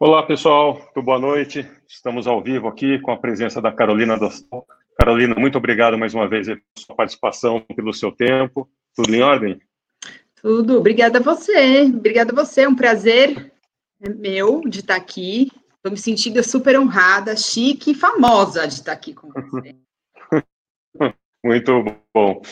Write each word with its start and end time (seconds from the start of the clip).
Olá, 0.00 0.24
pessoal. 0.24 0.74
Muito 0.74 1.02
boa 1.02 1.20
noite. 1.20 1.64
Estamos 1.88 2.26
ao 2.26 2.42
vivo 2.42 2.66
aqui 2.66 2.98
com 2.98 3.12
a 3.12 3.16
presença 3.16 3.62
da 3.62 3.70
Carolina 3.70 4.18
Dostal. 4.18 4.66
Carolina, 4.98 5.36
muito 5.36 5.56
obrigado 5.56 5.96
mais 5.96 6.12
uma 6.12 6.28
vez 6.28 6.48
pela 6.48 6.60
sua 6.76 6.96
participação, 6.96 7.60
pelo 7.60 7.94
seu 7.94 8.10
tempo. 8.10 8.68
Tudo 8.96 9.14
em 9.14 9.22
ordem? 9.22 9.60
Tudo. 10.42 10.78
Obrigada 10.78 11.20
a 11.20 11.22
você. 11.22 11.82
Obrigada 11.82 12.32
a 12.32 12.44
você. 12.44 12.62
É 12.62 12.68
um 12.68 12.74
prazer 12.74 13.52
meu 14.16 14.62
de 14.62 14.80
estar 14.80 14.96
aqui. 14.96 15.52
Estou 15.76 15.92
me 15.92 15.96
sentindo 15.96 16.42
super 16.42 16.78
honrada, 16.78 17.36
chique 17.36 17.92
e 17.92 17.94
famosa 17.94 18.66
de 18.66 18.74
estar 18.74 18.92
aqui 18.92 19.14
com 19.14 19.30
você. 19.30 19.76
muito 21.44 21.84
bom. 22.12 22.42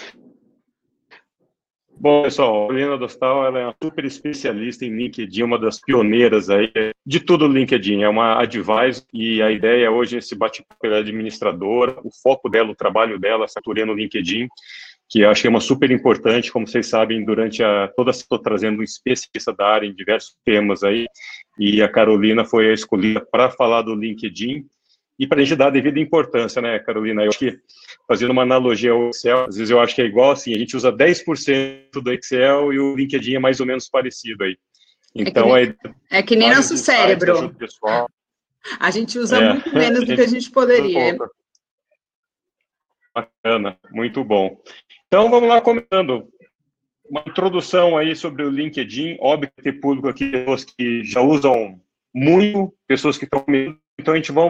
Bom, 2.03 2.25
pessoal, 2.25 2.69
a 2.69 2.75
Helena 2.75 2.99
Dostal 2.99 3.47
ela 3.47 3.61
é 3.61 3.65
uma 3.65 3.77
super 3.81 4.05
especialista 4.05 4.85
em 4.85 4.91
LinkedIn, 4.91 5.45
uma 5.45 5.57
das 5.57 5.81
pioneiras 5.81 6.51
aí 6.51 6.69
de 7.07 7.21
tudo 7.21 7.47
LinkedIn. 7.47 8.03
É 8.03 8.09
uma 8.09 8.43
advisor 8.43 9.05
e 9.15 9.41
a 9.41 9.53
ideia 9.53 9.89
hoje 9.89 10.17
é 10.17 10.19
esse 10.19 10.35
bate-papo 10.35 10.85
é 10.85 10.99
administradora, 10.99 11.97
o 12.03 12.11
foco 12.11 12.49
dela, 12.49 12.73
o 12.73 12.75
trabalho 12.75 13.21
dela, 13.21 13.45
essa 13.45 13.61
no 13.65 13.95
LinkedIn, 13.95 14.49
que 15.09 15.21
eu 15.21 15.31
acho 15.31 15.43
que 15.43 15.47
é 15.47 15.51
uma 15.51 15.61
super 15.61 15.93
importante, 15.93 16.51
como 16.51 16.67
vocês 16.67 16.89
sabem, 16.89 17.25
durante 17.25 17.63
a 17.63 17.87
toda 17.95 18.11
estou 18.11 18.41
trazendo 18.41 18.81
um 18.81 18.83
especialista 18.83 19.55
da 19.57 19.69
área 19.69 19.87
em 19.87 19.95
diversos 19.95 20.35
temas 20.45 20.83
aí, 20.83 21.07
e 21.57 21.81
a 21.81 21.89
Carolina 21.89 22.45
foi 22.45 22.69
a 22.69 22.75
escolhida 22.75 23.25
para 23.31 23.49
falar 23.49 23.83
do 23.83 23.95
LinkedIn 23.95 24.67
e 25.23 25.27
para 25.29 25.41
a 25.41 25.45
gente 25.45 25.57
dar 25.57 25.69
a 25.69 25.71
devida 25.71 26.01
importância, 26.01 26.61
né, 26.61 26.81
Carolina? 26.81 27.23
Eu 27.23 27.29
acho 27.29 27.39
que, 27.39 27.57
fazendo 28.09 28.33
uma 28.33 28.43
analogia 28.43 28.91
ao 28.91 29.11
Excel, 29.11 29.45
às 29.45 29.55
vezes 29.55 29.71
eu 29.71 29.79
acho 29.79 29.95
que 29.95 30.03
é 30.03 30.05
igual 30.05 30.33
assim, 30.33 30.53
a 30.53 30.59
gente 30.59 30.77
usa 30.77 30.91
10% 30.91 31.93
do 32.03 32.13
Excel 32.13 32.73
e 32.73 32.81
o 32.81 32.97
LinkedIn 32.97 33.37
é 33.37 33.39
mais 33.39 33.61
ou 33.61 33.67
menos 33.67 33.89
parecido 33.89 34.43
aí. 34.43 34.59
Então, 35.15 35.57
é 35.57 35.67
que 35.67 35.85
nem, 35.85 35.95
é, 36.11 36.19
é 36.19 36.23
que 36.25 36.35
nem 36.35 36.53
nosso 36.53 36.77
cérebro. 36.77 37.55
A 38.81 38.91
gente 38.91 39.17
usa 39.17 39.39
é, 39.39 39.53
muito 39.53 39.73
menos 39.73 40.01
do 40.01 40.13
que 40.13 40.21
a 40.21 40.27
gente 40.27 40.51
poderia. 40.51 41.17
Bacana, 43.15 43.79
muito 43.93 44.25
bom. 44.25 44.61
Então, 45.07 45.31
vamos 45.31 45.49
lá 45.49 45.61
começando. 45.61 46.29
Uma 47.09 47.23
introdução 47.25 47.97
aí 47.97 48.17
sobre 48.17 48.43
o 48.43 48.51
LinkedIn. 48.51 49.19
Óbvio 49.21 49.53
que 49.57 49.63
tem 49.63 49.81
público 49.81 50.09
aqui, 50.09 50.33
pessoas 50.33 50.65
que 50.65 51.05
já 51.05 51.21
usam 51.21 51.81
muito, 52.13 52.75
pessoas 52.89 53.17
que 53.17 53.25
estão... 53.25 53.45
Então, 53.97 54.15
a 54.15 54.17
gente 54.17 54.33
vai 54.33 54.45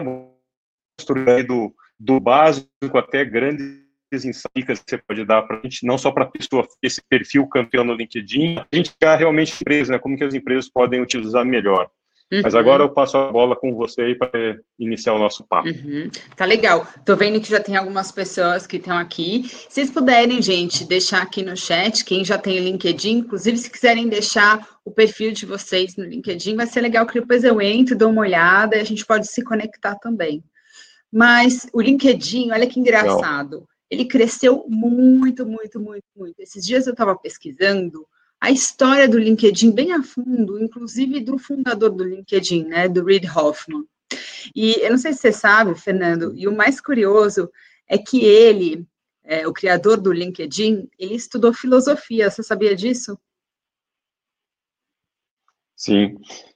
construir 0.97 1.43
do, 1.43 1.73
do 1.99 2.19
básico 2.19 2.97
até 2.97 3.25
grandes 3.25 3.83
insights 4.13 4.83
que 4.83 4.91
você 4.91 4.97
pode 4.97 5.25
dar 5.25 5.41
para 5.43 5.57
a 5.57 5.61
gente, 5.63 5.85
não 5.85 5.97
só 5.97 6.11
para 6.11 6.23
a 6.25 6.29
pessoa, 6.29 6.67
esse 6.81 7.01
perfil 7.09 7.47
campeão 7.47 7.83
no 7.83 7.95
LinkedIn, 7.95 8.57
a 8.59 8.75
gente 8.75 8.91
quer 8.99 9.17
realmente 9.17 9.55
empresa, 9.59 9.93
né, 9.93 9.99
como 9.99 10.15
que 10.15 10.23
as 10.23 10.33
empresas 10.33 10.69
podem 10.69 11.01
utilizar 11.01 11.43
melhor. 11.43 11.89
Uhum. 12.31 12.41
Mas 12.43 12.55
agora 12.55 12.83
eu 12.83 12.89
passo 12.89 13.15
a 13.17 13.31
bola 13.31 13.55
com 13.55 13.75
você 13.75 14.01
aí 14.01 14.15
para 14.15 14.57
iniciar 14.79 15.13
o 15.13 15.19
nosso 15.19 15.45
papo. 15.47 15.67
Uhum. 15.67 16.09
Tá 16.35 16.45
legal. 16.45 16.87
Tô 17.05 17.15
vendo 17.15 17.39
que 17.39 17.49
já 17.49 17.59
tem 17.59 17.75
algumas 17.75 18.11
pessoas 18.11 18.65
que 18.65 18.77
estão 18.77 18.97
aqui. 18.97 19.43
Se 19.43 19.67
vocês 19.69 19.91
puderem, 19.91 20.41
gente, 20.41 20.83
deixar 20.83 21.21
aqui 21.21 21.43
no 21.43 21.55
chat, 21.55 22.03
quem 22.03 22.25
já 22.25 22.37
tem 22.37 22.59
o 22.59 22.63
LinkedIn, 22.63 23.19
inclusive 23.19 23.57
se 23.57 23.69
quiserem 23.69 24.07
deixar 24.07 24.67
o 24.83 24.91
perfil 24.91 25.31
de 25.31 25.45
vocês 25.45 25.95
no 25.95 26.05
LinkedIn, 26.05 26.55
vai 26.55 26.65
ser 26.65 26.81
legal 26.81 27.05
que 27.05 27.19
depois 27.19 27.43
eu 27.43 27.61
entro, 27.61 27.97
dou 27.97 28.09
uma 28.09 28.21
olhada 28.21 28.75
e 28.75 28.79
a 28.79 28.85
gente 28.85 29.05
pode 29.05 29.27
se 29.27 29.43
conectar 29.43 29.95
também. 29.95 30.43
Mas 31.13 31.67
o 31.71 31.79
LinkedIn, 31.79 32.49
olha 32.49 32.65
que 32.65 32.79
engraçado, 32.79 33.57
Não. 33.59 33.67
ele 33.87 34.05
cresceu 34.05 34.65
muito, 34.67 35.45
muito, 35.45 35.79
muito, 35.79 36.03
muito. 36.17 36.39
Esses 36.39 36.65
dias 36.65 36.87
eu 36.87 36.91
estava 36.93 37.15
pesquisando 37.15 38.07
a 38.41 38.49
história 38.49 39.07
do 39.07 39.19
LinkedIn 39.19 39.69
bem 39.69 39.93
a 39.93 40.01
fundo, 40.01 40.59
inclusive 40.59 41.19
do 41.19 41.37
fundador 41.37 41.91
do 41.91 42.03
LinkedIn, 42.03 42.65
né, 42.65 42.89
do 42.89 43.05
Reid 43.05 43.29
Hoffman. 43.29 43.85
E 44.55 44.81
eu 44.81 44.89
não 44.89 44.97
sei 44.97 45.13
se 45.13 45.19
você 45.19 45.31
sabe, 45.31 45.75
Fernando, 45.75 46.33
e 46.35 46.47
o 46.47 46.55
mais 46.55 46.81
curioso 46.81 47.47
é 47.87 47.95
que 47.95 48.25
ele, 48.25 48.83
é, 49.23 49.47
o 49.47 49.53
criador 49.53 50.01
do 50.01 50.11
LinkedIn, 50.11 50.89
ele 50.97 51.13
estudou 51.13 51.53
filosofia. 51.53 52.31
Você 52.31 52.41
sabia 52.41 52.75
disso? 52.75 53.17
Sim. 55.83 56.15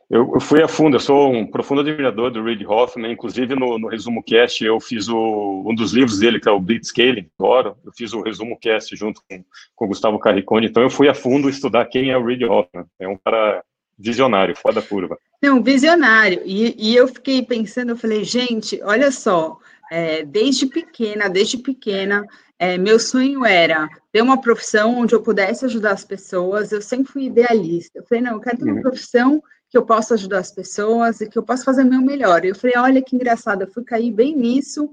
Eu, 0.09 0.31
eu, 0.35 0.39
fui 0.39 0.63
a 0.63 0.69
fundo, 0.69 0.95
eu 0.95 1.01
sou 1.01 1.33
um 1.33 1.45
profundo 1.45 1.81
admirador 1.81 2.31
do 2.31 2.41
Reid 2.41 2.65
Hoffman, 2.65 3.11
inclusive 3.11 3.55
no, 3.55 3.77
no 3.77 3.89
resumo 3.89 4.23
cast 4.23 4.63
eu 4.63 4.79
fiz 4.79 5.09
o, 5.09 5.65
um 5.67 5.75
dos 5.75 5.91
livros 5.91 6.19
dele, 6.19 6.39
que 6.39 6.47
é 6.47 6.51
o 6.51 6.61
Blitzscaling, 6.61 7.29
adoro, 7.37 7.75
eu 7.83 7.91
fiz 7.91 8.13
o 8.13 8.21
resumo 8.21 8.57
cast 8.57 8.95
junto 8.95 9.21
com, 9.29 9.43
com 9.75 9.83
o 9.83 9.87
Gustavo 9.89 10.17
Carricone, 10.17 10.67
então 10.67 10.81
eu 10.81 10.89
fui 10.89 11.09
a 11.09 11.13
fundo 11.13 11.49
estudar 11.49 11.87
quem 11.87 12.09
é 12.09 12.17
o 12.17 12.23
Reid 12.23 12.45
Hoffman, 12.45 12.85
é 12.97 13.05
um 13.05 13.17
cara 13.17 13.61
visionário, 13.99 14.55
foda 14.55 14.81
curva. 14.81 15.19
Não, 15.43 15.61
visionário, 15.61 16.41
e, 16.45 16.73
e 16.77 16.95
eu 16.95 17.09
fiquei 17.09 17.41
pensando, 17.41 17.89
eu 17.89 17.97
falei, 17.97 18.23
gente, 18.23 18.79
olha 18.83 19.11
só, 19.11 19.59
é, 19.91 20.23
desde 20.23 20.65
pequena, 20.65 21.29
desde 21.29 21.57
pequena, 21.57 22.25
é, 22.59 22.77
meu 22.77 22.99
sonho 22.99 23.45
era 23.45 23.87
ter 24.11 24.21
uma 24.21 24.41
profissão 24.41 24.97
onde 24.97 25.13
eu 25.13 25.21
pudesse 25.21 25.65
ajudar 25.65 25.91
as 25.91 26.03
pessoas, 26.03 26.71
eu 26.71 26.81
sempre 26.81 27.11
fui 27.11 27.25
idealista, 27.25 27.99
eu 27.99 28.03
falei, 28.05 28.23
não, 28.23 28.33
eu 28.33 28.39
quero 28.39 28.57
ter 28.57 28.63
uma 28.63 28.75
uhum. 28.75 28.81
profissão 28.81 29.43
que 29.69 29.77
eu 29.77 29.85
posso 29.85 30.13
ajudar 30.13 30.39
as 30.39 30.51
pessoas 30.51 31.21
e 31.21 31.29
que 31.29 31.37
eu 31.37 31.43
posso 31.43 31.63
fazer 31.63 31.83
o 31.83 31.89
meu 31.89 32.01
melhor. 32.01 32.43
E 32.43 32.49
eu 32.49 32.55
falei, 32.55 32.77
olha 32.77 33.01
que 33.01 33.15
engraçado, 33.15 33.63
eu 33.63 33.67
fui 33.67 33.83
cair 33.83 34.11
bem 34.11 34.35
nisso 34.35 34.89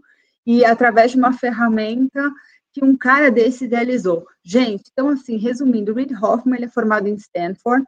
e 0.47 0.65
através 0.65 1.13
de 1.13 1.17
uma 1.17 1.33
ferramenta 1.33 2.31
que 2.73 2.85
um 2.85 2.97
cara 2.97 3.31
desse 3.31 3.65
idealizou. 3.65 4.27
Gente, 4.43 4.91
então 4.93 5.09
assim, 5.09 5.37
resumindo, 5.37 5.95
Reid 5.95 6.13
Hoffman, 6.15 6.57
ele 6.57 6.67
é 6.67 6.69
formado 6.69 7.07
em 7.07 7.15
Stanford 7.15 7.87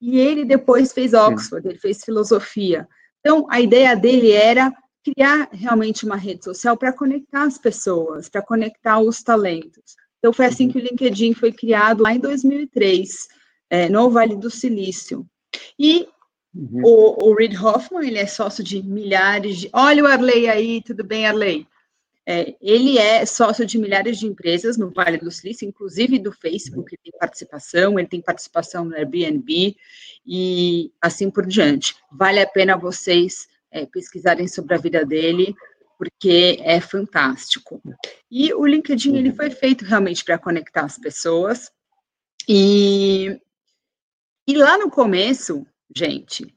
e 0.00 0.18
ele 0.18 0.44
depois 0.44 0.92
fez 0.92 1.12
Oxford, 1.12 1.68
ele 1.68 1.78
fez 1.78 2.02
filosofia. 2.02 2.88
Então, 3.20 3.46
a 3.50 3.60
ideia 3.60 3.94
dele 3.94 4.32
era 4.32 4.72
criar 5.04 5.48
realmente 5.52 6.04
uma 6.04 6.16
rede 6.16 6.44
social 6.44 6.76
para 6.76 6.92
conectar 6.92 7.44
as 7.44 7.58
pessoas, 7.58 8.28
para 8.28 8.42
conectar 8.42 9.00
os 9.00 9.22
talentos. 9.22 9.96
Então, 10.18 10.32
foi 10.32 10.46
assim 10.46 10.66
uhum. 10.66 10.72
que 10.72 10.78
o 10.78 10.82
LinkedIn 10.82 11.34
foi 11.34 11.52
criado 11.52 12.02
lá 12.02 12.12
em 12.12 12.18
2003, 12.18 13.28
é, 13.70 13.88
no 13.88 14.10
Vale 14.10 14.36
do 14.36 14.50
Silício. 14.50 15.26
E 15.78 16.06
Uhum. 16.54 16.82
O, 16.84 17.28
o 17.28 17.34
Reid 17.34 17.56
Hoffman, 17.56 18.06
ele 18.06 18.18
é 18.18 18.26
sócio 18.26 18.62
de 18.62 18.82
milhares 18.82 19.58
de... 19.58 19.70
Olha 19.72 20.02
o 20.02 20.06
Arley 20.06 20.48
aí, 20.48 20.82
tudo 20.82 21.04
bem, 21.04 21.26
Arley? 21.26 21.66
É, 22.26 22.54
ele 22.60 22.98
é 22.98 23.24
sócio 23.24 23.64
de 23.64 23.78
milhares 23.78 24.18
de 24.18 24.26
empresas 24.26 24.76
no 24.76 24.90
Vale 24.90 25.18
do 25.18 25.30
Silício, 25.30 25.66
inclusive 25.66 26.18
do 26.18 26.30
Facebook, 26.30 26.94
ele 26.94 27.00
tem 27.02 27.18
participação, 27.18 27.98
ele 27.98 28.08
tem 28.08 28.20
participação 28.20 28.84
no 28.84 28.94
Airbnb 28.94 29.76
e 30.26 30.92
assim 31.00 31.30
por 31.30 31.46
diante. 31.46 31.94
Vale 32.12 32.40
a 32.40 32.46
pena 32.46 32.76
vocês 32.76 33.48
é, 33.70 33.86
pesquisarem 33.86 34.48
sobre 34.48 34.74
a 34.74 34.78
vida 34.78 35.04
dele, 35.04 35.54
porque 35.98 36.58
é 36.62 36.80
fantástico. 36.80 37.82
E 38.30 38.52
o 38.54 38.66
LinkedIn, 38.66 39.16
ele 39.16 39.32
foi 39.32 39.50
feito 39.50 39.84
realmente 39.84 40.24
para 40.24 40.38
conectar 40.38 40.82
as 40.84 40.98
pessoas, 40.98 41.70
e, 42.48 43.40
e 44.46 44.56
lá 44.56 44.78
no 44.78 44.90
começo, 44.90 45.66
gente, 45.94 46.52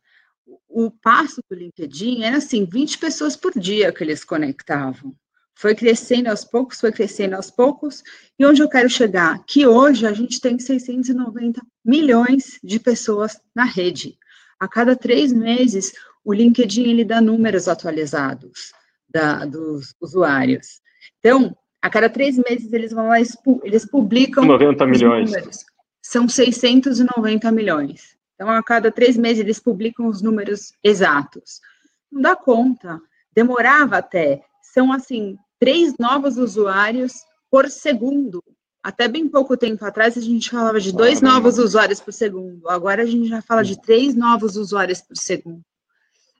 o 0.68 0.90
passo 0.90 1.42
do 1.50 1.56
LinkedIn 1.56 2.24
era 2.24 2.38
assim, 2.38 2.66
20 2.66 2.98
pessoas 2.98 3.36
por 3.36 3.52
dia 3.60 3.92
que 3.92 4.04
eles 4.04 4.24
conectavam. 4.24 5.14
Foi 5.56 5.76
crescendo 5.76 6.30
aos 6.30 6.44
poucos, 6.44 6.80
foi 6.80 6.92
crescendo 6.92 7.36
aos 7.36 7.52
poucos, 7.52 8.02
e 8.40 8.46
onde 8.46 8.62
eu 8.62 8.68
quero 8.68 8.90
chegar? 8.90 9.44
Que 9.46 9.68
hoje 9.68 10.08
a 10.08 10.12
gente 10.12 10.42
tem 10.42 10.58
690 10.58 11.62
milhões 11.86 12.60
de 12.64 12.80
pessoas 12.80 13.40
na 13.54 13.66
rede. 13.66 14.18
A 14.64 14.68
cada 14.70 14.96
três 14.96 15.34
meses, 15.34 15.92
o 16.24 16.32
LinkedIn 16.32 16.90
ele 16.90 17.04
dá 17.04 17.20
números 17.20 17.68
atualizados 17.68 18.72
da, 19.10 19.44
dos 19.44 19.94
usuários. 20.00 20.80
Então, 21.20 21.54
a 21.82 21.90
cada 21.90 22.10
três 22.10 22.38
meses 22.38 22.72
eles 22.72 22.94
vão 22.94 23.10
lá, 23.10 23.18
eles 23.20 23.86
publicam 23.86 24.46
90 24.46 24.86
milhões. 24.86 25.32
Números. 25.32 25.66
São 26.02 26.30
690 26.30 27.52
milhões. 27.52 28.16
Então, 28.36 28.50
a 28.50 28.64
cada 28.64 28.90
três 28.90 29.18
meses 29.18 29.42
eles 29.42 29.60
publicam 29.60 30.08
os 30.08 30.22
números 30.22 30.72
exatos. 30.82 31.60
Não 32.10 32.22
dá 32.22 32.34
conta. 32.34 33.02
Demorava 33.34 33.98
até. 33.98 34.46
São, 34.62 34.94
assim, 34.94 35.38
três 35.60 35.98
novos 36.00 36.38
usuários 36.38 37.12
por 37.52 37.70
segundo. 37.70 38.42
Até 38.84 39.08
bem 39.08 39.30
pouco 39.30 39.56
tempo 39.56 39.86
atrás, 39.86 40.18
a 40.18 40.22
gente 40.22 40.50
falava 40.50 40.78
de 40.78 40.92
dois 40.92 41.22
novos 41.22 41.58
usuários 41.58 42.02
por 42.02 42.12
segundo. 42.12 42.68
Agora, 42.70 43.04
a 43.04 43.06
gente 43.06 43.30
já 43.30 43.42
fala 43.42 43.64
de 43.64 43.82
três 43.82 44.14
novos 44.14 44.58
usuários 44.58 45.00
por 45.00 45.16
segundo. 45.16 45.64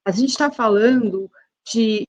A 0.04 0.12
gente 0.12 0.32
está 0.32 0.52
falando 0.52 1.32
de 1.72 2.06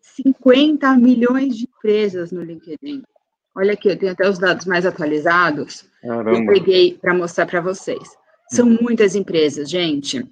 50 0.00 0.96
milhões 0.96 1.56
de 1.56 1.64
empresas 1.64 2.32
no 2.32 2.42
LinkedIn. 2.42 3.04
Olha 3.54 3.74
aqui, 3.74 3.88
eu 3.88 3.96
tenho 3.96 4.12
até 4.12 4.28
os 4.28 4.38
dados 4.38 4.66
mais 4.66 4.84
atualizados. 4.84 5.84
Caramba. 6.02 6.32
Eu 6.32 6.46
peguei 6.46 6.98
para 6.98 7.14
mostrar 7.14 7.46
para 7.46 7.60
vocês. 7.60 8.16
São 8.50 8.66
muitas 8.66 9.14
empresas, 9.14 9.70
gente. 9.70 10.28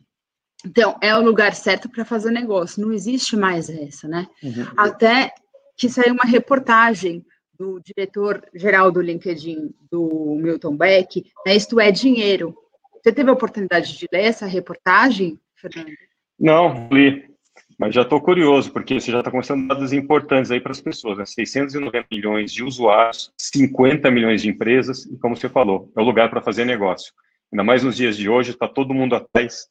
Então, 0.67 0.99
é 1.01 1.17
o 1.17 1.23
lugar 1.23 1.55
certo 1.55 1.89
para 1.89 2.05
fazer 2.05 2.33
negócio. 2.33 2.83
Não 2.83 2.93
existe 2.93 3.37
mais 3.37 3.71
essa, 3.71 4.09
né? 4.09 4.27
Uhum. 4.43 4.67
Até 4.77 5.33
que 5.77 5.89
saiu 5.89 6.15
uma 6.15 6.25
reportagem 6.25 7.25
do 7.61 7.79
diretor-geral 7.79 8.91
do 8.91 9.03
LinkedIn, 9.03 9.75
do 9.93 10.35
Milton 10.41 10.75
Beck, 10.79 11.31
né, 11.47 11.55
Isto 11.55 11.79
é 11.79 11.93
Dinheiro. 11.93 12.57
Você 13.03 13.13
teve 13.13 13.29
a 13.29 13.35
oportunidade 13.35 13.99
de 13.99 14.09
ler 14.11 14.23
essa 14.23 14.47
reportagem, 14.47 15.39
Fernando? 15.55 15.91
Não, 16.39 16.89
li. 16.91 17.29
Mas 17.79 17.95
já 17.95 18.01
estou 18.01 18.19
curioso, 18.21 18.73
porque 18.73 18.99
você 18.99 19.13
já 19.13 19.19
está 19.19 19.31
começando 19.31 19.69
dados 19.69 19.93
importantes 19.93 20.51
aí 20.51 20.59
para 20.59 20.73
as 20.73 20.81
pessoas, 20.81 21.19
né? 21.19 21.27
690 21.27 22.07
milhões 22.11 22.51
de 22.51 22.65
usuários, 22.65 23.31
50 23.39 24.11
milhões 24.11 24.41
de 24.41 24.49
empresas, 24.49 25.05
e 25.05 25.19
como 25.19 25.37
você 25.37 25.49
falou, 25.49 25.93
é 25.95 26.01
o 26.01 26.05
lugar 26.05 26.31
para 26.31 26.43
fazer 26.43 26.65
negócio. 26.65 27.13
Ainda 27.53 27.65
mais 27.65 27.83
nos 27.83 27.97
dias 27.97 28.17
de 28.17 28.29
hoje, 28.29 28.53
está 28.53 28.67
todo 28.69 28.95
mundo 28.95 29.15
atrás 29.15 29.67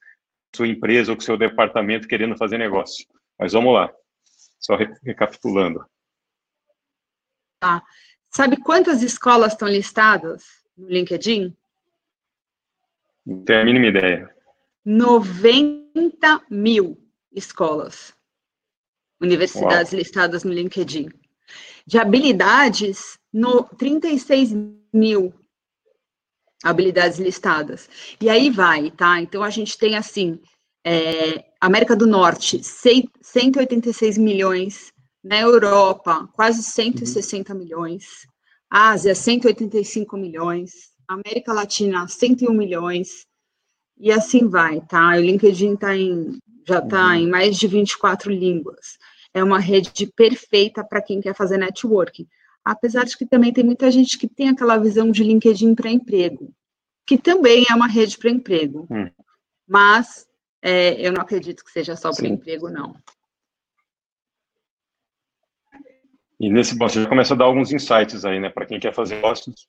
sua 0.56 0.68
empresa 0.68 1.12
ou 1.12 1.20
seu 1.20 1.38
departamento 1.38 2.08
querendo 2.08 2.38
fazer 2.38 2.60
negócio. 2.60 3.06
Mas 3.40 3.54
vamos 3.54 3.74
lá, 3.74 3.92
só 4.60 4.76
recapitulando. 5.04 5.84
Tá. 7.60 7.84
Sabe 8.30 8.58
quantas 8.58 9.02
escolas 9.02 9.54
estão 9.54 9.68
listadas 9.68 10.46
no 10.78 10.88
LinkedIn? 10.88 11.56
Não 13.26 13.44
tenho 13.44 13.62
a 13.62 13.66
mínima 13.66 13.88
ideia. 13.88 14.34
90 14.86 16.46
mil 16.50 16.98
escolas, 17.32 18.14
universidades 19.20 19.92
Uau. 19.92 20.00
listadas 20.00 20.44
no 20.44 20.54
LinkedIn. 20.54 21.10
De 21.86 21.98
habilidades, 21.98 23.20
no 23.34 23.64
36 23.64 24.54
mil 24.94 25.34
habilidades 26.64 27.20
listadas. 27.20 27.90
E 28.22 28.30
aí 28.30 28.50
vai, 28.50 28.92
tá? 28.92 29.20
Então 29.20 29.44
a 29.44 29.50
gente 29.50 29.78
tem 29.78 29.96
assim, 29.96 30.40
é, 30.86 31.46
América 31.60 31.96
do 31.96 32.08
Norte, 32.08 32.64
186 32.64 34.18
milhões, 34.18 34.94
na 35.24 35.40
Europa, 35.40 36.28
quase 36.34 36.64
160 36.64 37.54
uhum. 37.54 37.60
milhões, 37.60 38.06
Ásia, 38.70 39.16
185 39.16 40.16
milhões, 40.18 40.92
América 41.08 41.54
Latina, 41.54 42.08
101 42.08 42.54
milhões, 42.54 43.26
e 43.98 44.12
assim 44.12 44.48
vai, 44.48 44.80
tá? 44.82 45.10
O 45.10 45.22
LinkedIn 45.22 45.76
tá 45.76 45.96
em 45.96 46.40
já 46.68 46.80
está 46.80 47.08
uhum. 47.08 47.14
em 47.16 47.28
mais 47.28 47.58
de 47.58 47.68
24 47.68 48.32
línguas. 48.32 48.98
É 49.34 49.44
uma 49.44 49.60
rede 49.60 50.06
perfeita 50.16 50.84
para 50.84 51.02
quem 51.02 51.20
quer 51.20 51.36
fazer 51.36 51.58
networking. 51.58 52.28
Apesar 52.64 53.06
de 53.06 53.18
que 53.18 53.26
também 53.26 53.52
tem 53.52 53.64
muita 53.64 53.90
gente 53.90 54.18
que 54.18 54.28
tem 54.28 54.50
aquela 54.50 54.78
visão 54.78 55.12
de 55.12 55.24
LinkedIn 55.24 55.74
para 55.74 55.90
emprego, 55.90 56.54
que 57.08 57.18
também 57.18 57.66
é 57.70 57.74
uma 57.74 57.88
rede 57.88 58.18
para 58.18 58.30
emprego. 58.30 58.86
Uhum. 58.90 59.10
Mas 59.68 60.28
é, 60.62 61.00
eu 61.06 61.12
não 61.12 61.22
acredito 61.22 61.64
que 61.64 61.72
seja 61.72 61.96
só 61.96 62.12
para 62.12 62.28
emprego, 62.28 62.70
não. 62.70 62.96
E 66.40 66.50
nesse 66.50 66.78
você 66.78 67.04
já 67.04 67.10
começa 67.10 67.34
a 67.34 67.38
dar 67.38 67.46
alguns 67.46 67.72
insights 67.74 68.24
aí, 68.24 68.40
né? 68.40 68.50
Para 68.50 68.66
quem 68.66 68.80
quer 68.80 68.94
fazer 68.94 69.16
negócios, 69.16 69.68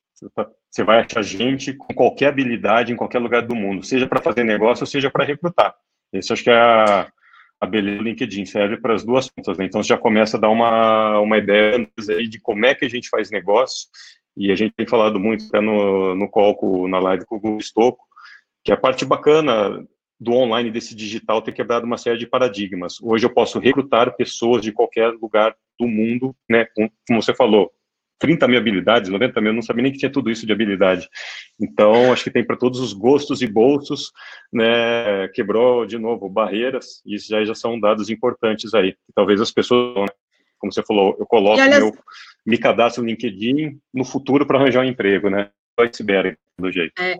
você 0.71 0.85
vai 0.85 1.01
achar 1.01 1.23
gente 1.23 1.75
com 1.75 1.93
qualquer 1.93 2.29
habilidade 2.29 2.93
em 2.93 2.97
qualquer 2.97 3.19
lugar 3.19 3.43
do 3.43 3.57
mundo, 3.57 3.85
seja 3.85 4.07
para 4.07 4.23
fazer 4.23 4.45
negócio, 4.45 4.87
seja 4.87 5.11
para 5.11 5.25
recrutar. 5.25 5.75
Esse 6.13 6.33
acho 6.33 6.45
que 6.45 6.51
é 6.51 6.55
a, 6.55 7.11
a 7.61 7.67
beleza 7.67 7.99
do 7.99 8.05
LinkedIn, 8.05 8.47
serve 8.47 8.77
para 8.77 8.95
as 8.95 9.05
duas 9.05 9.29
pontas, 9.29 9.59
né? 9.59 9.65
Então, 9.65 9.83
você 9.83 9.89
já 9.89 9.99
começa 9.99 10.37
a 10.37 10.41
dar 10.41 10.49
uma, 10.49 11.19
uma 11.19 11.39
ideia 11.39 11.89
aí 12.11 12.29
de 12.29 12.41
como 12.41 12.65
é 12.65 12.75
que 12.75 12.85
a 12.85 12.89
gente 12.89 13.09
faz 13.09 13.31
negócio, 13.31 13.89
e 14.37 14.53
a 14.53 14.55
gente 14.55 14.73
tem 14.75 14.87
falado 14.87 15.19
muito 15.19 15.47
até 15.47 15.61
no, 15.61 16.15
no 16.15 16.29
call, 16.29 16.89
na 16.89 17.01
live 17.01 17.27
com 17.27 17.37
o 17.37 17.41
Google 17.41 17.61
Stocco, 17.61 18.05
que 18.65 18.71
a 18.71 18.77
parte 18.77 19.05
bacana 19.05 19.85
do 20.21 20.33
online, 20.33 20.71
desse 20.71 20.95
digital, 20.95 21.43
ter 21.43 21.53
quebrado 21.53 21.87
uma 21.87 21.97
série 21.97 22.19
de 22.19 22.27
paradigmas. 22.27 23.01
Hoje 23.03 23.25
eu 23.25 23.31
posso 23.31 23.59
recrutar 23.59 24.15
pessoas 24.17 24.63
de 24.63 24.71
qualquer 24.71 25.09
lugar 25.15 25.57
do 25.81 25.89
mundo, 25.89 26.37
né, 26.49 26.67
como 26.75 27.23
você 27.23 27.35
falou, 27.35 27.73
30 28.19 28.47
mil 28.47 28.59
habilidades, 28.59 29.09
90 29.09 29.41
mil, 29.41 29.53
não 29.53 29.63
sabia 29.63 29.83
nem 29.83 29.93
que 29.93 29.99
tinha 29.99 30.13
tudo 30.13 30.31
isso 30.31 30.47
de 30.47 30.53
habilidade. 30.53 31.09
Então, 31.59 32.13
acho 32.13 32.23
que 32.23 32.31
tem 32.31 32.45
para 32.45 32.57
todos 32.57 32.79
os 32.79 32.93
gostos 32.93 33.41
e 33.41 33.47
bolsos, 33.47 34.13
né, 34.53 35.27
quebrou 35.29 35.87
de 35.87 35.99
novo 35.99 36.29
barreiras, 36.29 37.03
e 37.07 37.15
isso 37.15 37.29
já, 37.29 37.43
já 37.45 37.55
são 37.55 37.81
dados 37.81 38.11
importantes 38.11 38.75
aí. 38.75 38.95
Talvez 39.15 39.41
as 39.41 39.51
pessoas, 39.51 39.95
né, 39.95 40.07
como 40.59 40.71
você 40.71 40.83
falou, 40.83 41.17
eu 41.19 41.27
coloco 41.27 41.61
olha... 41.61 41.81
meu, 41.81 41.93
me 42.45 42.59
cadastro 42.59 43.03
no 43.03 43.09
LinkedIn 43.09 43.81
no 43.93 44.05
futuro 44.05 44.47
para 44.47 44.59
arranjar 44.59 44.85
um 44.85 44.89
emprego, 44.89 45.31
né, 45.31 45.51
iceberg 45.81 46.37
do 46.59 46.71
jeito. 46.71 46.93
É, 47.01 47.19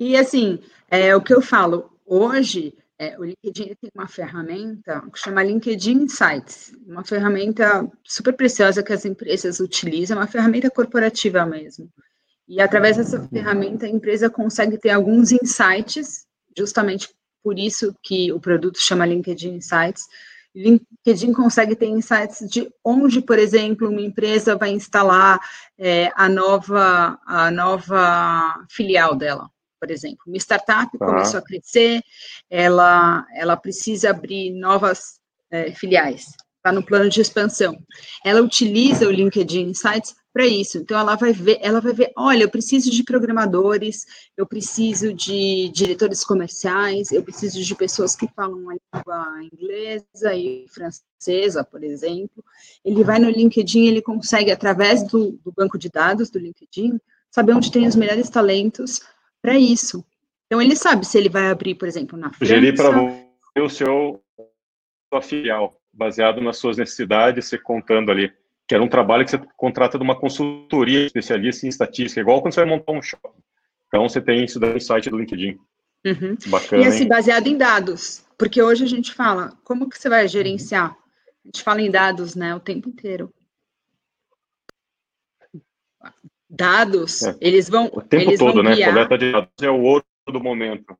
e 0.00 0.16
assim, 0.16 0.58
é 0.90 1.14
o 1.14 1.22
que 1.22 1.32
eu 1.32 1.40
falo, 1.40 1.92
hoje, 2.04 2.74
é, 3.00 3.18
o 3.18 3.24
LinkedIn 3.24 3.74
tem 3.80 3.90
uma 3.94 4.06
ferramenta 4.06 5.00
que 5.10 5.18
chama 5.18 5.42
LinkedIn 5.42 6.02
Insights, 6.02 6.70
uma 6.86 7.02
ferramenta 7.02 7.90
super 8.04 8.34
preciosa 8.34 8.82
que 8.82 8.92
as 8.92 9.06
empresas 9.06 9.58
utilizam, 9.58 10.18
uma 10.18 10.26
ferramenta 10.26 10.70
corporativa 10.70 11.46
mesmo. 11.46 11.90
E 12.46 12.60
através 12.60 12.98
dessa 12.98 13.26
ferramenta, 13.28 13.86
a 13.86 13.88
empresa 13.88 14.28
consegue 14.28 14.76
ter 14.76 14.90
alguns 14.90 15.32
insights, 15.32 16.26
justamente 16.54 17.08
por 17.42 17.58
isso 17.58 17.96
que 18.02 18.30
o 18.34 18.38
produto 18.38 18.78
chama 18.78 19.06
LinkedIn 19.06 19.54
Insights. 19.54 20.06
LinkedIn 20.54 21.32
consegue 21.32 21.74
ter 21.74 21.86
insights 21.86 22.46
de 22.50 22.70
onde, 22.84 23.22
por 23.22 23.38
exemplo, 23.38 23.88
uma 23.88 24.02
empresa 24.02 24.56
vai 24.56 24.72
instalar 24.72 25.40
é, 25.78 26.12
a, 26.14 26.28
nova, 26.28 27.18
a 27.24 27.50
nova 27.50 28.62
filial 28.68 29.16
dela 29.16 29.50
por 29.80 29.90
exemplo. 29.90 30.18
Uma 30.26 30.36
startup 30.36 30.96
tá. 30.96 31.06
começou 31.06 31.38
a 31.38 31.42
crescer, 31.42 32.02
ela, 32.50 33.26
ela 33.34 33.56
precisa 33.56 34.10
abrir 34.10 34.52
novas 34.52 35.18
é, 35.50 35.72
filiais, 35.72 36.26
está 36.56 36.70
no 36.70 36.84
plano 36.84 37.08
de 37.08 37.20
expansão. 37.20 37.82
Ela 38.24 38.42
utiliza 38.42 39.08
o 39.08 39.10
LinkedIn 39.10 39.70
Insights 39.70 40.14
para 40.32 40.46
isso. 40.46 40.78
Então 40.78 40.98
ela 40.98 41.16
vai 41.16 41.32
ver, 41.32 41.58
ela 41.60 41.80
vai 41.80 41.92
ver, 41.92 42.12
olha, 42.16 42.44
eu 42.44 42.50
preciso 42.50 42.90
de 42.90 43.02
programadores, 43.02 44.04
eu 44.36 44.46
preciso 44.46 45.12
de 45.12 45.68
diretores 45.70 46.22
comerciais, 46.22 47.10
eu 47.10 47.22
preciso 47.22 47.60
de 47.62 47.74
pessoas 47.74 48.14
que 48.14 48.28
falam 48.28 48.68
a 48.68 48.74
língua 48.74 49.42
inglesa 49.52 50.34
e 50.34 50.66
francesa, 50.68 51.64
por 51.64 51.82
exemplo. 51.82 52.44
Ele 52.84 53.02
vai 53.02 53.18
no 53.18 53.30
LinkedIn, 53.30 53.88
ele 53.88 54.02
consegue 54.02 54.50
através 54.50 55.02
do, 55.02 55.32
do 55.44 55.52
banco 55.52 55.76
de 55.76 55.88
dados 55.88 56.30
do 56.30 56.38
LinkedIn 56.38 57.00
saber 57.30 57.54
onde 57.54 57.70
tem 57.70 57.86
os 57.86 57.96
melhores 57.96 58.28
talentos 58.28 59.00
para 59.42 59.58
isso. 59.58 60.04
Então, 60.46 60.60
ele 60.60 60.74
sabe 60.74 61.06
se 61.06 61.16
ele 61.16 61.28
vai 61.28 61.48
abrir, 61.48 61.74
por 61.74 61.86
exemplo, 61.86 62.18
na 62.18 62.30
França... 62.30 62.44
Sugerir 62.44 62.74
para 62.74 62.90
você 62.90 63.60
o 63.60 63.68
seu 63.68 64.22
sua 65.12 65.22
filial, 65.22 65.80
baseado 65.92 66.40
nas 66.40 66.56
suas 66.56 66.76
necessidades, 66.76 67.46
você 67.46 67.58
contando 67.58 68.12
ali, 68.12 68.32
que 68.66 68.74
era 68.74 68.82
um 68.82 68.88
trabalho 68.88 69.24
que 69.24 69.30
você 69.32 69.40
contrata 69.56 69.98
de 69.98 70.04
uma 70.04 70.18
consultoria 70.18 71.04
especialista 71.04 71.66
em 71.66 71.68
estatística, 71.68 72.20
igual 72.20 72.40
quando 72.40 72.54
você 72.54 72.60
vai 72.60 72.70
montar 72.70 72.92
um 72.92 73.02
shopping. 73.02 73.42
Então, 73.88 74.08
você 74.08 74.20
tem 74.20 74.44
isso 74.44 74.60
no 74.60 74.80
site 74.80 75.10
do 75.10 75.18
LinkedIn. 75.18 75.58
Uhum. 76.06 76.36
Bacana, 76.46 76.82
e 76.82 76.86
assim, 76.86 77.02
hein? 77.02 77.08
baseado 77.08 77.46
em 77.46 77.58
dados, 77.58 78.24
porque 78.38 78.62
hoje 78.62 78.84
a 78.84 78.88
gente 78.88 79.12
fala, 79.12 79.52
como 79.64 79.88
que 79.88 79.98
você 79.98 80.08
vai 80.08 80.26
gerenciar? 80.28 80.92
A 80.92 81.48
gente 81.48 81.62
fala 81.62 81.82
em 81.82 81.90
dados, 81.90 82.34
né, 82.34 82.54
o 82.54 82.60
tempo 82.60 82.88
inteiro 82.88 83.32
dados, 86.50 87.22
é. 87.22 87.36
eles 87.40 87.68
vão. 87.68 87.90
O 87.92 88.02
tempo 88.02 88.36
todo, 88.36 88.62
né? 88.62 88.76
Coleta 88.84 89.16
de 89.16 89.32
dados 89.32 89.50
é 89.62 89.70
o 89.70 89.80
ouro 89.80 90.04
do 90.26 90.40
momento. 90.40 90.96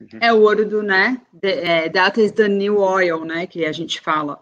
Uhum. 0.00 0.18
É 0.20 0.32
o 0.32 0.40
ouro 0.40 0.68
do, 0.68 0.82
né? 0.82 1.20
The, 1.40 1.84
é, 1.84 1.88
data 1.88 2.20
is 2.20 2.32
the 2.32 2.48
new 2.48 2.78
oil, 2.78 3.24
né? 3.24 3.46
Que 3.46 3.64
a 3.64 3.72
gente 3.72 4.00
fala. 4.00 4.40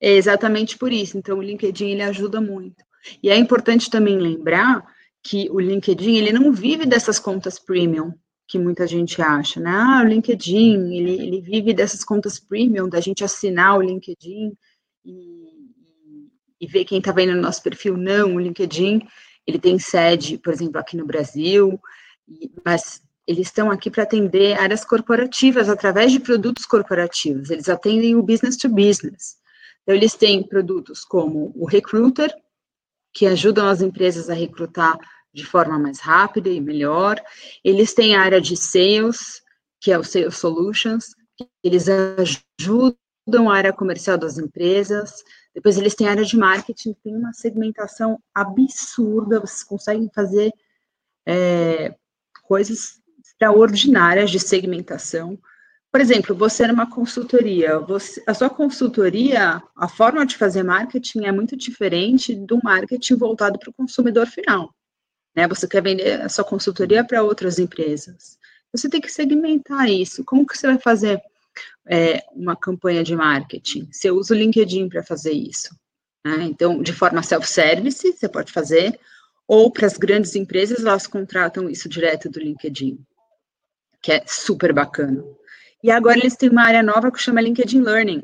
É 0.00 0.12
exatamente 0.12 0.78
por 0.78 0.92
isso. 0.92 1.18
Então, 1.18 1.38
o 1.38 1.42
LinkedIn 1.42 1.90
ele 1.90 2.02
ajuda 2.02 2.40
muito. 2.40 2.84
E 3.22 3.30
é 3.30 3.36
importante 3.36 3.90
também 3.90 4.18
lembrar 4.18 4.84
que 5.22 5.48
o 5.50 5.60
LinkedIn 5.60 6.16
ele 6.16 6.32
não 6.32 6.52
vive 6.52 6.86
dessas 6.86 7.18
contas 7.18 7.58
premium 7.58 8.12
que 8.46 8.58
muita 8.58 8.86
gente 8.86 9.20
acha, 9.22 9.58
né? 9.58 9.70
Ah, 9.70 10.02
o 10.04 10.08
LinkedIn 10.08 10.94
ele, 10.94 11.12
ele 11.12 11.40
vive 11.40 11.72
dessas 11.72 12.04
contas 12.04 12.38
premium 12.38 12.88
da 12.88 13.00
gente 13.00 13.24
assinar 13.24 13.78
o 13.78 13.82
LinkedIn 13.82 14.52
e, 15.04 15.70
e 16.60 16.66
ver 16.66 16.84
quem 16.84 16.98
está 16.98 17.10
vendo 17.10 17.34
no 17.34 17.40
nosso 17.40 17.62
perfil. 17.62 17.96
Não, 17.96 18.34
o 18.34 18.40
LinkedIn 18.40 19.00
ele 19.46 19.58
tem 19.58 19.78
sede, 19.78 20.38
por 20.38 20.52
exemplo, 20.52 20.80
aqui 20.80 20.96
no 20.96 21.06
Brasil, 21.06 21.78
mas 22.64 23.02
eles 23.26 23.46
estão 23.46 23.70
aqui 23.70 23.90
para 23.90 24.02
atender 24.02 24.58
áreas 24.58 24.84
corporativas 24.84 25.68
através 25.68 26.12
de 26.12 26.20
produtos 26.20 26.66
corporativos. 26.66 27.50
Eles 27.50 27.68
atendem 27.68 28.16
o 28.16 28.22
business 28.22 28.56
to 28.56 28.68
business. 28.68 29.36
Então, 29.82 29.94
eles 29.94 30.14
têm 30.14 30.42
produtos 30.42 31.04
como 31.04 31.52
o 31.54 31.66
Recruiter, 31.66 32.34
que 33.12 33.26
ajudam 33.26 33.68
as 33.68 33.80
empresas 33.80 34.28
a 34.28 34.34
recrutar 34.34 34.98
de 35.32 35.44
forma 35.44 35.78
mais 35.78 36.00
rápida 36.00 36.48
e 36.48 36.60
melhor. 36.60 37.20
Eles 37.62 37.94
têm 37.94 38.14
a 38.14 38.22
área 38.22 38.40
de 38.40 38.56
sales, 38.56 39.42
que 39.80 39.92
é 39.92 39.98
o 39.98 40.04
Sales 40.04 40.36
Solutions, 40.36 41.14
eles 41.62 41.86
ajudam 41.88 43.50
a 43.50 43.56
área 43.56 43.72
comercial 43.72 44.16
das 44.16 44.38
empresas. 44.38 45.22
Depois 45.54 45.78
eles 45.78 45.94
têm 45.94 46.08
área 46.08 46.24
de 46.24 46.36
marketing, 46.36 46.94
tem 47.04 47.14
uma 47.14 47.32
segmentação 47.32 48.20
absurda, 48.34 49.40
vocês 49.40 49.62
conseguem 49.62 50.10
fazer 50.12 50.52
é, 51.26 51.94
coisas 52.42 53.00
extraordinárias 53.24 54.30
de 54.30 54.40
segmentação. 54.40 55.38
Por 55.92 56.00
exemplo, 56.00 56.34
você 56.34 56.66
numa 56.66 56.90
consultoria, 56.90 57.78
você, 57.78 58.20
a 58.26 58.34
sua 58.34 58.50
consultoria, 58.50 59.62
a 59.76 59.88
forma 59.88 60.26
de 60.26 60.36
fazer 60.36 60.64
marketing 60.64 61.24
é 61.24 61.30
muito 61.30 61.56
diferente 61.56 62.34
do 62.34 62.58
marketing 62.62 63.14
voltado 63.14 63.58
para 63.58 63.70
o 63.70 63.74
consumidor 63.74 64.26
final. 64.26 64.74
Né? 65.36 65.46
Você 65.46 65.68
quer 65.68 65.82
vender 65.82 66.20
a 66.20 66.28
sua 66.28 66.44
consultoria 66.44 67.04
para 67.04 67.22
outras 67.22 67.60
empresas. 67.60 68.36
Você 68.72 68.88
tem 68.88 69.00
que 69.00 69.08
segmentar 69.08 69.88
isso. 69.88 70.24
Como 70.24 70.44
que 70.44 70.58
você 70.58 70.66
vai 70.66 70.78
fazer 70.80 71.22
é, 71.86 72.24
uma 72.32 72.56
campanha 72.56 73.02
de 73.02 73.14
marketing? 73.14 73.88
Você 73.90 74.10
usa 74.10 74.34
o 74.34 74.36
LinkedIn 74.36 74.88
para 74.88 75.02
fazer 75.02 75.32
isso. 75.32 75.74
Né? 76.24 76.44
Então, 76.44 76.82
de 76.82 76.92
forma 76.92 77.22
self-service, 77.22 78.12
você 78.12 78.28
pode 78.28 78.50
fazer, 78.52 78.98
ou 79.46 79.70
para 79.70 79.86
as 79.86 79.96
grandes 79.96 80.34
empresas, 80.34 80.84
elas 80.84 81.06
contratam 81.06 81.68
isso 81.68 81.88
direto 81.88 82.30
do 82.30 82.40
LinkedIn, 82.40 82.98
que 84.00 84.12
é 84.12 84.24
super 84.26 84.72
bacana. 84.72 85.22
E 85.82 85.90
agora 85.90 86.18
eles 86.18 86.36
têm 86.36 86.48
uma 86.48 86.64
área 86.64 86.82
nova 86.82 87.12
que 87.12 87.20
chama 87.20 87.42
LinkedIn 87.42 87.82
Learning, 87.82 88.22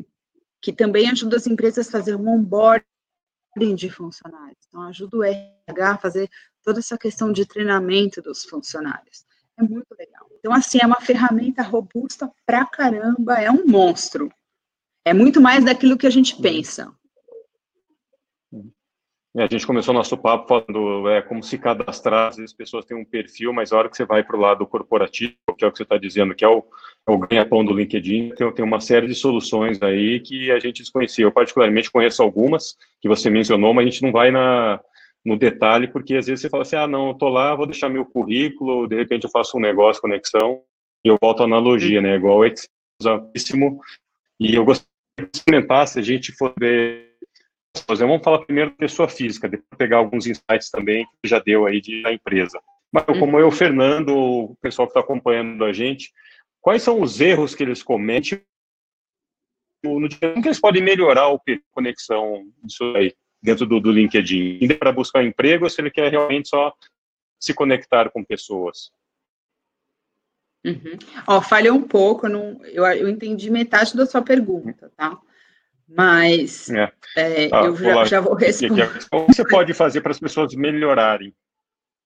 que 0.62 0.72
também 0.72 1.10
ajuda 1.10 1.36
as 1.36 1.46
empresas 1.46 1.88
a 1.88 1.90
fazer 1.90 2.14
um 2.14 2.28
onboarding 2.28 3.74
de 3.74 3.90
funcionários. 3.90 4.58
Então, 4.68 4.82
ajuda 4.82 5.16
o 5.18 5.22
RH 5.22 5.90
a 5.90 5.98
fazer 5.98 6.30
toda 6.62 6.78
essa 6.78 6.96
questão 6.96 7.32
de 7.32 7.44
treinamento 7.44 8.22
dos 8.22 8.44
funcionários. 8.44 9.26
É 9.58 9.62
muito. 9.62 9.86
Então, 10.40 10.52
assim, 10.54 10.78
é 10.82 10.86
uma 10.86 11.00
ferramenta 11.00 11.62
robusta 11.62 12.30
pra 12.46 12.64
caramba, 12.64 13.34
é 13.34 13.50
um 13.50 13.66
monstro. 13.66 14.32
É 15.04 15.12
muito 15.12 15.40
mais 15.40 15.64
daquilo 15.64 15.98
que 15.98 16.06
a 16.06 16.10
gente 16.10 16.40
pensa. 16.40 16.92
É, 19.36 19.44
a 19.44 19.46
gente 19.46 19.64
começou 19.64 19.94
nosso 19.94 20.18
papo 20.18 20.48
falando 20.48 21.08
é, 21.08 21.22
como 21.22 21.40
se 21.40 21.56
cadastrar, 21.56 22.30
às 22.30 22.36
vezes 22.36 22.50
as 22.50 22.56
pessoas 22.56 22.84
têm 22.84 22.96
um 22.96 23.04
perfil, 23.04 23.52
mas 23.52 23.72
a 23.72 23.78
hora 23.78 23.88
que 23.88 23.96
você 23.96 24.04
vai 24.04 24.24
para 24.24 24.36
o 24.36 24.40
lado 24.40 24.66
corporativo, 24.66 25.36
que 25.56 25.64
é 25.64 25.68
o 25.68 25.70
que 25.70 25.76
você 25.76 25.84
está 25.84 25.96
dizendo, 25.96 26.34
que 26.34 26.44
é 26.44 26.48
o, 26.48 26.64
é 27.06 27.12
o 27.12 27.18
ganha-pão 27.18 27.64
do 27.64 27.72
LinkedIn, 27.72 28.30
tem, 28.30 28.52
tem 28.52 28.64
uma 28.64 28.80
série 28.80 29.06
de 29.06 29.14
soluções 29.14 29.80
aí 29.82 30.18
que 30.18 30.50
a 30.50 30.58
gente 30.58 30.82
desconhecia. 30.82 31.24
Eu, 31.24 31.30
particularmente, 31.30 31.92
conheço 31.92 32.22
algumas 32.22 32.76
que 33.00 33.08
você 33.08 33.30
mencionou, 33.30 33.72
mas 33.72 33.86
a 33.86 33.90
gente 33.90 34.02
não 34.02 34.10
vai 34.10 34.32
na, 34.32 34.80
no 35.24 35.38
detalhe, 35.38 35.88
porque 35.88 36.16
às 36.16 36.26
vezes 36.26 36.40
você 36.40 36.48
fala 36.48 36.62
assim, 36.62 36.76
ah, 36.76 36.86
não, 36.86 37.08
eu 37.08 37.12
estou 37.12 37.28
lá, 37.28 37.54
vou 37.54 37.66
deixar 37.66 37.88
meu 37.88 38.04
currículo, 38.04 38.86
de 38.86 38.96
repente 38.96 39.24
eu 39.24 39.30
faço 39.30 39.56
um 39.56 39.60
negócio, 39.60 40.00
conexão, 40.00 40.62
e 41.04 41.08
eu 41.08 41.18
volto 41.20 41.42
à 41.42 41.44
analogia, 41.44 42.00
né, 42.00 42.16
igual 42.16 42.38
o 42.38 42.44
Excel, 42.44 43.30
e 44.40 44.54
eu 44.54 44.64
gostaria 44.64 45.30
de 45.32 45.44
comentar, 45.44 45.86
se 45.86 45.98
a 45.98 46.02
gente 46.02 46.32
for 46.32 46.54
ver 46.58 47.10
Vamos 47.86 48.22
falar 48.22 48.44
primeiro 48.44 48.72
pessoa 48.72 49.08
física, 49.08 49.48
depois 49.48 49.78
pegar 49.78 49.98
alguns 49.98 50.26
insights 50.26 50.70
também 50.70 51.06
que 51.22 51.28
já 51.28 51.38
deu 51.38 51.66
aí 51.66 51.80
de, 51.80 52.02
da 52.02 52.12
empresa. 52.12 52.60
Mas 52.92 53.04
como 53.04 53.38
eu, 53.38 53.50
Fernando, 53.50 54.16
o 54.16 54.56
pessoal 54.56 54.88
que 54.88 54.90
está 54.90 55.00
acompanhando 55.00 55.64
a 55.64 55.72
gente, 55.72 56.12
quais 56.60 56.82
são 56.82 57.00
os 57.00 57.20
erros 57.20 57.54
que 57.54 57.62
eles 57.62 57.82
cometem 57.82 58.42
no 59.84 60.08
dia? 60.08 60.18
Como 60.18 60.42
que 60.42 60.48
eles 60.48 60.60
podem 60.60 60.82
melhorar 60.82 61.28
o 61.28 61.40
conexão 61.70 62.44
disso 62.64 62.84
aí 62.96 63.14
dentro 63.42 63.66
do, 63.66 63.80
do 63.80 63.90
LinkedIn? 63.90 64.66
Para 64.78 64.92
buscar 64.92 65.24
emprego 65.24 65.64
ou 65.64 65.70
se 65.70 65.80
ele 65.80 65.90
quer 65.90 66.10
realmente 66.10 66.48
só 66.48 66.72
se 67.38 67.54
conectar 67.54 68.10
com 68.10 68.24
pessoas? 68.24 68.90
Uhum. 70.64 70.98
Ó, 71.26 71.40
falhou 71.40 71.76
um 71.76 71.82
pouco, 71.82 72.28
não, 72.28 72.60
eu, 72.66 72.84
eu 72.84 73.08
entendi 73.08 73.50
metade 73.50 73.96
da 73.96 74.04
sua 74.04 74.20
pergunta, 74.20 74.92
tá? 74.96 75.18
Mas 75.88 76.70
é. 76.70 76.92
É, 77.16 77.48
ah, 77.52 77.64
eu 77.64 77.76
já, 77.76 78.04
já, 78.04 78.20
vou 78.20 78.34
responder. 78.34 78.88
O 79.12 79.26
que 79.26 79.34
você 79.34 79.44
pode 79.48 79.74
fazer 79.74 80.00
para 80.00 80.12
as 80.12 80.20
pessoas 80.20 80.54
melhorarem? 80.54 81.34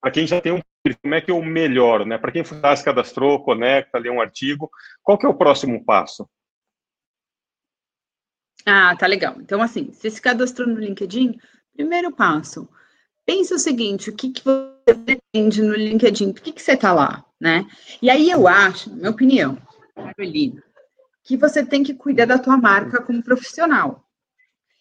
Para 0.00 0.10
quem 0.10 0.26
já 0.26 0.40
tem 0.40 0.52
um 0.52 0.60
como 1.02 1.14
é 1.14 1.20
que 1.20 1.30
eu 1.30 1.42
melhoro, 1.42 2.04
né? 2.04 2.18
Para 2.18 2.30
quem 2.30 2.44
se 2.44 2.84
cadastrou, 2.84 3.42
conecta, 3.42 3.98
lê 3.98 4.10
um 4.10 4.20
artigo, 4.20 4.70
qual 5.02 5.16
que 5.16 5.24
é 5.24 5.28
o 5.28 5.34
próximo 5.34 5.82
passo? 5.82 6.28
Ah, 8.66 8.96
tá 8.96 9.06
legal. 9.06 9.36
Então, 9.40 9.60
assim, 9.60 9.90
você 9.92 10.10
se 10.10 10.20
cadastrou 10.20 10.66
no 10.66 10.80
LinkedIn, 10.80 11.38
primeiro 11.74 12.10
passo, 12.10 12.68
pensa 13.26 13.54
o 13.54 13.58
seguinte, 13.58 14.10
o 14.10 14.14
que, 14.14 14.30
que 14.30 14.42
você 14.44 14.94
pretende 14.94 15.62
no 15.62 15.74
LinkedIn, 15.74 16.32
por 16.32 16.42
que, 16.42 16.52
que 16.52 16.62
você 16.62 16.72
está 16.72 16.92
lá, 16.92 17.24
né? 17.40 17.66
E 18.00 18.08
aí 18.08 18.30
eu 18.30 18.48
acho, 18.48 18.90
na 18.90 18.96
minha 18.96 19.10
opinião, 19.10 19.58
Carolina, 19.94 20.62
que 21.22 21.36
você 21.36 21.64
tem 21.64 21.82
que 21.82 21.94
cuidar 21.94 22.26
da 22.26 22.38
tua 22.38 22.56
marca 22.56 23.02
como 23.02 23.22
profissional. 23.22 24.04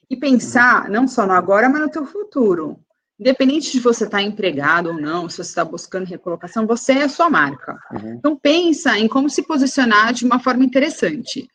E 0.09 0.15
pensar 0.15 0.89
não 0.89 1.07
só 1.07 1.25
no 1.25 1.33
agora, 1.33 1.69
mas 1.69 1.81
no 1.81 1.89
teu 1.89 2.05
futuro. 2.05 2.79
Independente 3.19 3.71
de 3.71 3.79
você 3.79 4.03
estar 4.03 4.17
tá 4.17 4.23
empregado 4.23 4.89
ou 4.89 4.99
não, 4.99 5.29
se 5.29 5.37
você 5.37 5.49
está 5.49 5.63
buscando 5.63 6.05
recolocação, 6.05 6.67
você 6.67 6.93
é 6.93 7.03
a 7.03 7.09
sua 7.09 7.29
marca. 7.29 7.79
Uhum. 7.93 8.15
Então 8.15 8.35
pensa 8.35 8.97
em 8.97 9.07
como 9.07 9.29
se 9.29 9.43
posicionar 9.43 10.13
de 10.13 10.25
uma 10.25 10.39
forma 10.39 10.63
interessante. 10.63 11.47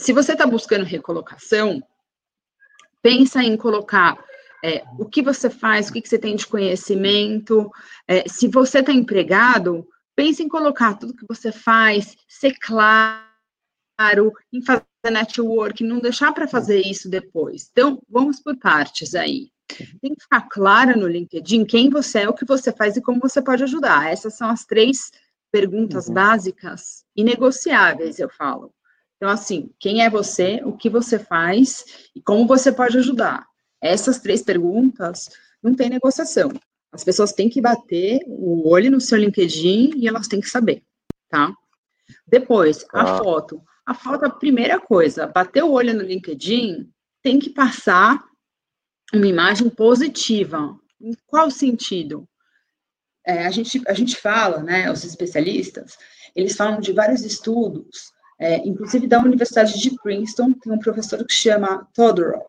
Se 0.00 0.14
você 0.14 0.32
está 0.32 0.46
buscando 0.46 0.82
recolocação, 0.82 1.82
pensa 3.02 3.42
em 3.42 3.54
colocar 3.54 4.16
é, 4.64 4.82
o 4.98 5.04
que 5.04 5.20
você 5.20 5.50
faz, 5.50 5.88
o 5.88 5.92
que, 5.92 6.00
que 6.00 6.08
você 6.08 6.18
tem 6.18 6.34
de 6.34 6.46
conhecimento. 6.46 7.70
É, 8.08 8.26
se 8.26 8.48
você 8.48 8.78
está 8.78 8.92
empregado, 8.92 9.86
pense 10.16 10.42
em 10.42 10.48
colocar 10.48 10.94
tudo 10.94 11.14
que 11.14 11.26
você 11.28 11.52
faz, 11.52 12.16
ser 12.26 12.56
claro 12.58 13.22
em 14.50 14.62
fazer 14.62 14.84
network, 15.04 15.84
não 15.84 16.00
deixar 16.00 16.32
para 16.32 16.48
fazer 16.48 16.80
isso 16.80 17.10
depois. 17.10 17.68
Então, 17.70 18.00
vamos 18.08 18.40
por 18.40 18.56
partes 18.56 19.14
aí. 19.14 19.50
Tem 20.00 20.14
que 20.14 20.22
ficar 20.22 20.48
claro 20.48 20.98
no 20.98 21.06
LinkedIn 21.06 21.66
quem 21.66 21.90
você 21.90 22.20
é, 22.20 22.28
o 22.28 22.32
que 22.32 22.46
você 22.46 22.72
faz 22.72 22.96
e 22.96 23.02
como 23.02 23.20
você 23.20 23.42
pode 23.42 23.64
ajudar. 23.64 24.10
Essas 24.10 24.34
são 24.34 24.48
as 24.48 24.64
três 24.64 25.10
perguntas 25.52 26.08
uhum. 26.08 26.14
básicas 26.14 27.04
e 27.14 27.22
negociáveis, 27.22 28.18
eu 28.18 28.30
falo. 28.30 28.72
Então, 29.20 29.28
assim, 29.28 29.70
quem 29.78 30.02
é 30.02 30.08
você, 30.08 30.62
o 30.64 30.74
que 30.74 30.88
você 30.88 31.18
faz 31.18 32.08
e 32.16 32.22
como 32.22 32.46
você 32.46 32.72
pode 32.72 32.96
ajudar. 32.96 33.46
Essas 33.78 34.18
três 34.18 34.40
perguntas 34.40 35.28
não 35.62 35.74
tem 35.74 35.90
negociação. 35.90 36.50
As 36.90 37.04
pessoas 37.04 37.30
têm 37.30 37.50
que 37.50 37.60
bater 37.60 38.22
o 38.26 38.66
olho 38.66 38.90
no 38.90 38.98
seu 38.98 39.18
LinkedIn 39.18 39.92
e 39.96 40.08
elas 40.08 40.26
têm 40.26 40.40
que 40.40 40.48
saber, 40.48 40.82
tá? 41.28 41.54
Depois, 42.26 42.86
a 42.94 43.02
ah. 43.02 43.18
foto. 43.18 43.62
A 43.84 43.92
falta, 43.92 44.26
a 44.26 44.30
primeira 44.30 44.80
coisa, 44.80 45.26
bater 45.26 45.64
o 45.64 45.72
olho 45.72 45.92
no 45.92 46.02
LinkedIn, 46.02 46.90
tem 47.22 47.38
que 47.38 47.50
passar 47.50 48.24
uma 49.12 49.26
imagem 49.26 49.68
positiva. 49.68 50.78
Em 50.98 51.12
qual 51.26 51.50
sentido? 51.50 52.26
É, 53.26 53.46
a, 53.46 53.50
gente, 53.50 53.82
a 53.86 53.92
gente 53.92 54.16
fala, 54.16 54.62
né, 54.62 54.90
os 54.90 55.04
especialistas, 55.04 55.98
eles 56.34 56.56
falam 56.56 56.80
de 56.80 56.92
vários 56.92 57.22
estudos, 57.22 58.12
é, 58.40 58.56
inclusive 58.66 59.06
da 59.06 59.20
Universidade 59.20 59.78
de 59.78 59.94
Princeton, 60.02 60.54
tem 60.54 60.72
um 60.72 60.78
professor 60.78 61.22
que 61.26 61.32
chama 61.32 61.86
Todorov, 61.92 62.48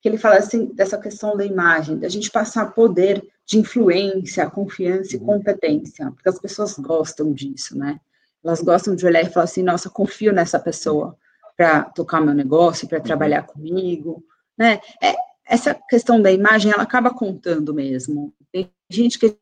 que 0.00 0.08
ele 0.08 0.18
fala 0.18 0.36
assim, 0.36 0.66
dessa 0.74 0.98
questão 0.98 1.36
da 1.36 1.46
imagem, 1.46 1.96
da 1.96 2.08
gente 2.08 2.28
passar 2.28 2.74
poder 2.74 3.24
de 3.46 3.56
influência, 3.56 4.50
confiança 4.50 5.14
e 5.14 5.20
uhum. 5.20 5.26
competência, 5.26 6.10
porque 6.10 6.28
as 6.28 6.40
pessoas 6.40 6.76
gostam 6.76 7.32
disso, 7.32 7.78
né? 7.78 8.00
Elas 8.44 8.60
gostam 8.60 8.96
de 8.96 9.06
olhar 9.06 9.22
e 9.22 9.30
falar 9.30 9.44
assim, 9.44 9.62
nossa, 9.62 9.88
confio 9.88 10.32
nessa 10.32 10.58
pessoa 10.58 11.16
para 11.56 11.84
tocar 11.84 12.20
meu 12.20 12.34
negócio, 12.34 12.88
para 12.88 12.98
trabalhar 12.98 13.42
comigo, 13.44 14.24
né? 14.58 14.80
É, 15.00 15.14
essa 15.46 15.72
questão 15.88 16.20
da 16.20 16.32
imagem, 16.32 16.72
ela 16.72 16.82
acaba 16.82 17.14
contando 17.14 17.72
mesmo. 17.72 18.34
Tem 18.50 18.68
gente 18.90 19.20
que 19.20 19.38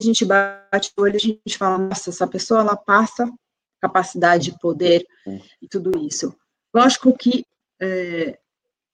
a 0.00 0.04
gente 0.04 0.24
bate 0.24 0.92
o 0.96 1.02
olho, 1.02 1.16
a 1.16 1.18
gente 1.18 1.58
fala, 1.58 1.76
nossa, 1.76 2.10
essa 2.10 2.26
pessoa, 2.26 2.60
ela 2.60 2.76
passa 2.76 3.28
capacidade, 3.80 4.58
poder 4.60 5.06
e 5.60 5.68
tudo 5.68 5.98
isso. 6.06 6.34
Lógico 6.74 7.16
que 7.16 7.44
é, 7.80 8.38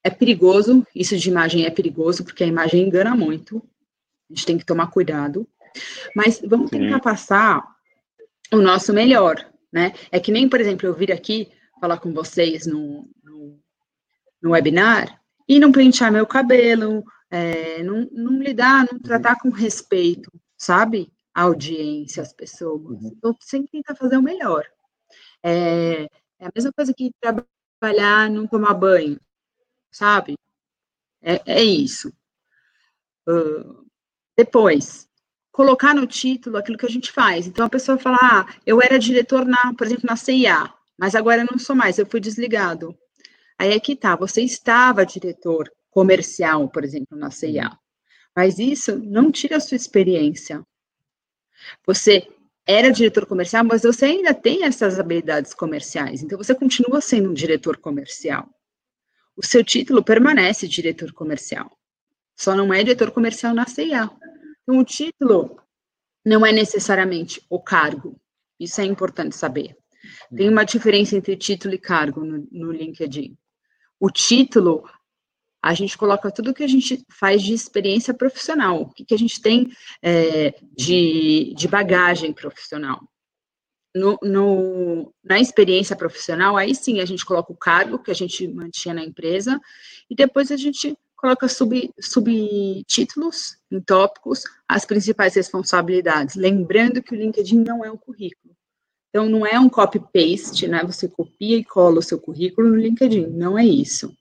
é 0.03 0.09
perigoso, 0.09 0.85
isso 0.95 1.17
de 1.17 1.29
imagem 1.29 1.65
é 1.65 1.69
perigoso, 1.69 2.23
porque 2.23 2.43
a 2.43 2.47
imagem 2.47 2.87
engana 2.87 3.15
muito, 3.15 3.57
a 4.29 4.33
gente 4.33 4.45
tem 4.45 4.57
que 4.57 4.65
tomar 4.65 4.87
cuidado, 4.87 5.47
mas 6.15 6.41
vamos 6.45 6.69
tentar 6.69 6.99
passar 6.99 7.63
o 8.51 8.57
nosso 8.57 8.93
melhor, 8.93 9.35
né? 9.71 9.93
É 10.11 10.19
que 10.19 10.31
nem, 10.31 10.47
por 10.47 10.61
exemplo, 10.61 10.87
eu 10.87 10.93
vir 10.93 11.11
aqui 11.11 11.51
falar 11.79 11.97
com 11.97 12.13
vocês 12.13 12.65
no, 12.65 13.09
no, 13.23 13.59
no 14.41 14.51
webinar 14.51 15.21
e 15.47 15.59
não 15.59 15.71
pentear 15.71 16.11
meu 16.11 16.25
cabelo, 16.25 17.03
é, 17.29 17.83
não, 17.83 18.07
não 18.11 18.39
lidar, 18.39 18.87
não 18.91 18.99
tratar 18.99 19.37
com 19.39 19.49
respeito, 19.49 20.31
sabe? 20.57 21.11
A 21.33 21.43
audiência, 21.43 22.23
as 22.23 22.33
pessoas. 22.33 23.01
Uhum. 23.01 23.11
Então, 23.17 23.35
sempre 23.41 23.71
tentar 23.71 23.95
fazer 23.95 24.17
o 24.17 24.21
melhor. 24.21 24.65
É, 25.47 26.05
é 26.39 26.45
a 26.47 26.51
mesma 26.55 26.71
coisa 26.73 26.91
que 26.91 27.11
trabalhar, 27.21 28.29
não 28.31 28.47
tomar 28.47 28.73
banho, 28.73 29.19
sabe? 29.91 30.35
É, 31.21 31.41
é 31.61 31.63
isso. 31.63 32.11
Uh, 33.27 33.85
depois, 34.37 35.07
colocar 35.51 35.93
no 35.95 36.07
título 36.07 36.57
aquilo 36.57 36.77
que 36.77 36.85
a 36.85 36.89
gente 36.89 37.11
faz. 37.11 37.47
Então 37.47 37.65
a 37.65 37.69
pessoa 37.69 37.97
fala: 37.97 38.17
"Ah, 38.21 38.45
eu 38.65 38.81
era 38.81 38.99
diretor 38.99 39.45
na, 39.45 39.73
por 39.77 39.87
exemplo, 39.87 40.05
na 40.07 40.15
CIA, 40.15 40.73
mas 40.97 41.15
agora 41.15 41.41
eu 41.41 41.47
não 41.51 41.59
sou 41.59 41.75
mais, 41.75 41.97
eu 41.99 42.05
fui 42.05 42.19
desligado". 42.19 42.95
Aí 43.59 43.71
é 43.73 43.79
que 43.79 43.95
tá, 43.95 44.15
você 44.15 44.41
estava 44.43 45.05
diretor 45.05 45.71
comercial, 45.91 46.69
por 46.69 46.83
exemplo, 46.83 47.17
na 47.17 47.31
CIA. 47.31 47.71
Mas 48.35 48.59
isso 48.59 48.97
não 48.99 49.31
tira 49.31 49.57
a 49.57 49.61
sua 49.61 49.77
experiência. 49.77 50.63
Você 51.85 52.27
era 52.67 52.91
diretor 52.91 53.25
comercial, 53.25 53.63
mas 53.63 53.83
você 53.83 54.05
ainda 54.05 54.33
tem 54.33 54.63
essas 54.63 54.99
habilidades 54.99 55.53
comerciais. 55.53 56.23
Então 56.23 56.37
você 56.37 56.55
continua 56.55 56.99
sendo 56.99 57.29
um 57.29 57.33
diretor 57.33 57.77
comercial. 57.77 58.49
O 59.37 59.45
seu 59.45 59.63
título 59.63 60.03
permanece 60.03 60.67
diretor 60.67 61.11
comercial. 61.11 61.69
Só 62.35 62.55
não 62.55 62.73
é 62.73 62.83
diretor 62.83 63.11
comercial 63.11 63.53
na 63.53 63.67
CIA. 63.67 64.09
Então, 64.63 64.79
o 64.79 64.83
título 64.83 65.61
não 66.25 66.45
é 66.45 66.51
necessariamente 66.51 67.45
o 67.49 67.59
cargo. 67.59 68.19
Isso 68.59 68.81
é 68.81 68.85
importante 68.85 69.35
saber. 69.35 69.77
Tem 70.35 70.49
uma 70.49 70.63
diferença 70.63 71.15
entre 71.15 71.35
título 71.35 71.73
e 71.73 71.77
cargo 71.77 72.23
no, 72.23 72.47
no 72.51 72.71
LinkedIn. 72.71 73.37
O 73.99 74.09
título, 74.09 74.89
a 75.65 75.73
gente 75.73 75.97
coloca 75.97 76.29
tudo 76.29 76.53
que 76.53 76.63
a 76.63 76.67
gente 76.67 77.03
faz 77.09 77.41
de 77.41 77.51
experiência 77.51 78.13
profissional, 78.13 78.83
o 78.83 78.93
que, 78.93 79.03
que 79.03 79.15
a 79.15 79.17
gente 79.17 79.41
tem 79.41 79.71
é, 79.99 80.53
de, 80.77 81.55
de 81.57 81.67
bagagem 81.67 82.31
profissional. 82.31 83.01
No, 83.95 84.19
no, 84.21 85.11
na 85.23 85.39
experiência 85.39 85.95
profissional, 85.95 86.55
aí 86.55 86.75
sim 86.75 86.99
a 86.99 87.05
gente 87.05 87.25
coloca 87.25 87.51
o 87.51 87.57
cargo 87.57 87.97
que 87.97 88.11
a 88.11 88.13
gente 88.13 88.47
mantinha 88.47 88.93
na 88.93 89.03
empresa 89.03 89.59
e 90.07 90.13
depois 90.13 90.51
a 90.51 90.57
gente 90.57 90.95
coloca 91.15 91.47
sub, 91.47 91.91
subtítulos 91.99 93.57
em 93.71 93.81
tópicos, 93.81 94.43
as 94.67 94.85
principais 94.85 95.33
responsabilidades. 95.33 96.35
Lembrando 96.35 97.01
que 97.01 97.15
o 97.15 97.17
LinkedIn 97.17 97.63
não 97.63 97.83
é 97.83 97.91
um 97.91 97.97
currículo. 97.97 98.55
Então, 99.09 99.27
não 99.27 99.47
é 99.47 99.59
um 99.59 99.69
copy-paste, 99.69 100.67
né? 100.67 100.83
Você 100.83 101.07
copia 101.07 101.57
e 101.57 101.63
cola 101.63 101.99
o 101.99 102.03
seu 102.03 102.19
currículo 102.19 102.69
no 102.69 102.75
LinkedIn. 102.75 103.27
Não 103.27 103.57
é 103.57 103.65
isso. 103.65 104.15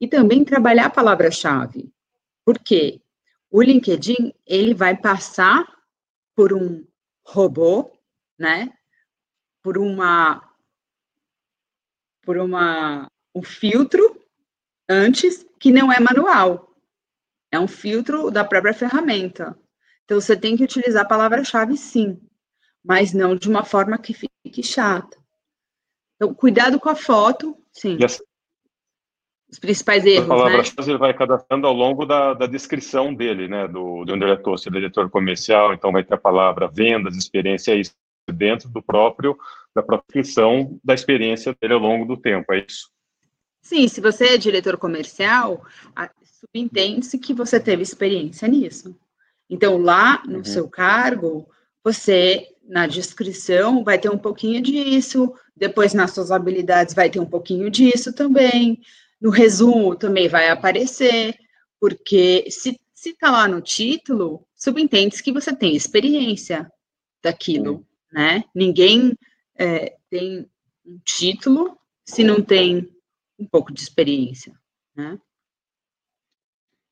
E 0.00 0.08
também 0.08 0.44
trabalhar 0.44 0.86
a 0.86 0.90
palavra-chave. 0.90 1.92
Por 2.44 2.58
quê? 2.58 3.00
O 3.50 3.62
LinkedIn, 3.62 4.32
ele 4.46 4.74
vai 4.74 4.96
passar 4.96 5.66
por 6.34 6.52
um 6.52 6.86
robô, 7.24 7.92
né? 8.38 8.72
Por 9.62 9.78
uma 9.78 10.44
por 12.22 12.36
uma 12.36 13.10
um 13.34 13.42
filtro 13.42 14.20
antes 14.88 15.46
que 15.58 15.70
não 15.70 15.92
é 15.92 15.98
manual. 15.98 16.76
É 17.50 17.58
um 17.58 17.68
filtro 17.68 18.30
da 18.30 18.44
própria 18.44 18.74
ferramenta. 18.74 19.58
Então 20.04 20.20
você 20.20 20.36
tem 20.36 20.56
que 20.56 20.64
utilizar 20.64 21.04
a 21.04 21.08
palavra-chave 21.08 21.76
sim, 21.76 22.20
mas 22.84 23.12
não 23.12 23.34
de 23.34 23.48
uma 23.48 23.64
forma 23.64 23.98
que 23.98 24.14
fique 24.14 24.62
chata. 24.62 25.16
Então, 26.16 26.34
cuidado 26.34 26.80
com 26.80 26.88
a 26.88 26.96
foto, 26.96 27.56
sim. 27.72 27.96
Yes 28.00 28.20
os 29.50 29.58
principais 29.58 30.04
erros, 30.04 30.30
a 30.30 30.34
palavra-chave 30.34 30.86
né? 30.86 30.92
ele 30.92 30.98
vai 30.98 31.14
cadastrando 31.14 31.66
ao 31.66 31.72
longo 31.72 32.04
da, 32.04 32.34
da 32.34 32.46
descrição 32.46 33.14
dele, 33.14 33.48
né, 33.48 33.66
do, 33.66 34.04
do 34.04 34.18
diretor, 34.18 34.58
se 34.58 34.68
é 34.68 34.72
diretor 34.72 35.08
comercial, 35.08 35.72
então 35.72 35.90
vai 35.90 36.04
ter 36.04 36.14
a 36.14 36.18
palavra 36.18 36.68
vendas, 36.68 37.16
experiência, 37.16 37.74
isso, 37.74 37.94
dentro 38.30 38.68
do 38.68 38.82
próprio, 38.82 39.38
da 39.74 39.82
própria 39.82 40.04
descrição 40.08 40.78
da 40.84 40.92
experiência 40.92 41.56
dele 41.58 41.74
ao 41.74 41.80
longo 41.80 42.04
do 42.04 42.16
tempo, 42.16 42.52
é 42.52 42.64
isso? 42.68 42.90
Sim, 43.62 43.88
se 43.88 44.00
você 44.00 44.34
é 44.34 44.38
diretor 44.38 44.76
comercial, 44.76 45.64
subentende-se 46.22 47.18
que 47.18 47.34
você 47.34 47.58
teve 47.58 47.82
experiência 47.82 48.46
nisso. 48.46 48.94
Então, 49.48 49.78
lá 49.78 50.22
no 50.26 50.38
uhum. 50.38 50.44
seu 50.44 50.68
cargo, 50.68 51.48
você, 51.82 52.48
na 52.66 52.86
descrição, 52.86 53.82
vai 53.82 53.98
ter 53.98 54.10
um 54.10 54.18
pouquinho 54.18 54.60
disso, 54.60 55.34
depois 55.56 55.94
nas 55.94 56.12
suas 56.12 56.30
habilidades 56.30 56.94
vai 56.94 57.08
ter 57.08 57.18
um 57.18 57.26
pouquinho 57.26 57.70
disso 57.70 58.12
também, 58.12 58.80
no 59.20 59.30
resumo 59.30 59.96
também 59.96 60.28
vai 60.28 60.48
aparecer, 60.48 61.36
porque 61.80 62.46
se 62.50 62.78
está 63.04 63.30
lá 63.30 63.48
no 63.48 63.60
título, 63.60 64.46
subentende 64.54 65.22
que 65.22 65.32
você 65.32 65.54
tem 65.54 65.74
experiência 65.74 66.70
daquilo, 67.22 67.86
né? 68.12 68.44
Ninguém 68.54 69.16
é, 69.56 69.96
tem 70.10 70.48
um 70.84 70.98
título 71.04 71.78
se 72.04 72.24
não 72.24 72.42
tem 72.42 72.88
um 73.38 73.46
pouco 73.46 73.72
de 73.72 73.80
experiência, 73.80 74.54
né? 74.94 75.18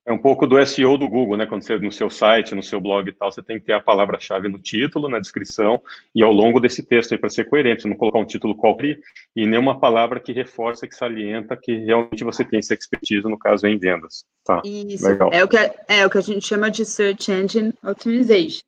É 0.07 0.13
um 0.13 0.19
pouco 0.19 0.47
do 0.47 0.65
SEO 0.65 0.97
do 0.97 1.09
Google, 1.09 1.37
né? 1.37 1.47
Quando 1.47 1.65
você 1.65 1.77
no 1.81 1.91
seu 1.91 2.09
site, 2.09 2.55
no 2.55 2.63
seu 2.63 2.81
blog 2.81 3.09
e 3.09 3.13
tal, 3.13 3.33
você 3.33 3.43
tem 3.43 3.59
que 3.59 3.67
ter 3.67 3.73
a 3.73 3.81
palavra-chave 3.81 4.47
no 4.47 4.57
título, 4.57 5.09
na 5.09 5.19
descrição 5.19 5.83
e 6.15 6.23
ao 6.23 6.31
longo 6.31 6.61
desse 6.61 6.81
texto 6.81 7.11
aí 7.11 7.19
para 7.19 7.29
ser 7.29 7.47
coerente, 7.47 7.83
você 7.83 7.89
não 7.89 7.97
colocar 7.97 8.21
um 8.21 8.25
título 8.25 8.55
qualquer 8.55 9.01
e 9.35 9.45
nenhuma 9.45 9.81
palavra 9.81 10.21
que 10.21 10.33
reforça, 10.33 10.87
que 10.87 10.95
salienta 10.95 11.57
que 11.57 11.79
realmente 11.79 12.23
você 12.23 12.45
tem 12.45 12.61
essa 12.61 12.73
expertise, 12.73 13.25
no 13.25 13.37
caso 13.37 13.67
em 13.67 13.77
vendas. 13.77 14.25
Tá. 14.45 14.63
Isso. 14.65 15.04
Legal. 15.04 15.28
É 15.33 15.43
o 15.43 15.49
que 15.49 15.57
é 15.57 16.07
o 16.07 16.11
que 16.11 16.19
a 16.19 16.23
gente 16.23 16.47
chama 16.47 16.71
de 16.71 16.85
search 16.85 17.33
engine 17.33 17.75
optimization. 17.83 18.63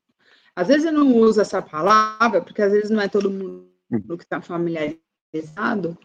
Às 0.56 0.66
vezes 0.66 0.86
eu 0.86 0.92
não 0.92 1.14
uso 1.14 1.40
essa 1.40 1.62
palavra 1.62 2.40
porque 2.40 2.62
às 2.62 2.72
vezes 2.72 2.90
não 2.90 3.00
é 3.00 3.06
todo 3.06 3.30
mundo 3.30 3.68
que 4.18 4.24
está 4.24 4.40
familiarizado, 4.40 5.96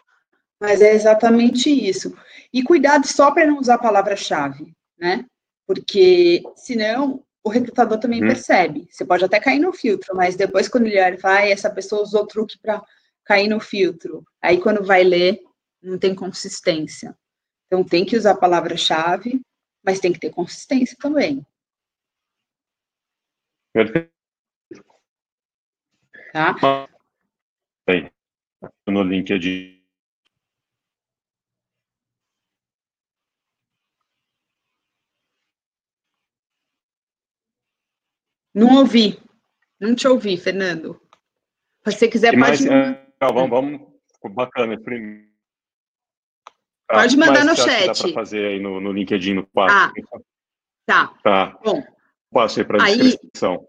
mas 0.61 0.79
é 0.79 0.93
exatamente 0.93 1.71
isso. 1.71 2.15
E 2.53 2.61
cuidado 2.61 3.07
só 3.07 3.31
para 3.31 3.47
não 3.47 3.57
usar 3.57 3.75
a 3.75 3.79
palavra-chave 3.79 4.71
né? 5.03 5.25
Porque 5.65 6.43
senão 6.55 7.23
o 7.43 7.49
recrutador 7.49 7.99
também 7.99 8.23
hum. 8.23 8.27
percebe. 8.27 8.87
Você 8.89 9.05
pode 9.05 9.23
até 9.23 9.39
cair 9.39 9.59
no 9.59 9.73
filtro, 9.73 10.15
mas 10.15 10.35
depois 10.35 10.67
quando 10.67 10.87
ele 10.87 10.99
olha, 10.99 11.17
vai, 11.17 11.51
essa 11.51 11.69
pessoa 11.69 12.01
usou 12.01 12.25
truque 12.25 12.57
para 12.59 12.81
cair 13.25 13.47
no 13.47 13.59
filtro. 13.59 14.25
Aí 14.41 14.61
quando 14.61 14.83
vai 14.83 15.03
ler, 15.03 15.41
não 15.81 15.97
tem 15.97 16.15
consistência. 16.15 17.17
Então 17.67 17.83
tem 17.83 18.05
que 18.05 18.15
usar 18.15 18.31
a 18.31 18.37
palavra-chave, 18.37 19.41
mas 19.83 19.99
tem 19.99 20.13
que 20.13 20.19
ter 20.19 20.29
consistência 20.29 20.95
também. 20.99 21.45
Perfeito. 23.73 24.11
Tá? 26.31 26.87
Bem, 27.85 28.11
no 28.87 29.03
LinkedIn 29.03 29.72
Não 38.53 38.77
ouvi. 38.77 39.19
Não 39.79 39.95
te 39.95 40.07
ouvi, 40.07 40.37
Fernando. 40.37 40.99
Se 41.85 41.91
você 41.91 42.07
quiser, 42.07 42.37
mais, 42.37 42.61
pode. 42.61 42.73
É, 42.73 43.05
vamos, 43.19 43.49
vamos. 43.49 43.81
Bacana. 44.33 44.79
Ah, 46.89 47.01
pode 47.01 47.17
mandar 47.17 47.43
no 47.43 47.55
chat. 47.55 47.87
Dá 47.87 47.93
para 47.93 48.13
fazer 48.13 48.45
aí 48.45 48.59
no, 48.59 48.79
no 48.79 48.91
LinkedIn 48.91 49.33
no 49.33 49.47
quadro. 49.47 49.75
Ah, 49.75 49.91
tá. 50.85 51.13
Tá. 51.23 51.59
Bom. 51.63 51.83
Passo 52.31 52.59
aí 52.59 52.65
para 52.65 52.83
a 52.83 52.95
descrição. 52.95 53.67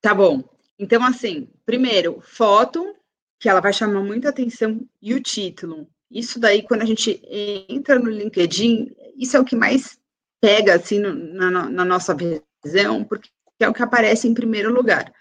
Tá 0.00 0.14
bom. 0.14 0.42
Então, 0.78 1.04
assim, 1.04 1.50
primeiro, 1.66 2.20
foto, 2.22 2.96
que 3.38 3.48
ela 3.48 3.60
vai 3.60 3.72
chamar 3.72 4.02
muita 4.02 4.30
atenção, 4.30 4.80
e 5.02 5.12
o 5.12 5.22
título. 5.22 5.86
Isso 6.10 6.40
daí, 6.40 6.62
quando 6.62 6.82
a 6.82 6.86
gente 6.86 7.20
entra 7.68 7.98
no 7.98 8.10
LinkedIn, 8.10 8.94
isso 9.16 9.36
é 9.36 9.40
o 9.40 9.44
que 9.44 9.54
mais 9.54 10.00
pega, 10.40 10.76
assim, 10.76 10.98
no, 10.98 11.12
na, 11.12 11.68
na 11.68 11.84
nossa 11.84 12.16
visão, 12.16 13.04
porque 13.04 13.28
que 13.60 13.64
é 13.64 13.68
o 13.68 13.74
que 13.74 13.82
aparece 13.82 14.26
em 14.26 14.32
primeiro 14.32 14.72
lugar. 14.72 15.12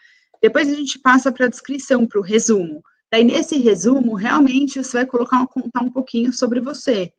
Depois 0.41 0.69
a 0.69 0.73
gente 0.73 0.97
passa 0.97 1.29
para 1.29 1.47
a 1.47 1.49
descrição, 1.49 2.07
para 2.07 2.21
o 2.21 2.23
resumo. 2.23 2.81
Daí, 3.11 3.21
nesse 3.21 3.57
resumo, 3.57 4.13
realmente 4.13 4.81
você 4.81 4.99
vai 4.99 5.05
colocar, 5.05 5.45
contar 5.47 5.83
um 5.83 5.91
pouquinho 5.91 6.31
sobre 6.31 6.61
você. 6.61 7.11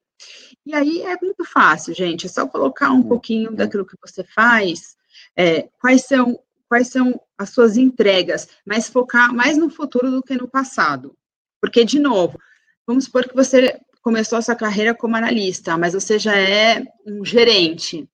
E 0.64 0.74
aí 0.74 1.02
é 1.02 1.14
muito 1.20 1.44
fácil, 1.44 1.94
gente, 1.94 2.24
é 2.24 2.28
só 2.30 2.46
colocar 2.46 2.90
um 2.90 3.02
pouquinho 3.02 3.54
daquilo 3.54 3.84
que 3.84 3.96
você 4.00 4.24
faz, 4.34 4.96
é, 5.36 5.68
quais 5.78 6.06
são 6.06 6.40
quais 6.66 6.88
são 6.88 7.20
as 7.36 7.50
suas 7.50 7.76
entregas, 7.76 8.48
mas 8.64 8.88
focar 8.88 9.34
mais 9.34 9.58
no 9.58 9.68
futuro 9.68 10.10
do 10.10 10.22
que 10.22 10.36
no 10.36 10.48
passado. 10.48 11.14
Porque, 11.60 11.84
de 11.84 11.98
novo, 11.98 12.38
vamos 12.86 13.04
supor 13.04 13.28
que 13.28 13.34
você 13.34 13.78
começou 14.00 14.38
a 14.38 14.42
sua 14.42 14.54
carreira 14.54 14.94
como 14.94 15.16
analista, 15.16 15.76
mas 15.76 15.92
você 15.92 16.18
já 16.18 16.34
é 16.34 16.82
um 17.04 17.24
gerente. 17.24 18.08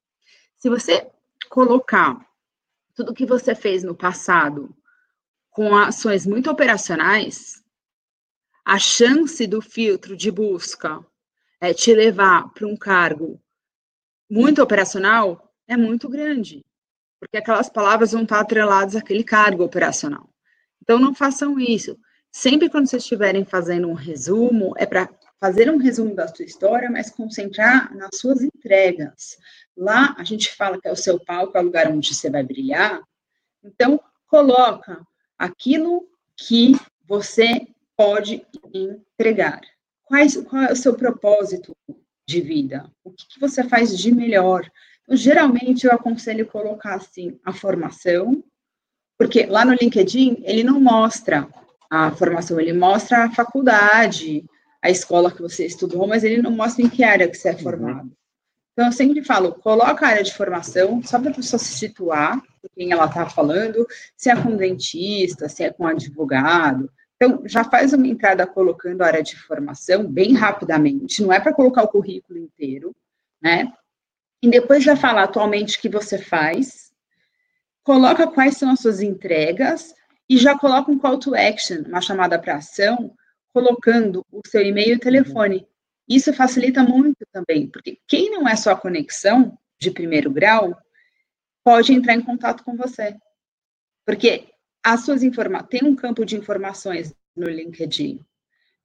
Se 0.56 0.68
você 0.68 1.06
colocar 1.50 2.26
tudo 2.96 3.14
que 3.14 3.26
você 3.26 3.54
fez 3.54 3.84
no 3.84 3.94
passado 3.94 4.74
com 5.50 5.76
ações 5.76 6.26
muito 6.26 6.50
operacionais, 6.50 7.62
a 8.64 8.78
chance 8.78 9.46
do 9.46 9.60
filtro 9.60 10.16
de 10.16 10.30
busca 10.30 11.04
é, 11.60 11.72
te 11.72 11.94
levar 11.94 12.52
para 12.52 12.66
um 12.66 12.76
cargo 12.76 13.40
muito 14.28 14.62
operacional 14.62 15.54
é 15.68 15.76
muito 15.76 16.08
grande, 16.08 16.64
porque 17.20 17.36
aquelas 17.36 17.68
palavras 17.68 18.12
vão 18.12 18.22
estar 18.22 18.40
atreladas 18.40 18.96
àquele 18.96 19.22
cargo 19.22 19.62
operacional. 19.62 20.28
Então, 20.82 20.98
não 20.98 21.14
façam 21.14 21.58
isso. 21.60 21.98
Sempre 22.32 22.68
quando 22.68 22.86
vocês 22.86 23.02
estiverem 23.02 23.44
fazendo 23.44 23.88
um 23.88 23.94
resumo, 23.94 24.74
é 24.76 24.86
para 24.86 25.08
fazer 25.40 25.70
um 25.70 25.78
resumo 25.78 26.14
da 26.14 26.28
sua 26.28 26.44
história, 26.44 26.90
mas 26.90 27.10
concentrar 27.10 27.94
nas 27.94 28.16
suas 28.18 28.42
entregas. 28.42 29.36
Lá 29.76 30.14
a 30.18 30.24
gente 30.24 30.54
fala 30.54 30.80
que 30.80 30.88
é 30.88 30.92
o 30.92 30.96
seu 30.96 31.20
palco, 31.20 31.56
é 31.56 31.60
o 31.60 31.64
lugar 31.64 31.90
onde 31.90 32.14
você 32.14 32.30
vai 32.30 32.42
brilhar. 32.42 33.02
Então, 33.62 34.00
coloca 34.26 35.06
aquilo 35.38 36.08
que 36.36 36.74
você 37.06 37.66
pode 37.96 38.46
entregar. 38.72 39.60
Quais, 40.04 40.36
qual 40.36 40.62
é 40.62 40.72
o 40.72 40.76
seu 40.76 40.94
propósito 40.94 41.76
de 42.26 42.40
vida? 42.40 42.90
O 43.04 43.10
que, 43.10 43.26
que 43.28 43.40
você 43.40 43.64
faz 43.64 43.96
de 43.96 44.14
melhor? 44.14 44.68
Então, 45.02 45.16
geralmente 45.16 45.86
eu 45.86 45.92
aconselho 45.92 46.46
colocar 46.46 46.94
assim 46.94 47.38
a 47.44 47.52
formação, 47.52 48.42
porque 49.18 49.46
lá 49.46 49.64
no 49.64 49.74
LinkedIn 49.74 50.42
ele 50.44 50.62
não 50.62 50.80
mostra 50.80 51.48
a 51.90 52.10
formação, 52.10 52.60
ele 52.60 52.72
mostra 52.72 53.24
a 53.24 53.30
faculdade, 53.30 54.44
a 54.82 54.90
escola 54.90 55.30
que 55.30 55.42
você 55.42 55.66
estudou, 55.66 56.06
mas 56.06 56.24
ele 56.24 56.42
não 56.42 56.50
mostra 56.50 56.84
em 56.84 56.88
que 56.88 57.04
área 57.04 57.28
que 57.28 57.36
você 57.36 57.48
é 57.48 57.52
uhum. 57.52 57.58
formado. 57.58 58.16
Então, 58.76 58.88
eu 58.88 58.92
sempre 58.92 59.24
falo, 59.24 59.54
coloca 59.54 60.04
a 60.04 60.10
área 60.10 60.22
de 60.22 60.34
formação, 60.34 61.02
só 61.02 61.18
para 61.18 61.30
a 61.30 61.34
pessoa 61.34 61.58
se 61.58 61.78
situar, 61.78 62.42
com 62.60 62.68
quem 62.74 62.92
ela 62.92 63.06
está 63.06 63.24
falando, 63.24 63.86
se 64.14 64.28
é 64.28 64.36
com 64.36 64.54
dentista, 64.54 65.48
se 65.48 65.64
é 65.64 65.72
com 65.72 65.86
advogado, 65.86 66.90
Então, 67.16 67.42
já 67.46 67.64
faz 67.64 67.94
uma 67.94 68.06
entrada 68.06 68.46
colocando 68.46 69.00
a 69.00 69.06
área 69.06 69.22
de 69.22 69.34
formação 69.34 70.06
bem 70.06 70.34
rapidamente, 70.34 71.22
não 71.22 71.32
é 71.32 71.40
para 71.40 71.54
colocar 71.54 71.84
o 71.84 71.88
currículo 71.88 72.38
inteiro, 72.38 72.94
né? 73.40 73.72
E 74.42 74.50
depois 74.50 74.84
já 74.84 74.94
fala 74.94 75.22
atualmente 75.22 75.78
o 75.78 75.80
que 75.80 75.88
você 75.88 76.18
faz, 76.18 76.92
coloca 77.82 78.26
quais 78.26 78.58
são 78.58 78.70
as 78.70 78.80
suas 78.80 79.00
entregas 79.00 79.94
e 80.28 80.36
já 80.36 80.58
coloca 80.58 80.92
um 80.92 80.98
call 80.98 81.18
to 81.18 81.34
action, 81.34 81.82
uma 81.86 82.02
chamada 82.02 82.38
para 82.38 82.56
ação, 82.56 83.14
colocando 83.54 84.22
o 84.30 84.42
seu 84.46 84.60
e-mail 84.60 84.96
e 84.96 84.98
telefone. 84.98 85.66
Isso 86.08 86.32
facilita 86.32 86.82
muito 86.82 87.26
também, 87.32 87.68
porque 87.68 87.98
quem 88.06 88.30
não 88.30 88.48
é 88.48 88.54
só 88.54 88.76
conexão 88.76 89.58
de 89.78 89.90
primeiro 89.90 90.30
grau 90.30 90.76
pode 91.64 91.92
entrar 91.92 92.14
em 92.14 92.22
contato 92.22 92.62
com 92.62 92.76
você. 92.76 93.16
Porque 94.04 94.48
as 94.84 95.04
suas 95.04 95.22
informações, 95.22 95.68
tem 95.68 95.84
um 95.84 95.96
campo 95.96 96.24
de 96.24 96.36
informações 96.36 97.12
no 97.34 97.48
LinkedIn, 97.48 98.24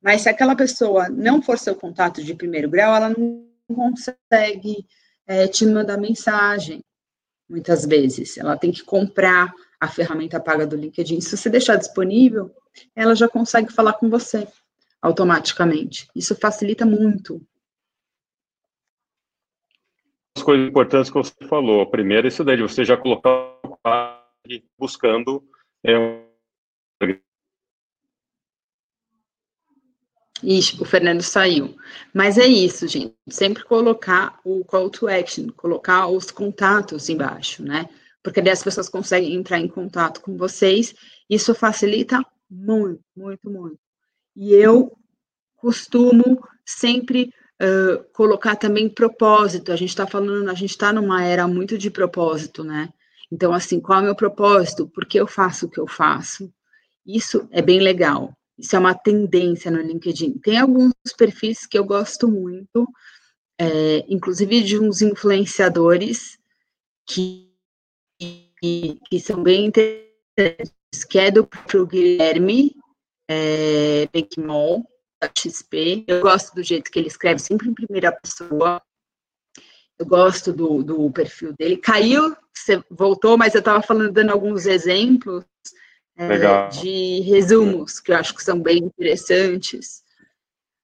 mas 0.01 0.21
se 0.21 0.29
aquela 0.29 0.55
pessoa 0.55 1.09
não 1.09 1.41
for 1.41 1.59
seu 1.59 1.75
contato 1.75 2.23
de 2.23 2.33
primeiro 2.33 2.69
grau, 2.69 2.95
ela 2.95 3.09
não 3.09 3.45
consegue 3.67 4.87
é, 5.27 5.47
te 5.47 5.63
mandar 5.65 5.97
mensagem, 5.97 6.83
muitas 7.47 7.85
vezes. 7.85 8.37
Ela 8.37 8.57
tem 8.57 8.71
que 8.71 8.83
comprar 8.83 9.53
a 9.79 9.87
ferramenta 9.87 10.39
paga 10.39 10.65
do 10.65 10.75
LinkedIn. 10.75 11.21
Se 11.21 11.37
você 11.37 11.49
deixar 11.49 11.75
disponível, 11.75 12.51
ela 12.95 13.13
já 13.13 13.27
consegue 13.27 13.71
falar 13.71 13.93
com 13.93 14.09
você 14.09 14.47
automaticamente. 15.01 16.07
Isso 16.15 16.35
facilita 16.35 16.85
muito. 16.85 17.41
As 20.37 20.43
coisas 20.43 20.67
importantes 20.67 21.09
que 21.09 21.17
você 21.17 21.33
falou. 21.47 21.89
Primeiro, 21.89 22.27
isso 22.27 22.43
daí 22.43 22.57
de 22.57 22.63
você 22.63 22.85
já 22.85 22.95
colocar 22.97 23.59
buscando 24.77 25.43
é, 25.85 26.21
Ixi, 30.43 30.81
o 30.81 30.85
Fernando 30.85 31.21
saiu. 31.21 31.75
Mas 32.13 32.37
é 32.37 32.45
isso, 32.45 32.87
gente. 32.87 33.15
Sempre 33.29 33.63
colocar 33.63 34.39
o 34.43 34.65
call 34.65 34.89
to 34.89 35.07
action, 35.07 35.47
colocar 35.55 36.07
os 36.07 36.31
contatos 36.31 37.09
embaixo, 37.09 37.63
né? 37.63 37.87
Porque 38.23 38.41
daí 38.41 38.53
as 38.53 38.63
pessoas 38.63 38.89
conseguem 38.89 39.35
entrar 39.35 39.59
em 39.59 39.67
contato 39.67 40.21
com 40.21 40.37
vocês. 40.37 40.93
Isso 41.29 41.53
facilita 41.53 42.19
muito, 42.49 43.03
muito, 43.15 43.49
muito. 43.49 43.79
E 44.35 44.53
eu 44.53 44.97
costumo 45.57 46.41
sempre 46.65 47.33
uh, 47.61 48.03
colocar 48.13 48.55
também 48.55 48.89
propósito. 48.89 49.71
A 49.71 49.75
gente 49.75 49.89
está 49.89 50.07
falando, 50.07 50.49
a 50.49 50.53
gente 50.53 50.71
está 50.71 50.91
numa 50.91 51.23
era 51.23 51.47
muito 51.47 51.77
de 51.77 51.89
propósito, 51.89 52.63
né? 52.63 52.89
Então, 53.31 53.53
assim, 53.53 53.79
qual 53.79 53.99
é 53.99 54.01
o 54.01 54.05
meu 54.05 54.15
propósito? 54.15 54.87
Por 54.89 55.05
que 55.05 55.19
eu 55.19 55.27
faço 55.27 55.65
o 55.65 55.69
que 55.69 55.79
eu 55.79 55.87
faço? 55.87 56.51
Isso 57.05 57.47
é 57.51 57.61
bem 57.61 57.79
legal. 57.79 58.35
Isso 58.57 58.75
é 58.75 58.79
uma 58.79 58.93
tendência 58.93 59.71
no 59.71 59.81
LinkedIn. 59.81 60.37
Tem 60.39 60.59
alguns 60.59 60.93
perfis 61.17 61.65
que 61.65 61.77
eu 61.77 61.83
gosto 61.83 62.27
muito, 62.27 62.87
é, 63.59 64.05
inclusive 64.07 64.61
de 64.61 64.77
uns 64.77 65.01
influenciadores 65.01 66.37
que, 67.07 67.49
que, 68.19 68.99
que, 69.09 69.19
são 69.19 69.41
bem 69.41 69.65
interessantes, 69.65 71.05
que 71.09 71.17
é 71.17 71.31
do 71.31 71.47
Guilherme 71.87 72.75
é, 73.31 74.09
da 75.21 75.31
XP. 75.37 76.03
Eu 76.07 76.21
gosto 76.21 76.53
do 76.53 76.63
jeito 76.63 76.91
que 76.91 76.99
ele 76.99 77.07
escreve, 77.07 77.39
sempre 77.39 77.69
em 77.69 77.73
primeira 77.73 78.11
pessoa. 78.11 78.81
Eu 79.97 80.05
gosto 80.05 80.51
do, 80.51 80.83
do 80.83 81.11
perfil 81.11 81.53
dele. 81.53 81.77
Caiu, 81.77 82.35
você 82.53 82.83
voltou, 82.89 83.37
mas 83.37 83.53
eu 83.53 83.59
estava 83.59 83.81
falando, 83.81 84.11
dando 84.11 84.31
alguns 84.31 84.65
exemplos 84.65 85.45
é, 86.17 86.67
de 86.69 87.21
resumos, 87.21 87.99
que 87.99 88.11
eu 88.11 88.17
acho 88.17 88.35
que 88.35 88.43
são 88.43 88.59
bem 88.59 88.79
interessantes, 88.79 90.03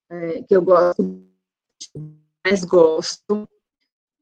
é, 0.10 0.44
que 0.44 0.56
eu 0.56 0.62
gosto, 0.62 1.28
mais 2.46 2.64
gosto. 2.64 3.50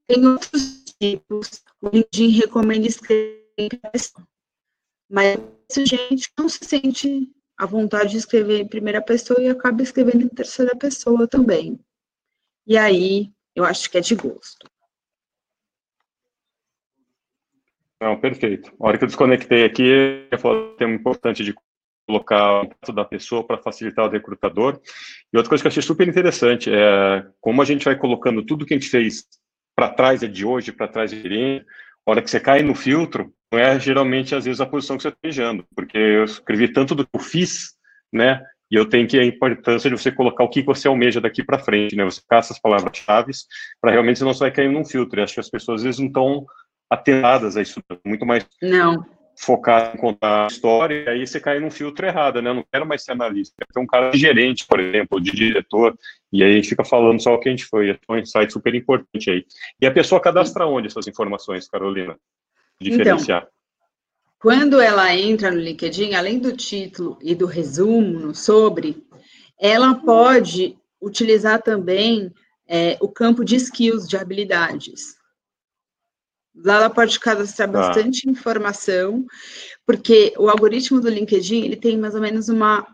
Tem 0.07 0.25
outros 0.25 0.83
tipos, 0.99 1.63
o 1.81 1.89
LinkedIn 1.89 2.29
recomenda 2.29 2.87
escrever 2.87 3.41
mas 5.09 5.39
gente 5.77 6.31
não 6.37 6.49
se 6.49 6.59
sente 6.63 7.29
à 7.57 7.65
vontade 7.65 8.11
de 8.11 8.17
escrever 8.17 8.59
em 8.59 8.67
primeira 8.67 9.01
pessoa 9.01 9.41
e 9.41 9.49
acaba 9.49 9.81
escrevendo 9.81 10.23
em 10.23 10.29
terceira 10.29 10.75
pessoa 10.75 11.27
também. 11.27 11.79
E 12.67 12.77
aí, 12.77 13.31
eu 13.55 13.63
acho 13.63 13.89
que 13.89 13.97
é 13.97 14.01
de 14.01 14.15
gosto. 14.15 14.69
Não, 18.01 18.19
perfeito. 18.19 18.73
A 18.79 18.87
hora 18.87 18.97
que 18.97 19.03
eu 19.03 19.07
desconectei 19.07 19.63
aqui, 19.63 20.27
eu 20.29 20.37
falei 20.37 20.75
que 20.77 20.83
é 20.83 20.87
importante 20.87 21.43
de 21.43 21.55
colocar 22.07 22.61
o 22.61 22.67
contato 22.67 22.93
da 22.93 23.05
pessoa 23.05 23.43
para 23.43 23.57
facilitar 23.57 24.05
o 24.05 24.09
recrutador. 24.09 24.79
E 25.33 25.37
outra 25.37 25.49
coisa 25.49 25.63
que 25.63 25.67
eu 25.67 25.71
achei 25.71 25.81
super 25.81 26.07
interessante 26.07 26.69
é 26.71 27.25
como 27.39 27.61
a 27.61 27.65
gente 27.65 27.85
vai 27.85 27.97
colocando 27.97 28.45
tudo 28.45 28.65
que 28.65 28.73
a 28.73 28.77
gente 28.77 28.89
fez 28.89 29.25
para 29.75 29.89
trás 29.89 30.23
é 30.23 30.27
de 30.27 30.45
hoje, 30.45 30.71
para 30.71 30.87
trás 30.87 31.11
é 31.11 31.15
de 31.15 31.65
a 32.05 32.11
hora 32.11 32.21
que 32.21 32.29
você 32.29 32.39
cai 32.39 32.61
no 32.61 32.75
filtro, 32.75 33.33
não 33.55 33.59
é 33.59 33.79
geralmente, 33.79 34.35
às 34.35 34.43
vezes, 34.43 34.59
a 34.59 34.65
posição 34.65 34.97
que 34.97 35.03
você 35.03 35.07
está 35.07 35.19
beijando, 35.23 35.65
porque 35.73 35.97
eu 35.97 36.25
escrevi 36.25 36.67
tanto 36.67 36.93
do 36.93 37.05
que 37.05 37.15
eu 37.15 37.21
fiz, 37.21 37.73
né, 38.11 38.43
e 38.69 38.75
eu 38.75 38.85
tenho 38.85 39.07
que 39.07 39.17
a 39.17 39.23
importância 39.23 39.89
de 39.89 39.97
você 39.97 40.11
colocar 40.11 40.43
o 40.43 40.49
que 40.49 40.61
você 40.61 40.87
almeja 40.87 41.21
daqui 41.21 41.43
para 41.43 41.59
frente, 41.59 41.95
né, 41.95 42.03
você 42.03 42.21
caça 42.27 42.51
as 42.51 42.59
palavras-chave 42.59 43.31
para 43.79 43.91
realmente 43.91 44.19
você 44.19 44.25
não 44.25 44.33
vai 44.33 44.51
cair 44.51 44.69
num 44.69 44.83
filtro, 44.83 45.23
acho 45.23 45.35
que 45.35 45.39
as 45.39 45.49
pessoas, 45.49 45.81
às 45.81 45.83
vezes, 45.85 45.99
não 45.99 46.07
estão 46.07 46.45
atenadas 46.89 47.55
a 47.55 47.61
isso, 47.61 47.81
muito 48.05 48.25
mais 48.25 48.45
não. 48.61 49.05
focado 49.39 49.95
em 49.95 49.99
contar 49.99 50.43
a 50.43 50.47
história, 50.47 51.03
e 51.05 51.09
aí 51.09 51.27
você 51.27 51.39
cai 51.39 51.59
num 51.59 51.71
filtro 51.71 52.05
errado, 52.05 52.41
né? 52.41 52.49
Eu 52.49 52.55
não 52.55 52.65
quero 52.71 52.85
mais 52.85 53.03
ser 53.03 53.13
analista, 53.13 53.55
quero 53.57 53.73
ter 53.73 53.79
um 53.79 53.87
cara 53.87 54.09
de 54.09 54.17
gerente, 54.17 54.65
por 54.67 54.79
exemplo, 54.79 55.19
de 55.19 55.31
diretor, 55.31 55.97
e 56.31 56.43
aí 56.43 56.51
a 56.51 56.55
gente 56.55 56.69
fica 56.69 56.83
falando 56.83 57.21
só 57.21 57.33
o 57.33 57.39
que 57.39 57.47
a 57.47 57.51
gente 57.51 57.65
foi. 57.65 57.91
É 57.91 57.97
um 58.09 58.17
insight 58.17 58.51
super 58.51 58.75
importante 58.75 59.31
aí. 59.31 59.45
E 59.81 59.87
a 59.87 59.91
pessoa 59.91 60.21
cadastra 60.21 60.67
onde 60.67 60.87
essas 60.87 61.07
informações, 61.07 61.67
Carolina? 61.67 62.17
Diferenciar. 62.79 63.43
Então, 63.43 63.55
quando 64.39 64.79
ela 64.79 65.15
entra 65.15 65.49
no 65.49 65.59
LinkedIn, 65.59 66.13
além 66.13 66.37
do 66.39 66.55
título 66.55 67.17
e 67.21 67.33
do 67.33 67.45
resumo 67.45 68.35
sobre, 68.35 69.03
ela 69.59 69.95
pode 69.95 70.77
utilizar 71.01 71.61
também 71.61 72.31
é, 72.67 72.97
o 73.01 73.07
campo 73.07 73.43
de 73.43 73.55
skills, 73.55 74.07
de 74.07 74.17
habilidades. 74.17 75.15
Lá 76.55 76.75
ela 76.75 76.89
pode 76.89 77.19
cadastrar 77.19 77.71
tá. 77.71 77.79
bastante 77.79 78.29
informação, 78.29 79.25
porque 79.85 80.33
o 80.37 80.49
algoritmo 80.49 81.01
do 81.01 81.09
LinkedIn, 81.09 81.63
ele 81.63 81.75
tem 81.75 81.97
mais 81.97 82.13
ou 82.13 82.21
menos 82.21 82.49
uma... 82.49 82.85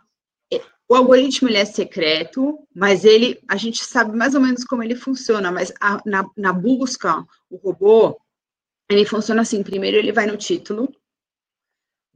O 0.87 0.95
algoritmo, 0.95 1.47
ele 1.47 1.57
é 1.57 1.63
secreto, 1.63 2.59
mas 2.75 3.05
ele, 3.05 3.39
a 3.47 3.55
gente 3.55 3.81
sabe 3.81 4.15
mais 4.15 4.35
ou 4.35 4.41
menos 4.41 4.65
como 4.65 4.83
ele 4.83 4.95
funciona, 4.95 5.49
mas 5.49 5.71
a, 5.79 6.01
na, 6.05 6.29
na 6.35 6.51
busca, 6.51 7.25
o 7.49 7.55
robô, 7.55 8.19
ele 8.91 9.05
funciona 9.05 9.41
assim, 9.41 9.63
primeiro 9.63 9.97
ele 9.97 10.11
vai 10.11 10.25
no 10.25 10.37
título, 10.37 10.93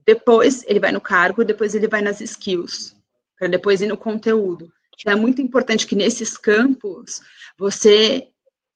depois 0.06 0.64
ele 0.68 0.80
vai 0.80 0.92
no 0.92 1.02
cargo, 1.02 1.44
depois 1.44 1.74
ele 1.74 1.88
vai 1.88 2.02
nas 2.02 2.22
skills, 2.22 2.96
para 3.38 3.48
depois 3.48 3.82
ir 3.82 3.88
no 3.88 3.98
conteúdo. 3.98 4.72
Então, 5.00 5.14
é 5.14 5.16
muito 5.16 5.42
importante 5.42 5.88
que 5.88 5.96
nesses 5.96 6.38
campos 6.38 7.22
você 7.58 8.30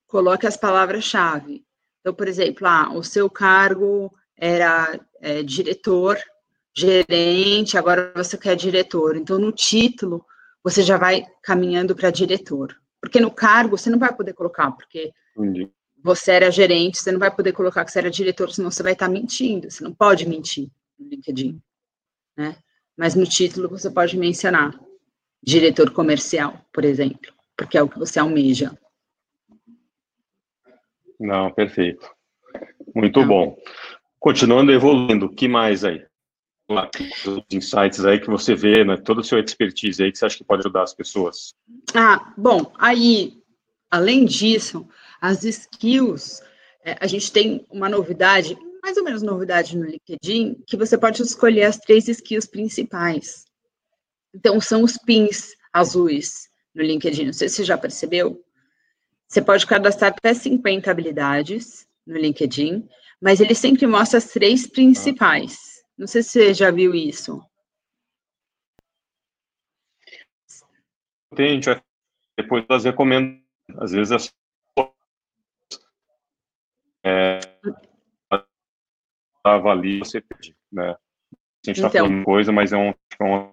coloque 0.08 0.48
as 0.48 0.58
palavras-chave. 0.58 1.66
Então, 2.00 2.14
por 2.14 2.28
exemplo, 2.28 2.68
ah, 2.68 2.92
o 2.94 3.04
seu 3.04 3.30
cargo 3.30 4.12
era 4.36 5.00
é, 5.22 5.44
diretor, 5.44 6.18
gerente, 6.76 7.78
agora 7.78 8.12
você 8.16 8.38
quer 8.38 8.56
diretor. 8.56 9.16
Então, 9.16 9.38
no 9.38 9.52
título, 9.52 10.26
você 10.64 10.82
já 10.82 10.98
vai 10.98 11.26
caminhando 11.44 11.96
para 11.96 12.10
diretor. 12.10 12.76
Porque 13.02 13.20
no 13.20 13.32
cargo, 13.32 13.78
você 13.78 13.90
não 13.90 14.00
vai 14.00 14.14
poder 14.14 14.34
colocar, 14.34 14.72
porque. 14.72 15.12
Você 16.04 16.32
era 16.32 16.52
gerente, 16.52 16.98
você 16.98 17.12
não 17.12 17.20
vai 17.20 17.34
poder 17.34 17.52
colocar 17.52 17.84
que 17.86 17.92
você 17.92 18.00
era 18.00 18.10
diretor, 18.10 18.52
senão 18.52 18.72
você 18.72 18.84
vai 18.84 18.94
estar 18.94 19.10
mentindo. 19.10 19.70
Você 19.70 19.84
não 19.84 19.94
pode 19.94 20.28
mentir 20.28 20.70
no 20.98 21.08
LinkedIn, 21.08 21.62
né? 22.38 22.56
Mas 22.98 23.16
no 23.16 23.26
título, 23.26 23.70
você 23.70 23.90
pode 23.90 24.18
mencionar 24.18 24.78
diretor 25.42 25.92
comercial, 25.92 26.60
por 26.74 26.84
exemplo, 26.84 27.34
porque 27.58 27.78
é 27.78 27.84
o 27.84 27.88
que 27.88 27.98
você 27.98 28.20
almeja. 28.20 28.78
Não, 31.20 31.52
perfeito. 31.52 32.10
Muito 32.96 33.26
bom. 33.26 33.58
Continuando 34.20 34.72
evoluindo, 34.72 35.28
o 35.28 35.34
que 35.34 35.48
mais 35.48 35.84
aí? 35.84 36.06
Os 37.26 37.44
insights 37.52 38.06
aí 38.06 38.20
que 38.20 38.30
você 38.30 38.54
vê, 38.54 38.84
né, 38.84 38.96
todo 38.98 39.20
o 39.20 39.24
seu 39.24 39.40
expertise 39.40 40.04
aí 40.04 40.12
que 40.12 40.18
você 40.18 40.26
acha 40.26 40.38
que 40.38 40.44
pode 40.44 40.62
ajudar 40.62 40.84
as 40.84 40.94
pessoas. 40.94 41.56
Ah, 41.96 42.34
bom, 42.38 42.72
aí, 42.78 43.42
além 43.90 44.24
disso, 44.26 44.88
as 45.22 45.44
skills, 45.44 46.42
é, 46.84 46.98
a 47.00 47.08
gente 47.08 47.32
tem 47.32 47.66
uma 47.70 47.90
novidade, 47.90 48.58
mais 48.82 48.98
ou 48.98 49.04
menos 49.04 49.22
novidade 49.22 49.78
no 49.78 49.86
LinkedIn, 49.86 50.64
que 50.66 50.78
você 50.78 50.98
pode 50.98 51.22
escolher 51.22 51.64
as 51.64 51.78
três 51.78 52.08
skills 52.08 52.46
principais. 52.46 53.46
Então, 54.34 54.60
são 54.62 54.84
os 54.84 54.98
pins 54.98 55.54
azuis 55.74 56.50
no 56.74 56.84
LinkedIn, 56.84 57.26
não 57.26 57.34
sei 57.34 57.50
se 57.50 57.56
você 57.56 57.64
já 57.64 57.78
percebeu, 57.78 58.44
você 59.28 59.42
pode 59.42 59.66
cadastrar 59.68 60.12
até 60.12 60.34
50 60.34 60.90
habilidades 60.90 61.88
no 62.06 62.18
LinkedIn, 62.18 62.88
mas 63.22 63.40
ele 63.40 63.54
sempre 63.54 63.86
mostra 63.86 64.18
as 64.18 64.30
três 64.30 64.66
principais. 64.66 65.84
Não 65.98 66.08
sei 66.08 66.24
se 66.24 66.30
você 66.30 66.54
já 66.54 66.72
viu 66.72 66.96
isso. 66.96 67.42
tem, 71.36 71.52
a 71.52 71.54
gente 71.54 71.66
vai 71.66 71.82
depois 72.38 72.68
das 72.68 72.84
recomendações. 72.84 73.44
Às 73.78 73.92
vezes 73.92 74.12
as 74.12 74.34
é, 77.04 77.40
avalia, 79.44 80.00
você 80.00 80.22
pede, 80.22 80.56
né? 80.72 80.92
A 80.92 80.96
gente 81.66 81.78
está 81.78 81.90
então, 81.90 82.08
falando 82.08 82.26
coisa, 82.26 82.52
mas 82.52 82.72
é 82.72 82.78
um, 82.78 82.90
é 82.90 83.24
um 83.24 83.52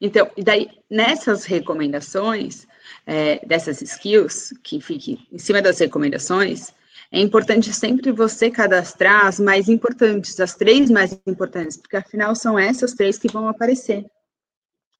então, 0.00 0.30
e 0.34 0.42
daí, 0.42 0.70
nessas 0.88 1.44
recomendações, 1.44 2.66
é, 3.06 3.44
dessas 3.46 3.82
skills, 3.82 4.54
que 4.62 4.80
fiquem 4.80 5.26
em 5.30 5.38
cima 5.38 5.60
das 5.60 5.78
recomendações, 5.78 6.72
é 7.12 7.20
importante 7.20 7.72
sempre 7.72 8.10
você 8.10 8.50
cadastrar 8.50 9.26
as 9.26 9.38
mais 9.38 9.68
importantes, 9.68 10.40
as 10.40 10.54
três 10.54 10.90
mais 10.90 11.20
importantes, 11.26 11.76
porque 11.76 11.96
afinal 11.96 12.34
são 12.34 12.58
essas 12.58 12.94
três 12.94 13.18
que 13.18 13.30
vão 13.30 13.46
aparecer 13.46 14.06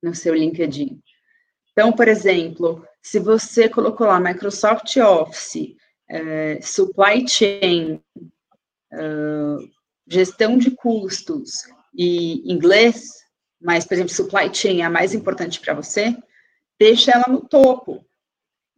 no 0.03 0.15
seu 0.15 0.35
LinkedIn. 0.35 1.01
Então, 1.81 1.93
por 1.93 2.09
exemplo, 2.09 2.87
se 3.01 3.19
você 3.19 3.67
colocou 3.67 4.07
lá 4.07 4.21
Microsoft 4.21 4.95
Office, 4.99 5.75
é, 6.07 6.61
Supply 6.61 7.27
Chain, 7.27 8.03
uh, 8.93 9.71
gestão 10.07 10.59
de 10.59 10.73
custos 10.73 11.53
e 11.95 12.53
inglês, 12.53 13.15
mas, 13.59 13.87
por 13.87 13.95
exemplo, 13.95 14.13
Supply 14.13 14.55
Chain 14.55 14.83
é 14.83 14.85
a 14.85 14.91
mais 14.91 15.15
importante 15.15 15.59
para 15.59 15.73
você, 15.73 16.15
deixa 16.79 17.13
ela 17.13 17.25
no 17.27 17.41
topo. 17.41 18.05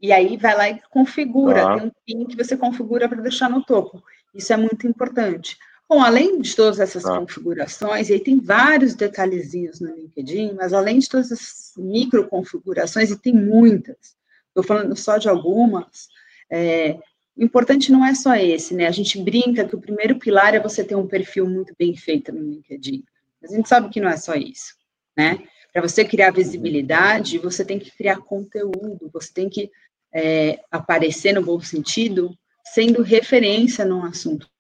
E 0.01 0.13
aí 0.13 0.37
vai 0.37 0.57
lá 0.57 0.71
e 0.71 0.81
configura, 0.89 1.67
ah. 1.67 1.77
tem 1.77 1.87
um 1.89 1.93
pin 2.07 2.25
que 2.25 2.37
você 2.37 2.57
configura 2.57 3.09
para 3.09 3.21
deixar 3.21 3.51
no 3.51 3.65
topo. 3.65 4.01
Isso 4.33 4.53
é 4.53 4.57
muito 4.57 4.87
importante. 4.87 5.59
Bom, 5.93 6.03
além 6.03 6.41
de 6.41 6.57
todas 6.57 6.81
essas 6.81 7.05
ah. 7.05 7.19
configurações, 7.19 8.09
e 8.09 8.15
aí 8.15 8.19
tem 8.19 8.41
vários 8.41 8.95
detalhezinhos 8.95 9.79
no 9.79 9.95
LinkedIn, 9.95 10.55
mas 10.55 10.73
além 10.73 10.99
de 10.99 11.07
todas 11.07 11.31
essas 11.31 11.75
micro 11.77 12.27
configurações, 12.29 13.11
e 13.11 13.19
tem 13.19 13.35
muitas, 13.35 14.17
estou 14.49 14.65
falando 14.65 14.97
só 14.97 15.19
de 15.19 15.29
algumas, 15.29 16.09
é, 16.51 16.99
o 17.37 17.45
importante 17.45 17.93
não 17.93 18.03
é 18.07 18.15
só 18.15 18.35
esse, 18.35 18.75
né? 18.75 18.87
A 18.87 18.91
gente 18.91 19.23
brinca 19.23 19.67
que 19.67 19.77
o 19.77 19.81
primeiro 19.81 20.19
pilar 20.19 20.55
é 20.55 20.61
você 20.61 20.83
ter 20.83 20.95
um 20.95 21.07
perfil 21.07 21.47
muito 21.47 21.75
bem 21.79 21.95
feito 21.95 22.33
no 22.33 22.41
LinkedIn. 22.41 23.05
Mas 23.43 23.53
a 23.53 23.57
gente 23.57 23.69
sabe 23.69 23.91
que 23.91 24.01
não 24.01 24.09
é 24.09 24.17
só 24.17 24.35
isso, 24.35 24.75
né? 25.15 25.41
Para 25.75 25.83
você 25.83 26.07
criar 26.07 26.31
visibilidade, 26.31 27.37
você 27.37 27.67
tem 27.67 27.79
que 27.79 27.91
criar 27.91 28.17
conteúdo, 28.17 29.11
você 29.13 29.31
tem 29.31 29.47
que 29.47 29.71
é, 30.11 30.59
aparecer 30.71 31.35
no 31.35 31.43
bom 31.43 31.61
sentido, 31.61 32.35
sendo 32.65 33.03
referência 33.03 33.85
num 33.85 34.03
assunto 34.03 34.51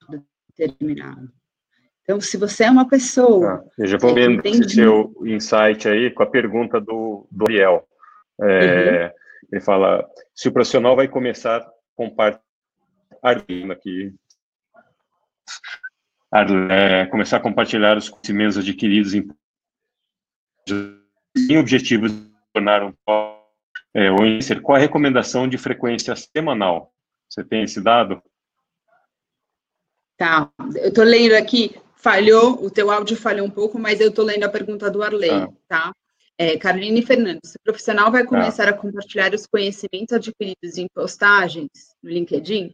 determinado. 0.56 1.30
Então, 2.02 2.20
se 2.20 2.36
você 2.36 2.64
é 2.64 2.70
uma 2.70 2.88
pessoa. 2.88 3.64
Ah, 3.64 3.70
eu 3.78 3.86
já 3.86 3.96
vou 3.96 4.14
vendo 4.14 4.44
esse 4.44 4.70
seu 4.70 5.14
insight 5.24 5.88
aí 5.88 6.10
com 6.10 6.22
a 6.22 6.30
pergunta 6.30 6.80
do, 6.80 7.26
do 7.30 7.44
Ariel. 7.44 7.86
É, 8.40 9.04
uhum. 9.04 9.10
Ele 9.52 9.60
fala: 9.60 10.04
se 10.34 10.48
o 10.48 10.52
profissional 10.52 10.96
vai 10.96 11.06
começar 11.06 11.58
a 11.58 11.72
compartilhar 11.94 12.42
aqui, 13.70 14.12
é, 16.70 17.06
começar 17.06 17.36
a 17.36 17.40
compartilhar 17.40 17.96
os 17.96 18.08
conhecimentos 18.08 18.58
adquiridos 18.58 19.14
em, 19.14 19.28
em 21.48 21.58
objetivos 21.58 22.10
de 22.10 22.32
tornar 22.52 22.82
um 22.82 22.92
é, 23.94 24.10
ou 24.10 24.40
ser, 24.40 24.62
qual 24.62 24.76
a 24.76 24.80
recomendação 24.80 25.46
de 25.46 25.58
frequência 25.58 26.14
semanal? 26.16 26.92
Você 27.28 27.44
tem 27.44 27.62
esse 27.62 27.80
dado? 27.80 28.22
Tá, 30.22 30.48
eu 30.76 30.90
estou 30.90 31.02
lendo 31.02 31.32
aqui, 31.32 31.74
falhou, 31.96 32.64
o 32.64 32.70
teu 32.70 32.92
áudio 32.92 33.16
falhou 33.16 33.44
um 33.44 33.50
pouco, 33.50 33.76
mas 33.76 34.00
eu 34.00 34.10
estou 34.10 34.24
lendo 34.24 34.44
a 34.44 34.48
pergunta 34.48 34.88
do 34.88 35.02
Arley, 35.02 35.32
ah. 35.32 35.48
tá? 35.66 35.92
É, 36.38 36.56
Caroline 36.56 37.04
Fernandes, 37.04 37.56
o 37.56 37.62
profissional 37.64 38.08
vai 38.12 38.24
começar 38.24 38.68
ah. 38.68 38.70
a 38.70 38.72
compartilhar 38.72 39.34
os 39.34 39.48
conhecimentos 39.48 40.12
adquiridos 40.12 40.78
em 40.78 40.86
postagens 40.94 41.68
no 42.00 42.08
LinkedIn? 42.08 42.72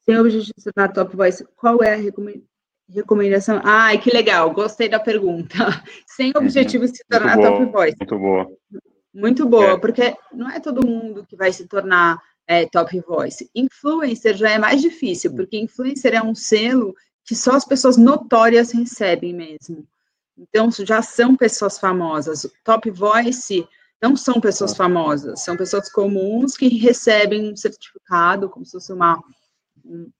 Sem 0.00 0.16
o 0.16 0.20
objetivo 0.20 0.52
de 0.56 0.62
se 0.62 0.72
tornar 0.72 0.92
top 0.92 1.16
voice, 1.16 1.46
qual 1.54 1.80
é 1.80 1.94
a 1.94 2.92
recomendação? 2.92 3.60
Ai, 3.62 3.96
que 3.98 4.12
legal, 4.12 4.50
gostei 4.50 4.88
da 4.88 4.98
pergunta. 4.98 5.54
Sem 6.08 6.32
uhum. 6.34 6.42
objetivo 6.42 6.88
de 6.88 6.96
se 6.96 7.04
tornar 7.08 7.36
top 7.36 7.66
voice. 7.66 7.96
Muito 8.00 8.18
boa. 8.18 8.50
Muito 9.14 9.48
boa, 9.48 9.72
é. 9.74 9.78
porque 9.78 10.16
não 10.32 10.50
é 10.50 10.58
todo 10.58 10.84
mundo 10.84 11.24
que 11.24 11.36
vai 11.36 11.52
se 11.52 11.68
tornar 11.68 12.20
é, 12.46 12.66
top 12.66 12.98
voice. 13.00 13.50
Influencer 13.54 14.36
já 14.36 14.50
é 14.50 14.58
mais 14.58 14.80
difícil, 14.80 15.34
porque 15.34 15.58
influencer 15.58 16.14
é 16.14 16.22
um 16.22 16.34
selo 16.34 16.94
que 17.24 17.34
só 17.34 17.52
as 17.52 17.64
pessoas 17.64 17.96
notórias 17.96 18.72
recebem 18.72 19.32
mesmo. 19.32 19.86
Então, 20.36 20.70
já 20.70 21.02
são 21.02 21.36
pessoas 21.36 21.78
famosas. 21.78 22.46
Top 22.64 22.90
voice 22.90 23.66
não 24.02 24.16
são 24.16 24.40
pessoas 24.40 24.74
famosas, 24.74 25.42
são 25.42 25.56
pessoas 25.56 25.92
comuns 25.92 26.56
que 26.56 26.68
recebem 26.78 27.52
um 27.52 27.56
certificado, 27.56 28.48
como 28.48 28.64
se 28.64 28.72
fosse 28.72 28.92
uma, 28.92 29.22
um, 29.84 30.10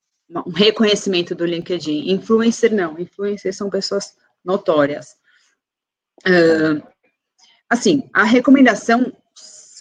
um 0.46 0.50
reconhecimento 0.50 1.34
do 1.34 1.46
LinkedIn. 1.46 2.10
Influencer 2.10 2.74
não, 2.74 2.98
influencer 2.98 3.54
são 3.54 3.70
pessoas 3.70 4.14
notórias. 4.44 5.16
Uh, 6.26 6.86
assim, 7.68 8.08
a 8.12 8.24
recomendação, 8.24 9.10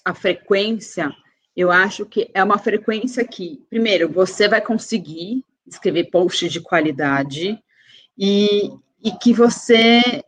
a 0.05 0.13
frequência, 0.13 1.13
eu 1.59 1.73
acho 1.73 2.05
que 2.05 2.31
é 2.33 2.41
uma 2.41 2.57
frequência 2.57 3.27
que, 3.27 3.61
primeiro, 3.69 4.09
você 4.09 4.47
vai 4.47 4.61
conseguir 4.61 5.43
escrever 5.67 6.05
posts 6.05 6.53
de 6.53 6.61
qualidade 6.61 7.61
e, 8.17 8.71
e 9.03 9.11
que 9.21 9.33
você 9.33 10.23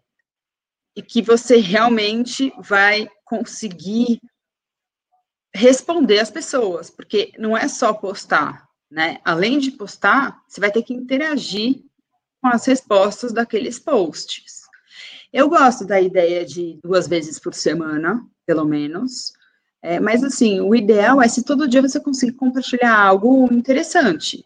e 0.94 1.02
que 1.02 1.22
você 1.22 1.56
realmente 1.56 2.52
vai 2.60 3.08
conseguir 3.24 4.20
responder 5.56 6.20
às 6.20 6.30
pessoas, 6.30 6.90
porque 6.90 7.32
não 7.40 7.58
é 7.58 7.66
só 7.70 7.94
postar, 7.94 8.68
né? 8.92 9.22
Além 9.24 9.58
de 9.58 9.72
postar, 9.72 10.38
você 10.46 10.60
vai 10.60 10.70
ter 10.70 10.84
que 10.84 10.94
interagir 10.94 11.82
com 12.42 12.50
as 12.50 12.66
respostas 12.66 13.32
daqueles 13.32 13.80
posts. 13.80 14.64
Eu 15.32 15.48
gosto 15.48 15.86
da 15.86 16.02
ideia 16.02 16.46
de 16.46 16.78
duas 16.84 17.08
vezes 17.08 17.40
por 17.40 17.54
semana, 17.54 18.22
pelo 18.46 18.66
menos, 18.66 19.32
é, 19.82 20.00
mas, 20.00 20.24
assim, 20.24 20.60
o 20.60 20.76
ideal 20.76 21.22
é 21.22 21.28
se 21.28 21.44
todo 21.44 21.68
dia 21.68 21.82
você 21.82 22.00
conseguir 22.00 22.34
compartilhar 22.34 22.96
algo 22.96 23.52
interessante. 23.52 24.46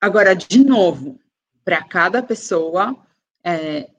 Agora, 0.00 0.34
de 0.34 0.64
novo, 0.64 1.18
para 1.64 1.82
cada 1.82 2.22
pessoa, 2.22 2.96
é, 3.42 3.90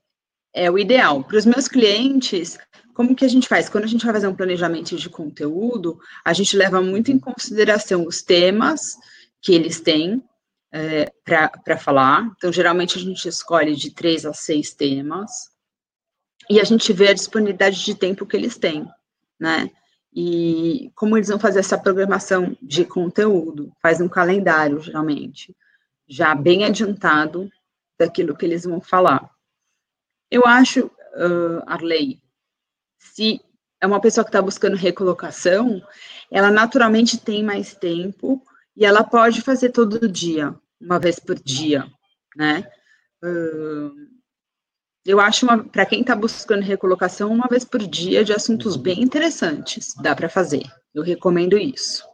é 0.54 0.72
o 0.72 0.80
ideal. 0.80 1.24
Para 1.26 1.38
os 1.38 1.46
meus 1.46 1.68
clientes, 1.68 2.58
como 2.94 3.16
que 3.16 3.26
a 3.26 3.28
gente 3.28 3.50
faz? 3.50 3.68
Quando 3.68 3.84
a 3.84 3.88
gente 3.88 4.06
vai 4.06 4.14
fazer 4.14 4.28
um 4.28 4.36
planejamento 4.36 4.96
de 4.96 5.10
conteúdo, 5.10 6.00
a 6.24 6.32
gente 6.32 6.56
leva 6.56 6.82
muito 6.82 7.12
em 7.12 7.20
consideração 7.20 8.08
os 8.08 8.22
temas 8.22 8.96
que 9.42 9.54
eles 9.54 9.82
têm 9.82 10.24
é, 10.72 11.12
para 11.26 11.78
falar. 11.78 12.32
Então, 12.38 12.54
geralmente, 12.54 12.98
a 12.98 13.02
gente 13.02 13.28
escolhe 13.28 13.76
de 13.76 13.92
três 13.92 14.26
a 14.26 14.34
seis 14.34 14.74
temas 14.74 15.50
e 16.50 16.62
a 16.62 16.64
gente 16.64 16.94
vê 16.94 17.10
a 17.10 17.14
disponibilidade 17.14 17.84
de 17.84 17.94
tempo 17.94 18.26
que 18.26 18.38
eles 18.38 18.58
têm 18.58 18.88
né? 19.40 19.70
E 20.14 20.92
como 20.96 21.18
eles 21.18 21.28
vão 21.28 21.40
fazer 21.40 21.60
essa 21.60 21.78
programação 21.78 22.58
de 22.62 22.84
conteúdo? 22.86 23.72
Faz 23.82 24.02
um 24.02 24.10
calendário, 24.10 24.80
geralmente, 24.80 25.56
já 26.08 26.34
bem 26.34 26.66
adiantado 26.66 27.50
daquilo 28.00 28.36
que 28.36 28.46
eles 28.46 28.64
vão 28.64 28.82
falar. 28.82 29.30
Eu 30.32 30.46
acho, 30.46 30.88
uh, 30.88 31.62
Arley, 31.66 32.22
se 32.98 33.40
é 33.80 33.88
uma 33.88 34.02
pessoa 34.02 34.24
que 34.24 34.30
está 34.30 34.42
buscando 34.42 34.76
recolocação, 34.76 35.82
ela 36.32 36.50
naturalmente 36.50 37.20
tem 37.20 37.44
mais 37.44 37.76
tempo 37.76 38.42
e 38.76 38.86
ela 38.86 39.04
pode 39.04 39.42
fazer 39.42 39.72
todo 39.72 40.10
dia, 40.10 40.56
uma 40.80 41.00
vez 41.00 41.20
por 41.20 41.36
dia, 41.36 41.86
né? 42.36 42.70
Uh, 43.24 44.17
eu 45.08 45.22
acho, 45.22 45.48
para 45.70 45.86
quem 45.86 46.02
está 46.02 46.14
buscando 46.14 46.64
recolocação, 46.64 47.32
uma 47.32 47.48
vez 47.50 47.64
por 47.64 47.80
dia 47.80 48.26
de 48.26 48.34
assuntos 48.34 48.76
uhum. 48.76 48.82
bem 48.82 49.02
interessantes. 49.02 49.96
Dá 49.96 50.14
para 50.14 50.28
fazer. 50.28 50.64
Eu 50.94 51.02
recomendo 51.02 51.58
isso. 51.58 52.06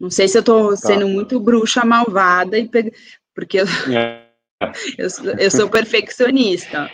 Não 0.00 0.10
sei 0.10 0.26
se 0.26 0.36
eu 0.36 0.40
estou 0.40 0.70
tá. 0.70 0.76
sendo 0.76 1.06
muito 1.06 1.38
bruxa 1.38 1.84
malvada, 1.84 2.58
e 2.58 2.68
pe... 2.68 2.92
porque 3.32 3.60
eu, 3.60 3.66
é. 3.94 4.28
eu, 4.98 5.08
eu, 5.38 5.50
sou 5.52 5.70
perfeccionista. 5.70 6.90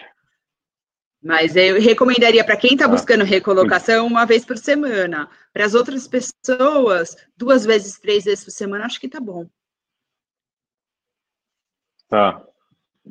Mas 1.23 1.57
eu 1.57 1.81
recomendaria 1.81 2.45
para 2.45 2.59
quem 2.59 2.75
está 2.75 2.85
tá. 2.85 2.91
buscando 2.91 3.25
recolocação 3.25 4.07
uma 4.07 4.27
vez 4.27 4.45
por 4.45 4.59
semana. 4.59 5.31
Para 5.51 5.65
as 5.65 5.73
outras 5.73 6.07
pessoas, 6.07 7.17
duas 7.35 7.65
vezes, 7.65 7.99
três 7.99 8.25
vezes 8.25 8.45
por 8.45 8.51
semana, 8.51 8.85
acho 8.85 9.01
que 9.01 9.09
tá 9.09 9.19
bom. 9.19 9.49
Tá. 12.07 12.45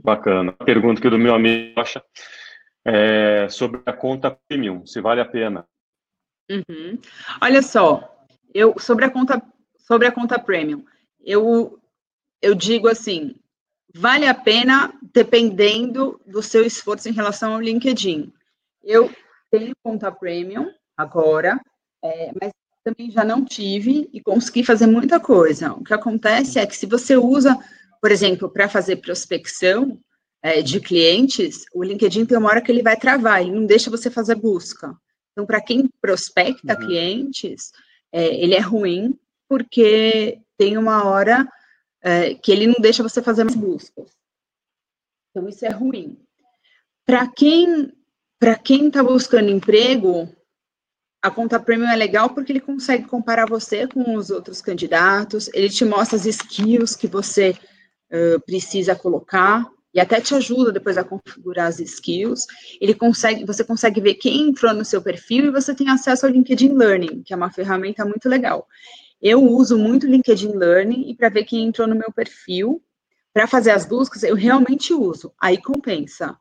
Bacana. 0.04 0.54
Pergunta 0.54 1.00
aqui 1.00 1.10
do 1.10 1.18
meu 1.18 1.34
amigo 1.34 1.74
Rocha 1.78 2.04
é, 2.86 3.48
sobre 3.50 3.82
a 3.86 3.94
conta 3.94 4.38
premium, 4.48 4.86
se 4.86 5.02
vale 5.02 5.22
a 5.22 5.26
pena. 5.26 5.66
Uhum. 6.50 7.00
Olha 7.42 7.62
só, 7.62 8.26
eu 8.54 8.76
sobre 8.80 9.06
a 9.06 9.10
conta 9.10 9.42
sobre 9.78 10.08
a 10.08 10.12
conta 10.12 10.40
premium, 10.40 10.84
eu 11.24 11.80
eu 12.42 12.56
digo 12.56 12.88
assim, 12.88 13.36
vale 13.94 14.26
a 14.26 14.34
pena 14.34 14.94
dependendo 15.14 16.20
do 16.26 16.42
seu 16.42 16.66
esforço 16.66 17.10
em 17.10 17.14
relação 17.14 17.54
ao 17.54 17.62
LinkedIn. 17.62 18.32
Eu 18.84 19.14
tenho 19.52 19.74
conta 19.84 20.12
premium 20.12 20.72
agora, 20.96 21.60
é, 22.04 22.32
mas 22.40 22.52
também 22.84 23.12
já 23.12 23.24
não 23.24 23.44
tive 23.44 24.10
e 24.14 24.22
consegui 24.22 24.64
fazer 24.64 24.88
muita 24.88 25.20
coisa. 25.20 25.74
O 25.74 25.84
que 25.84 25.94
acontece 25.94 26.60
é 26.60 26.66
que 26.66 26.76
se 26.76 26.86
você 26.86 27.18
usa, 27.18 27.58
por 28.02 28.12
exemplo, 28.12 28.50
para 28.50 28.70
fazer 28.70 28.98
prospecção 28.98 30.00
é, 30.42 30.62
de 30.62 30.80
clientes, 30.80 31.66
o 31.74 31.84
LinkedIn 31.84 32.26
tem 32.26 32.38
uma 32.38 32.50
hora 32.50 32.62
que 32.62 32.72
ele 32.72 32.82
vai 32.82 32.98
travar, 32.98 33.42
ele 33.42 33.52
não 33.52 33.66
deixa 33.66 33.90
você 33.90 34.10
fazer 34.10 34.36
busca. 34.36 34.96
Então, 35.32 35.46
para 35.46 35.62
quem 35.62 35.90
prospecta 36.02 36.74
uhum. 36.74 36.86
clientes, 36.86 37.72
é, 38.12 38.26
ele 38.42 38.56
é 38.56 38.60
ruim 38.60 39.18
porque 39.48 40.40
tem 40.58 40.78
uma 40.78 41.06
hora 41.06 41.48
é, 42.02 42.36
que 42.36 42.52
ele 42.52 42.68
não 42.68 42.76
deixa 42.80 43.04
você 43.04 43.22
fazer 43.22 43.44
mais 43.44 43.56
buscas. 43.56 44.12
Então, 45.30 45.48
isso 45.48 45.66
é 45.66 45.70
ruim. 45.70 46.18
Para 47.06 47.28
quem 47.28 47.94
para 48.40 48.56
quem 48.56 48.88
está 48.88 49.04
buscando 49.04 49.50
emprego, 49.50 50.34
a 51.22 51.30
conta 51.30 51.60
premium 51.60 51.90
é 51.90 51.96
legal 51.96 52.30
porque 52.30 52.54
ele 52.54 52.62
consegue 52.62 53.06
comparar 53.06 53.46
você 53.46 53.86
com 53.86 54.16
os 54.16 54.30
outros 54.30 54.62
candidatos, 54.62 55.50
ele 55.54 55.70
te 55.70 55.84
mostra 55.84 56.16
as 56.16 56.26
skills 56.26 56.96
que 56.96 57.06
você 57.06 57.54
precisa 58.46 58.96
colocar 58.96 59.66
e 59.94 60.00
até 60.00 60.22
te 60.22 60.36
ajuda 60.36 60.72
depois 60.72 60.98
a 60.98 61.04
configurar 61.04 61.68
as 61.68 61.80
skills. 61.80 62.46
Ele 62.80 62.94
consegue, 62.94 63.46
você 63.46 63.64
consegue 63.64 64.00
ver 64.02 64.16
quem 64.16 64.50
entrou 64.50 64.74
no 64.74 64.86
seu 64.86 65.02
perfil 65.02 65.46
e 65.46 65.52
você 65.52 65.74
tem 65.74 65.90
acesso 65.90 66.26
ao 66.26 66.32
LinkedIn 66.32 66.74
Learning, 66.74 67.24
que 67.24 67.34
é 67.34 67.36
uma 67.36 67.52
ferramenta 67.52 68.06
muito 68.06 68.30
legal. 68.30 68.68
Eu 69.22 69.44
uso 69.44 69.78
muito 69.78 70.06
o 70.06 70.10
LinkedIn 70.10 70.56
Learning 70.56 71.10
e 71.10 71.16
para 71.16 71.30
ver 71.30 71.44
quem 71.44 71.66
entrou 71.66 71.88
no 71.88 71.96
meu 71.96 72.12
perfil, 72.12 72.82
para 73.34 73.48
fazer 73.48 73.72
as 73.72 73.86
buscas, 73.86 74.24
eu 74.24 74.36
realmente 74.36 74.94
uso. 74.94 75.34
Aí 75.40 75.62
compensa. 75.62 76.38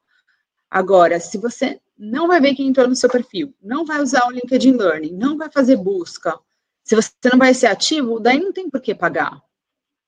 Agora, 0.70 1.18
se 1.18 1.38
você 1.38 1.80
não 1.98 2.28
vai 2.28 2.40
ver 2.40 2.54
quem 2.54 2.68
entrou 2.68 2.86
no 2.86 2.94
seu 2.94 3.10
perfil, 3.10 3.54
não 3.60 3.84
vai 3.84 4.00
usar 4.00 4.26
o 4.26 4.30
LinkedIn 4.30 4.72
Learning, 4.72 5.12
não 5.12 5.36
vai 5.36 5.50
fazer 5.50 5.76
busca, 5.76 6.38
se 6.84 6.94
você 6.94 7.10
não 7.30 7.38
vai 7.38 7.52
ser 7.52 7.66
ativo, 7.66 8.18
daí 8.18 8.40
não 8.40 8.52
tem 8.52 8.70
por 8.70 8.80
que 8.80 8.94
pagar. 8.94 9.42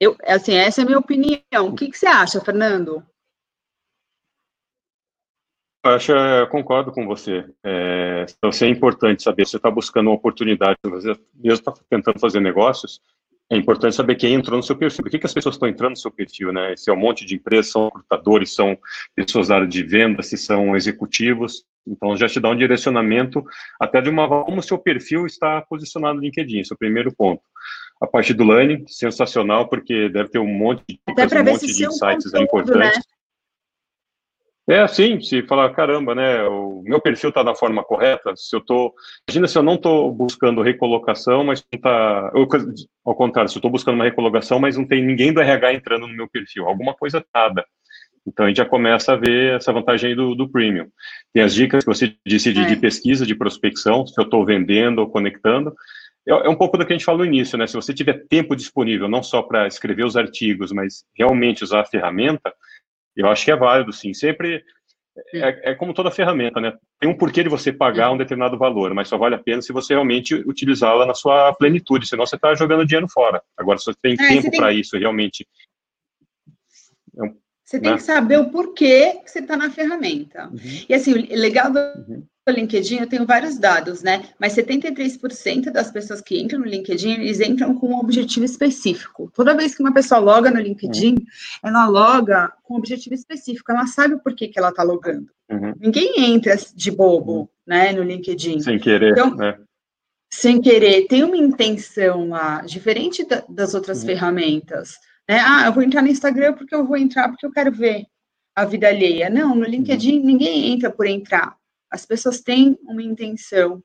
Eu, 0.00 0.16
assim, 0.24 0.54
essa 0.54 0.80
é 0.80 0.82
a 0.82 0.86
minha 0.86 0.98
opinião. 0.98 1.68
O 1.68 1.74
que, 1.74 1.90
que 1.90 1.98
você 1.98 2.06
acha, 2.06 2.40
Fernando? 2.40 3.04
Eu 5.84 5.92
acho, 5.92 6.12
eu 6.12 6.46
concordo 6.48 6.90
com 6.90 7.06
você. 7.06 7.44
É, 7.64 8.26
então, 8.28 8.50
é 8.50 8.68
importante 8.68 9.22
saber, 9.22 9.46
você 9.46 9.56
está 9.56 9.70
buscando 9.70 10.08
uma 10.08 10.16
oportunidade, 10.16 10.78
você 10.84 11.08
mesmo 11.34 11.70
está 11.70 11.72
tentando 11.88 12.18
fazer 12.18 12.40
negócios, 12.40 13.00
é 13.50 13.56
importante 13.56 13.96
saber 13.96 14.14
quem 14.14 14.34
entrou 14.34 14.56
no 14.56 14.62
seu 14.62 14.76
perfil. 14.76 15.02
Por 15.02 15.10
que, 15.10 15.18
que 15.18 15.26
as 15.26 15.34
pessoas 15.34 15.56
estão 15.56 15.68
entrando 15.68 15.90
no 15.90 15.96
seu 15.96 16.10
perfil, 16.10 16.52
né? 16.52 16.76
Se 16.76 16.88
é 16.88 16.92
um 16.92 16.98
monte 16.98 17.24
de 17.26 17.34
empresas, 17.34 17.72
são 17.72 17.86
recrutadores, 17.86 18.54
são 18.54 18.78
pessoas 19.14 19.48
da 19.48 19.56
área 19.56 19.66
de 19.66 19.82
venda, 19.82 20.22
se 20.22 20.36
são 20.36 20.76
executivos. 20.76 21.64
Então, 21.86 22.16
já 22.16 22.28
te 22.28 22.38
dá 22.38 22.48
um 22.48 22.56
direcionamento 22.56 23.44
até 23.80 24.00
de 24.00 24.08
uma 24.08 24.28
como 24.44 24.60
o 24.60 24.62
seu 24.62 24.78
perfil 24.78 25.26
está 25.26 25.60
posicionado 25.62 26.14
no 26.16 26.20
LinkedIn, 26.20 26.60
esse 26.60 26.72
é 26.72 26.74
o 26.74 26.78
primeiro 26.78 27.12
ponto. 27.12 27.42
A 28.00 28.06
parte 28.06 28.32
do 28.32 28.44
learning, 28.44 28.84
sensacional, 28.86 29.68
porque 29.68 30.08
deve 30.08 30.30
ter 30.30 30.38
um 30.38 30.46
monte 30.46 30.82
de, 30.88 31.00
um 31.06 31.44
monte 31.44 31.66
de 31.66 31.86
insights 31.86 32.32
importantes. 32.34 32.96
Né? 32.98 33.02
É 34.68 34.78
assim, 34.78 35.20
se 35.20 35.42
falar, 35.42 35.74
caramba, 35.74 36.14
né, 36.14 36.44
o 36.44 36.80
meu 36.84 37.00
perfil 37.00 37.30
está 37.30 37.42
na 37.42 37.56
forma 37.56 37.82
correta, 37.82 38.32
se 38.36 38.54
eu 38.54 38.60
tô, 38.60 38.94
imagina 39.28 39.48
se 39.48 39.58
eu 39.58 39.64
não 39.64 39.74
estou 39.74 40.12
buscando 40.12 40.62
recolocação, 40.62 41.42
mas 41.42 41.64
não 41.72 41.80
tá, 41.80 42.32
ao 43.04 43.14
contrário, 43.16 43.50
se 43.50 43.56
eu 43.56 43.58
estou 43.58 43.70
buscando 43.70 43.96
uma 43.96 44.04
recolocação, 44.04 44.60
mas 44.60 44.76
não 44.76 44.86
tem 44.86 45.04
ninguém 45.04 45.32
do 45.32 45.40
RH 45.40 45.74
entrando 45.74 46.06
no 46.06 46.14
meu 46.14 46.28
perfil, 46.28 46.68
alguma 46.68 46.94
coisa 46.94 47.24
nada. 47.34 47.64
Então 48.24 48.46
a 48.46 48.48
gente 48.48 48.58
já 48.58 48.64
começa 48.64 49.12
a 49.12 49.16
ver 49.16 49.56
essa 49.56 49.72
vantagem 49.72 50.14
do, 50.14 50.36
do 50.36 50.48
premium. 50.48 50.86
Tem 51.32 51.42
as 51.42 51.52
dicas 51.52 51.82
que 51.82 51.90
você 51.90 52.14
disse 52.24 52.52
de, 52.52 52.60
é. 52.60 52.66
de 52.66 52.76
pesquisa, 52.76 53.26
de 53.26 53.34
prospecção, 53.34 54.06
se 54.06 54.20
eu 54.20 54.24
estou 54.24 54.44
vendendo 54.44 55.00
ou 55.00 55.10
conectando. 55.10 55.74
É, 56.26 56.32
é 56.32 56.48
um 56.48 56.56
pouco 56.56 56.76
do 56.76 56.86
que 56.86 56.92
a 56.92 56.96
gente 56.96 57.04
falou 57.04 57.20
no 57.20 57.26
início, 57.26 57.56
né? 57.56 57.66
Se 57.66 57.74
você 57.74 57.94
tiver 57.94 58.26
tempo 58.28 58.54
disponível, 58.54 59.08
não 59.08 59.22
só 59.22 59.42
para 59.42 59.66
escrever 59.66 60.04
os 60.04 60.16
artigos, 60.16 60.72
mas 60.72 61.04
realmente 61.14 61.64
usar 61.64 61.80
a 61.80 61.86
ferramenta, 61.86 62.52
eu 63.16 63.28
acho 63.28 63.44
que 63.44 63.50
é 63.50 63.56
válido, 63.56 63.92
sim. 63.92 64.12
Sempre 64.14 64.62
é, 65.34 65.70
é, 65.70 65.74
como 65.74 65.94
toda 65.94 66.10
ferramenta, 66.10 66.60
né? 66.60 66.76
Tem 66.98 67.08
um 67.08 67.16
porquê 67.16 67.42
de 67.42 67.48
você 67.48 67.72
pagar 67.72 68.10
um 68.10 68.16
determinado 68.16 68.56
valor, 68.58 68.94
mas 68.94 69.08
só 69.08 69.16
vale 69.16 69.34
a 69.34 69.38
pena 69.42 69.62
se 69.62 69.72
você 69.72 69.94
realmente 69.94 70.34
utilizá-la 70.34 71.06
na 71.06 71.14
sua 71.14 71.52
plenitude, 71.54 72.06
senão 72.06 72.26
você 72.26 72.36
está 72.36 72.54
jogando 72.54 72.86
dinheiro 72.86 73.08
fora. 73.08 73.42
Agora, 73.56 73.78
se 73.78 73.86
você 73.86 73.98
tem 74.00 74.14
é, 74.14 74.28
tempo 74.28 74.56
para 74.56 74.72
isso, 74.72 74.96
realmente. 74.98 75.46
É 77.16 77.22
um, 77.22 77.36
você 77.64 77.78
né? 77.78 77.82
tem 77.82 77.96
que 77.96 78.02
saber 78.02 78.38
o 78.38 78.50
porquê 78.50 79.20
que 79.24 79.30
você 79.30 79.40
está 79.40 79.56
na 79.56 79.70
ferramenta. 79.70 80.48
Uhum. 80.48 80.84
E 80.88 80.94
assim, 80.94 81.12
o 81.12 81.36
legal 81.36 81.72
do, 81.72 81.78
uhum 81.78 82.26
no 82.46 82.54
LinkedIn 82.54 82.98
eu 82.98 83.06
tenho 83.06 83.26
vários 83.26 83.58
dados, 83.58 84.02
né? 84.02 84.24
Mas 84.38 84.54
73% 84.54 85.70
das 85.70 85.90
pessoas 85.90 86.20
que 86.20 86.40
entram 86.40 86.60
no 86.60 86.66
LinkedIn, 86.66 87.12
eles 87.12 87.40
entram 87.40 87.74
com 87.74 87.88
um 87.88 87.98
objetivo 87.98 88.44
específico. 88.44 89.30
Toda 89.34 89.56
vez 89.56 89.74
que 89.74 89.82
uma 89.82 89.92
pessoa 89.92 90.20
loga 90.20 90.50
no 90.50 90.60
LinkedIn, 90.60 91.14
uhum. 91.14 91.26
ela 91.62 91.86
loga 91.86 92.52
com 92.62 92.74
um 92.74 92.78
objetivo 92.78 93.14
específico, 93.14 93.70
ela 93.70 93.86
sabe 93.86 94.14
o 94.14 94.20
porquê 94.20 94.48
que 94.48 94.58
ela 94.58 94.70
está 94.70 94.82
logando. 94.82 95.30
Uhum. 95.50 95.74
Ninguém 95.78 96.32
entra 96.32 96.56
de 96.74 96.90
bobo, 96.90 97.40
uhum. 97.40 97.48
né, 97.66 97.92
no 97.92 98.02
LinkedIn. 98.02 98.60
Sem 98.60 98.78
querer, 98.78 99.12
então, 99.12 99.34
né? 99.34 99.58
Sem 100.32 100.60
querer, 100.60 101.06
tem 101.08 101.24
uma 101.24 101.36
intenção 101.36 102.28
lá, 102.28 102.62
diferente 102.62 103.26
da, 103.26 103.44
das 103.48 103.74
outras 103.74 104.00
uhum. 104.00 104.06
ferramentas. 104.06 104.94
Né? 105.28 105.40
Ah, 105.40 105.66
eu 105.66 105.72
vou 105.72 105.82
entrar 105.82 106.02
no 106.02 106.08
Instagram 106.08 106.54
porque 106.54 106.74
eu 106.74 106.86
vou 106.86 106.96
entrar 106.96 107.28
porque 107.28 107.44
eu 107.44 107.52
quero 107.52 107.72
ver 107.72 108.06
a 108.54 108.64
vida 108.64 108.88
alheia. 108.88 109.28
Não, 109.28 109.54
no 109.54 109.64
LinkedIn 109.64 110.20
uhum. 110.20 110.24
ninguém 110.24 110.72
entra 110.72 110.88
por 110.88 111.06
entrar 111.06 111.59
as 111.90 112.06
pessoas 112.06 112.40
têm 112.40 112.78
uma 112.82 113.02
intenção. 113.02 113.82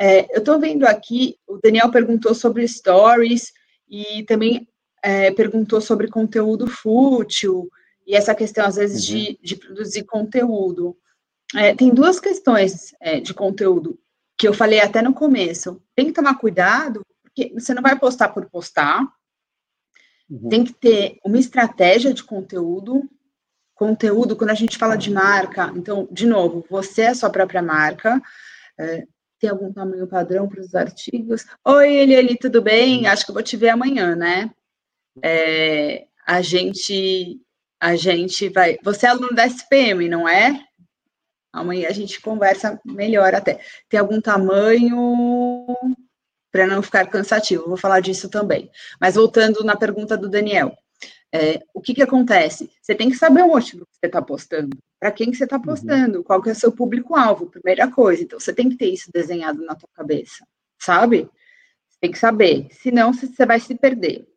É, 0.00 0.34
eu 0.34 0.38
estou 0.38 0.58
vendo 0.58 0.84
aqui, 0.84 1.36
o 1.46 1.58
Daniel 1.62 1.90
perguntou 1.90 2.34
sobre 2.34 2.66
stories 2.66 3.52
e 3.88 4.24
também 4.24 4.66
é, 5.02 5.30
perguntou 5.30 5.80
sobre 5.80 6.08
conteúdo 6.08 6.66
fútil 6.66 7.70
e 8.06 8.14
essa 8.14 8.34
questão, 8.34 8.66
às 8.66 8.76
vezes, 8.76 9.08
uhum. 9.08 9.16
de, 9.16 9.38
de, 9.42 9.56
produzir 9.56 10.04
conteúdo. 10.04 10.96
É, 11.54 11.74
tem 11.74 11.92
duas 11.92 12.20
questões 12.20 12.94
é, 13.00 13.20
de 13.20 13.32
conteúdo 13.32 13.98
que 14.36 14.46
eu 14.46 14.52
falei 14.52 14.80
até 14.80 15.00
no 15.00 15.14
começo. 15.14 15.80
Tem 15.94 16.06
que 16.06 16.12
tomar 16.12 16.38
cuidado, 16.38 17.02
porque 17.22 17.52
você 17.54 17.72
não 17.72 17.82
vai 17.82 17.98
postar 17.98 18.28
por 18.30 18.44
postar. 18.46 19.06
Uhum. 20.28 20.48
Tem 20.48 20.64
que 20.64 20.72
ter 20.72 21.18
uma 21.24 21.38
estratégia 21.38 22.12
de 22.12 22.24
conteúdo 22.24 23.08
conteúdo, 23.84 24.34
quando 24.34 24.48
a 24.48 24.54
gente 24.54 24.78
fala 24.78 24.96
de 24.96 25.10
marca, 25.10 25.70
então, 25.76 26.08
de 26.10 26.26
novo, 26.26 26.64
você 26.70 27.02
é 27.02 27.08
a 27.08 27.14
sua 27.14 27.28
própria 27.28 27.60
marca, 27.60 28.18
é, 28.80 29.04
tem 29.38 29.50
algum 29.50 29.70
tamanho 29.70 30.06
padrão 30.06 30.48
para 30.48 30.62
os 30.62 30.74
artigos? 30.74 31.44
Oi, 31.62 31.94
Eliane, 31.94 32.34
tudo 32.38 32.62
bem? 32.62 33.06
Acho 33.06 33.26
que 33.26 33.30
eu 33.30 33.34
vou 33.34 33.42
te 33.42 33.58
ver 33.58 33.68
amanhã, 33.68 34.16
né? 34.16 34.50
É, 35.22 36.06
a 36.26 36.40
gente, 36.40 37.38
a 37.78 37.94
gente 37.94 38.48
vai, 38.48 38.78
você 38.82 39.04
é 39.04 39.10
aluno 39.10 39.34
da 39.34 39.46
SPM, 39.46 40.08
não 40.08 40.26
é? 40.26 40.64
Amanhã 41.52 41.86
a 41.90 41.92
gente 41.92 42.22
conversa 42.22 42.80
melhor 42.86 43.34
até. 43.34 43.60
Tem 43.90 44.00
algum 44.00 44.18
tamanho 44.18 45.66
para 46.50 46.66
não 46.66 46.80
ficar 46.82 47.06
cansativo? 47.10 47.68
Vou 47.68 47.76
falar 47.76 48.00
disso 48.00 48.30
também. 48.30 48.70
Mas 48.98 49.16
voltando 49.16 49.62
na 49.62 49.76
pergunta 49.76 50.16
do 50.16 50.30
Daniel, 50.30 50.74
é, 51.34 51.60
o 51.74 51.80
que, 51.80 51.92
que 51.92 52.02
acontece? 52.02 52.70
Você 52.80 52.94
tem 52.94 53.10
que 53.10 53.16
saber 53.16 53.42
o 53.42 53.48
motivo 53.48 53.84
que 53.86 53.96
você 53.98 54.06
está 54.06 54.22
postando, 54.22 54.78
para 55.00 55.10
quem 55.10 55.32
que 55.32 55.36
você 55.36 55.42
está 55.42 55.56
uhum. 55.56 55.62
postando, 55.62 56.18
uhum. 56.18 56.22
qual 56.22 56.40
que 56.40 56.48
é 56.48 56.52
o 56.52 56.54
seu 56.54 56.70
público-alvo, 56.70 57.50
primeira 57.50 57.90
coisa. 57.90 58.22
Então, 58.22 58.38
você 58.38 58.52
tem 58.52 58.70
que 58.70 58.76
ter 58.76 58.86
isso 58.86 59.10
desenhado 59.12 59.60
na 59.64 59.74
tua 59.74 59.88
cabeça, 59.92 60.46
sabe? 60.78 61.28
Você 61.88 61.98
tem 62.00 62.12
que 62.12 62.18
saber, 62.20 62.68
senão 62.70 63.12
você 63.12 63.44
vai 63.44 63.58
se 63.58 63.74
perder. 63.74 64.28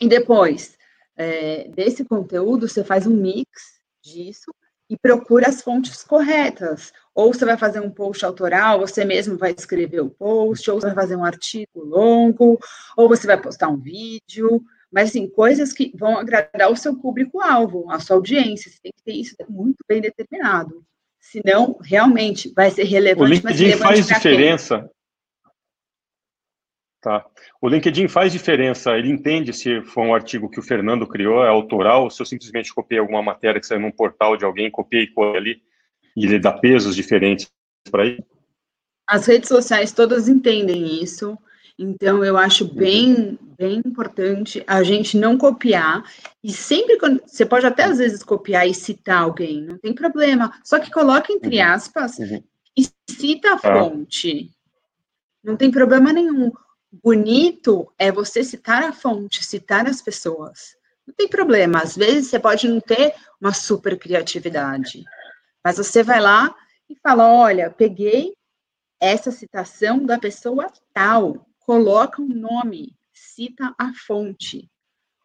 E 0.00 0.08
depois 0.08 0.78
é, 1.18 1.68
desse 1.68 2.02
conteúdo, 2.02 2.66
você 2.66 2.82
faz 2.82 3.06
um 3.06 3.14
mix 3.14 3.82
disso 4.02 4.54
e 4.88 4.96
procura 4.96 5.48
as 5.48 5.60
fontes 5.60 6.02
corretas. 6.02 6.94
Ou 7.14 7.32
você 7.32 7.44
vai 7.44 7.58
fazer 7.58 7.80
um 7.80 7.90
post 7.90 8.24
autoral, 8.24 8.80
você 8.80 9.04
mesmo 9.04 9.36
vai 9.36 9.52
escrever 9.52 10.00
o 10.00 10.08
post, 10.08 10.70
ou 10.70 10.80
você 10.80 10.86
vai 10.86 10.94
fazer 10.94 11.16
um 11.16 11.24
artigo 11.26 11.84
longo, 11.84 12.58
ou 12.96 13.06
você 13.06 13.26
vai 13.26 13.38
postar 13.38 13.68
um 13.68 13.76
vídeo, 13.76 14.64
mas 14.92 15.08
assim, 15.08 15.28
coisas 15.28 15.72
que 15.72 15.90
vão 15.96 16.18
agradar 16.18 16.70
o 16.70 16.76
seu 16.76 16.94
público-alvo, 16.96 17.90
a 17.90 17.98
sua 17.98 18.16
audiência, 18.16 18.70
você 18.70 18.78
tem 18.82 18.92
que 18.94 19.02
ter 19.02 19.14
isso 19.14 19.34
muito 19.48 19.78
bem 19.88 20.00
determinado. 20.00 20.84
Senão, 21.18 21.78
realmente, 21.82 22.52
vai 22.54 22.70
ser 22.70 22.84
relevante. 22.84 23.30
O 23.30 23.34
LinkedIn 23.34 23.72
faz 23.78 24.06
diferença. 24.06 24.80
Quem? 24.80 24.90
Tá. 27.00 27.26
O 27.60 27.68
LinkedIn 27.68 28.06
faz 28.06 28.32
diferença, 28.32 28.96
ele 28.96 29.10
entende 29.10 29.52
se 29.52 29.82
foi 29.82 30.04
um 30.04 30.14
artigo 30.14 30.48
que 30.48 30.60
o 30.60 30.62
Fernando 30.62 31.04
criou, 31.04 31.44
é 31.44 31.48
autoral, 31.48 32.08
se 32.08 32.22
eu 32.22 32.26
simplesmente 32.26 32.72
copiei 32.72 33.00
alguma 33.00 33.20
matéria 33.20 33.60
que 33.60 33.66
saiu 33.66 33.80
num 33.80 33.90
portal 33.90 34.36
de 34.36 34.44
alguém, 34.44 34.70
copiei 34.70 35.04
e 35.04 35.36
ali, 35.36 35.62
e 36.16 36.24
ele 36.26 36.38
dá 36.38 36.52
pesos 36.52 36.94
diferentes 36.94 37.50
para 37.90 38.06
ele? 38.06 38.24
As 39.04 39.26
redes 39.26 39.48
sociais 39.48 39.90
todas 39.92 40.28
entendem 40.28 41.02
isso, 41.02 41.36
Então, 41.82 42.24
eu 42.24 42.36
acho 42.38 42.64
bem, 42.64 43.36
bem 43.58 43.82
importante 43.84 44.62
a 44.68 44.84
gente 44.84 45.16
não 45.16 45.36
copiar. 45.36 46.04
E 46.42 46.52
sempre 46.52 46.96
quando. 46.96 47.20
Você 47.26 47.44
pode 47.44 47.66
até 47.66 47.82
às 47.84 47.98
vezes 47.98 48.22
copiar 48.22 48.68
e 48.68 48.72
citar 48.72 49.22
alguém, 49.22 49.62
não 49.62 49.76
tem 49.76 49.92
problema. 49.92 50.54
Só 50.62 50.78
que 50.78 50.92
coloca 50.92 51.32
entre 51.32 51.58
uhum. 51.58 51.66
aspas 51.66 52.18
uhum. 52.18 52.40
e 52.78 52.86
cita 53.10 53.54
a 53.54 53.58
tá. 53.58 53.72
fonte. 53.72 54.48
Não 55.42 55.56
tem 55.56 55.72
problema 55.72 56.12
nenhum. 56.12 56.52
Bonito 57.02 57.92
é 57.98 58.12
você 58.12 58.44
citar 58.44 58.84
a 58.84 58.92
fonte, 58.92 59.44
citar 59.44 59.88
as 59.88 60.00
pessoas. 60.00 60.76
Não 61.04 61.12
tem 61.12 61.26
problema. 61.26 61.82
Às 61.82 61.96
vezes 61.96 62.30
você 62.30 62.38
pode 62.38 62.68
não 62.68 62.80
ter 62.80 63.12
uma 63.40 63.52
super 63.52 63.98
criatividade. 63.98 65.02
Mas 65.64 65.78
você 65.78 66.04
vai 66.04 66.20
lá 66.20 66.54
e 66.88 66.94
fala: 67.02 67.26
olha, 67.26 67.70
peguei 67.70 68.34
essa 69.00 69.32
citação 69.32 70.06
da 70.06 70.16
pessoa 70.16 70.70
tal 70.94 71.44
coloca 71.64 72.20
um 72.20 72.28
nome, 72.28 72.96
cita 73.12 73.74
a 73.78 73.92
fonte. 73.94 74.70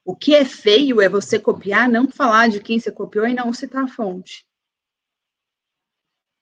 O 0.05 0.15
que 0.15 0.33
é 0.33 0.45
feio 0.45 1.01
é 1.01 1.09
você 1.09 1.37
copiar, 1.37 1.89
não 1.89 2.07
falar 2.07 2.49
de 2.49 2.61
quem 2.61 2.79
você 2.79 2.91
copiou 2.91 3.27
e 3.27 3.33
não 3.33 3.51
citar 3.51 3.83
a 3.83 3.87
fonte. 3.87 4.45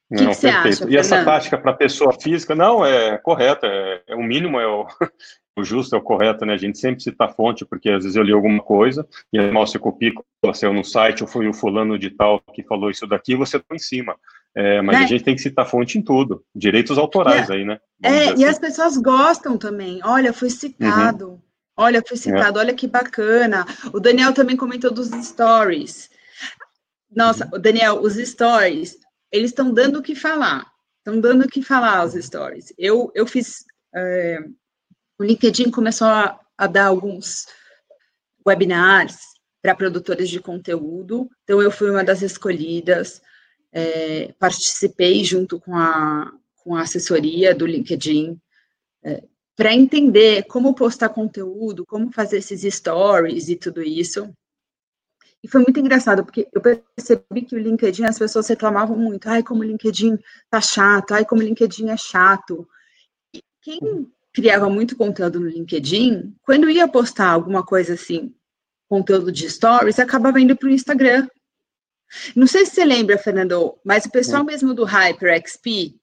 O 0.10 0.16
que, 0.16 0.28
que 0.28 0.34
você 0.36 0.48
acha? 0.48 0.88
E 0.88 0.96
essa 0.96 1.26
tática 1.26 1.58
para 1.58 1.74
pessoa 1.74 2.14
física, 2.14 2.54
não, 2.54 2.86
é 2.86 3.18
correta, 3.18 3.66
é, 3.66 4.04
é 4.08 4.16
o 4.16 4.22
mínimo, 4.22 4.60
é 4.60 4.68
o, 4.68 4.86
o, 5.58 5.64
justo, 5.64 5.96
é 5.96 6.00
o 6.00 6.04
correto, 6.04 6.46
né? 6.46 6.54
A 6.54 6.58
gente 6.58 6.78
sempre 6.78 7.02
cita 7.02 7.26
a 7.26 7.30
fonte, 7.30 7.66
porque 7.66 7.90
às 7.90 8.04
vezes 8.04 8.16
eu 8.16 8.22
li 8.22 8.32
alguma 8.32 8.62
coisa, 8.62 9.08
e 9.34 9.42
mal 9.52 9.66
você 9.66 9.80
copia, 9.80 10.14
você 10.44 10.70
no 10.70 10.84
site, 10.84 11.24
ou 11.24 11.28
foi 11.28 11.48
o 11.48 11.54
fulano 11.54 11.98
de 11.98 12.12
tal 12.12 12.40
que 12.54 12.62
falou 12.62 12.92
isso 12.92 13.08
daqui, 13.08 13.36
você 13.36 13.60
tá 13.60 13.74
em 13.74 13.80
cima. 13.80 14.16
É, 14.56 14.82
mas 14.82 15.02
é. 15.02 15.04
a 15.04 15.08
gente 15.08 15.24
tem 15.24 15.36
que 15.36 15.42
citar 15.42 15.68
fonte 15.68 15.98
em 15.98 16.02
tudo. 16.02 16.44
Direitos 16.56 16.98
autorais 16.98 17.50
é. 17.50 17.54
aí, 17.54 17.66
né? 17.66 17.78
É, 18.02 18.30
assim. 18.30 18.42
e 18.42 18.46
as 18.46 18.58
pessoas 18.58 18.96
gostam 18.96 19.58
também. 19.58 20.00
Olha, 20.04 20.32
foi 20.32 20.50
citado. 20.50 21.32
Uhum. 21.32 21.42
Olha, 21.76 22.02
foi 22.08 22.16
citado. 22.16 22.58
É. 22.58 22.62
Olha 22.62 22.74
que 22.74 22.88
bacana. 22.88 23.66
O 23.92 24.00
Daniel 24.00 24.34
também 24.34 24.56
comentou 24.56 24.92
dos 24.92 25.10
stories. 25.10 26.10
Nossa, 27.14 27.50
uhum. 27.52 27.60
Daniel, 27.60 28.00
os 28.02 28.14
stories, 28.16 28.98
eles 29.30 29.52
estão 29.52 29.74
dando 29.74 30.00
o 30.00 30.02
que 30.02 30.16
falar. 30.16 30.66
Estão 31.00 31.20
dando 31.20 31.44
o 31.44 31.50
que 31.50 31.62
falar 31.62 32.06
os 32.06 32.14
stories. 32.14 32.74
Eu, 32.78 33.12
eu 33.14 33.28
fiz. 33.28 33.66
É, 33.94 34.40
o 35.20 35.24
LinkedIn 35.24 35.70
começou 35.70 36.08
a, 36.08 36.40
a 36.58 36.68
dar 36.68 36.86
alguns 36.86 37.46
webinars 38.48 39.18
para 39.62 39.76
produtores 39.76 40.30
de 40.30 40.40
conteúdo. 40.40 41.30
Então, 41.44 41.62
eu 41.62 41.72
fui 41.72 41.90
uma 41.90 42.04
das 42.04 42.22
escolhidas 42.22 43.22
é, 43.76 44.34
participei 44.40 45.22
junto 45.26 45.60
com 45.60 45.76
a, 45.76 46.32
com 46.64 46.76
a 46.76 46.84
assessoria 46.84 47.54
do 47.54 47.66
LinkedIn, 47.66 48.40
é, 49.04 49.22
para 49.54 49.74
entender 49.74 50.44
como 50.44 50.74
postar 50.74 51.10
conteúdo, 51.10 51.86
como 51.86 52.12
fazer 52.12 52.38
esses 52.38 52.74
stories 52.74 53.50
e 53.50 53.58
tudo 53.58 53.84
isso. 53.84 54.34
E 55.44 55.48
foi 55.50 55.62
muito 55.62 55.78
engraçado, 55.78 56.24
porque 56.24 56.48
eu 56.54 56.62
percebi 56.62 57.42
que 57.42 57.56
o 57.56 57.60
LinkedIn, 57.60 58.06
as 58.06 58.18
pessoas 58.18 58.48
reclamavam 58.48 58.98
muito, 58.98 59.28
ai, 59.28 59.44
como 59.44 59.60
o 59.60 59.64
LinkedIn 59.64 60.18
tá 60.50 60.62
chato, 60.62 61.14
ai, 61.14 61.26
como 61.26 61.42
o 61.42 61.44
LinkedIn 61.44 61.90
é 61.90 61.98
chato. 61.98 62.68
E 63.34 63.44
quem 63.62 64.10
criava 64.34 64.70
muito 64.70 64.96
conteúdo 64.96 65.40
no 65.40 65.48
LinkedIn, 65.48 66.34
quando 66.42 66.70
ia 66.70 66.88
postar 66.88 67.30
alguma 67.30 67.64
coisa 67.64 67.94
assim, 67.94 68.34
conteúdo 68.88 69.32
de 69.32 69.50
stories, 69.50 70.00
acabava 70.00 70.40
indo 70.40 70.56
para 70.56 70.68
o 70.68 70.72
Instagram, 70.72 71.28
não 72.36 72.48
sei 72.48 72.66
se 72.66 72.76
você 72.76 72.86
lembra, 72.86 73.18
Fernando, 73.18 73.78
mas 73.84 74.06
o 74.06 74.12
pessoal 74.12 74.42
hum. 74.42 74.46
mesmo 74.46 74.74
do 74.74 74.84
HyperXP, 74.84 75.96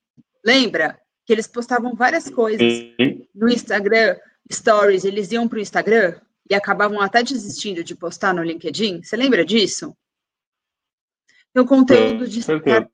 lembra? 0.43 0.99
Que 1.25 1.33
eles 1.33 1.47
postavam 1.47 1.95
várias 1.95 2.29
coisas 2.29 2.67
no 3.33 3.49
Instagram, 3.49 4.17
stories, 4.51 5.05
eles 5.05 5.31
iam 5.31 5.47
para 5.47 5.57
o 5.57 5.61
Instagram 5.61 6.15
e 6.49 6.53
acabavam 6.53 6.99
até 6.99 7.23
desistindo 7.23 7.83
de 7.83 7.95
postar 7.95 8.33
no 8.33 8.43
LinkedIn. 8.43 9.03
Você 9.03 9.15
lembra 9.15 9.45
disso? 9.45 9.95
Então, 11.51 11.65
conteúdo 11.65 12.27
de 12.27 12.39
startup, 12.39 12.89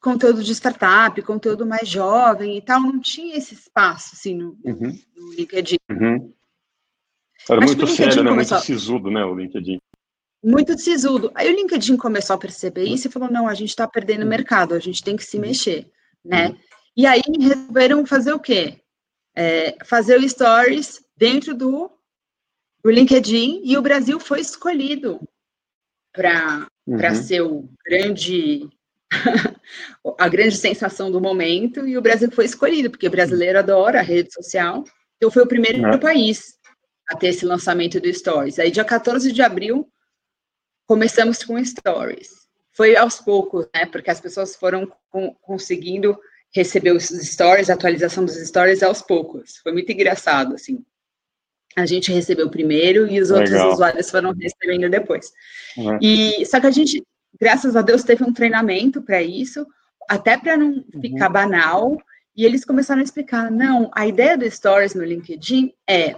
conteúdo 0.00 0.42
de 0.42 0.52
startup, 0.52 1.20
conteúdo 1.22 1.66
mais 1.66 1.88
jovem 1.88 2.56
e 2.56 2.62
tal, 2.62 2.80
não 2.80 3.00
tinha 3.00 3.36
esse 3.36 3.54
espaço 3.54 4.14
assim 4.14 4.34
no, 4.34 4.58
uhum. 4.64 4.98
no 5.16 5.32
LinkedIn. 5.34 5.76
Uhum. 5.90 6.32
Era 7.48 7.64
Acho 7.64 7.76
muito 7.76 7.86
sério, 7.88 8.22
né? 8.22 8.30
Começou... 8.30 8.56
Muito 8.56 8.66
sisudo, 8.66 9.10
né? 9.10 9.24
O 9.24 9.34
LinkedIn 9.34 9.78
muito 10.42 10.76
sisudo. 10.78 11.30
Aí 11.34 11.48
o 11.48 11.54
LinkedIn 11.54 11.96
começou 11.96 12.34
a 12.34 12.38
perceber 12.38 12.84
isso 12.84 13.06
e 13.06 13.10
falou: 13.10 13.30
não, 13.30 13.46
a 13.46 13.54
gente 13.54 13.70
está 13.70 13.86
perdendo 13.86 14.26
mercado, 14.26 14.74
a 14.74 14.78
gente 14.78 15.02
tem 15.02 15.16
que 15.16 15.24
se 15.24 15.38
mexer, 15.38 15.90
né? 16.24 16.56
E 16.96 17.06
aí 17.06 17.22
resolveram 17.38 18.04
fazer 18.04 18.32
o 18.32 18.40
quê? 18.40 18.80
É, 19.34 19.76
fazer 19.84 20.18
o 20.18 20.28
Stories 20.28 21.02
dentro 21.16 21.54
do, 21.54 21.90
do 22.82 22.90
LinkedIn 22.90 23.62
e 23.64 23.78
o 23.78 23.82
Brasil 23.82 24.20
foi 24.20 24.40
escolhido 24.40 25.20
para 26.12 26.68
uhum. 26.86 27.14
ser 27.14 27.40
o 27.40 27.68
grande 27.84 28.68
a 30.18 30.28
grande 30.28 30.56
sensação 30.56 31.10
do 31.10 31.20
momento 31.20 31.86
e 31.86 31.96
o 31.96 32.02
Brasil 32.02 32.30
foi 32.30 32.44
escolhido 32.44 32.90
porque 32.90 33.06
o 33.06 33.10
brasileiro 33.10 33.58
adora 33.58 34.00
a 34.00 34.02
rede 34.02 34.32
social. 34.32 34.84
Então 35.16 35.30
foi 35.30 35.44
o 35.44 35.48
primeiro 35.48 35.82
uhum. 35.82 35.98
país 35.98 36.58
a 37.08 37.16
ter 37.16 37.28
esse 37.28 37.46
lançamento 37.46 38.00
do 38.00 38.12
Stories. 38.12 38.58
Aí 38.58 38.70
dia 38.70 38.84
14 38.84 39.32
de 39.32 39.40
abril 39.40 39.88
começamos 40.86 41.42
com 41.44 41.62
stories. 41.64 42.42
Foi 42.72 42.96
aos 42.96 43.20
poucos, 43.20 43.68
né? 43.74 43.86
Porque 43.86 44.10
as 44.10 44.20
pessoas 44.20 44.56
foram 44.56 44.90
com, 45.10 45.34
conseguindo 45.42 46.18
receber 46.54 46.92
os 46.92 47.04
stories, 47.04 47.70
a 47.70 47.74
atualização 47.74 48.24
dos 48.24 48.36
stories 48.36 48.82
aos 48.82 49.02
poucos. 49.02 49.58
Foi 49.58 49.72
muito 49.72 49.90
engraçado, 49.90 50.54
assim. 50.54 50.84
A 51.76 51.86
gente 51.86 52.12
recebeu 52.12 52.50
primeiro 52.50 53.06
e 53.06 53.20
os 53.20 53.30
Legal. 53.30 53.40
outros 53.40 53.74
usuários 53.74 54.10
foram 54.10 54.32
recebendo 54.32 54.90
depois. 54.90 55.32
Uhum. 55.76 55.98
E 56.00 56.44
só 56.44 56.60
que 56.60 56.66
a 56.66 56.70
gente, 56.70 57.02
graças 57.40 57.74
a 57.74 57.82
Deus, 57.82 58.02
teve 58.02 58.22
um 58.22 58.32
treinamento 58.32 59.00
para 59.00 59.22
isso, 59.22 59.66
até 60.08 60.36
para 60.36 60.56
não 60.56 60.72
uhum. 60.72 61.00
ficar 61.00 61.30
banal. 61.30 61.96
E 62.36 62.44
eles 62.44 62.64
começaram 62.64 63.00
a 63.00 63.04
explicar: 63.04 63.50
não, 63.50 63.90
a 63.94 64.06
ideia 64.06 64.36
do 64.36 64.50
Stories 64.50 64.94
no 64.94 65.04
LinkedIn 65.04 65.72
é 65.88 66.14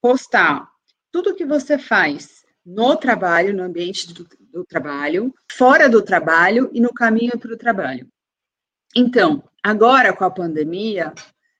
postar 0.00 0.68
tudo 1.12 1.34
que 1.34 1.44
você 1.44 1.78
faz 1.78 2.44
no 2.66 2.96
trabalho, 2.96 3.54
no 3.54 3.62
ambiente 3.62 4.12
do, 4.12 4.26
do 4.52 4.64
trabalho, 4.64 5.32
fora 5.50 5.88
do 5.88 6.02
trabalho 6.02 6.68
e 6.72 6.80
no 6.80 6.92
caminho 6.92 7.38
para 7.38 7.52
o 7.52 7.56
trabalho. 7.56 8.08
Então, 8.94 9.44
agora 9.62 10.12
com 10.12 10.24
a 10.24 10.30
pandemia, 10.30 11.14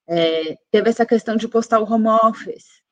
é, 0.09 0.59
teve 0.70 0.90
essa 0.90 1.07
questão 1.07 1.36
de 1.36 1.46
postar 1.46 1.78
o 1.78 1.90
home 1.90 2.09
office. 2.09 2.82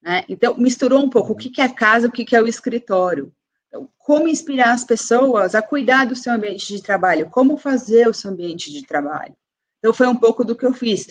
Né? 0.00 0.24
Então, 0.28 0.56
misturou 0.56 1.02
um 1.02 1.10
pouco 1.10 1.32
o 1.32 1.36
que, 1.36 1.50
que 1.50 1.60
é 1.60 1.68
casa, 1.68 2.06
o 2.06 2.12
que, 2.12 2.24
que 2.24 2.36
é 2.36 2.42
o 2.42 2.46
escritório. 2.46 3.32
Então, 3.66 3.90
como 3.98 4.28
inspirar 4.28 4.72
as 4.72 4.84
pessoas 4.84 5.56
a 5.56 5.62
cuidar 5.62 6.06
do 6.06 6.14
seu 6.14 6.32
ambiente 6.32 6.68
de 6.68 6.80
trabalho, 6.80 7.28
como 7.30 7.56
fazer 7.56 8.06
o 8.06 8.14
seu 8.14 8.30
ambiente 8.30 8.72
de 8.72 8.86
trabalho. 8.86 9.34
Então, 9.78 9.92
foi 9.92 10.06
um 10.06 10.16
pouco 10.16 10.44
do 10.44 10.54
que 10.54 10.64
eu 10.64 10.72
fiz. 10.72 11.08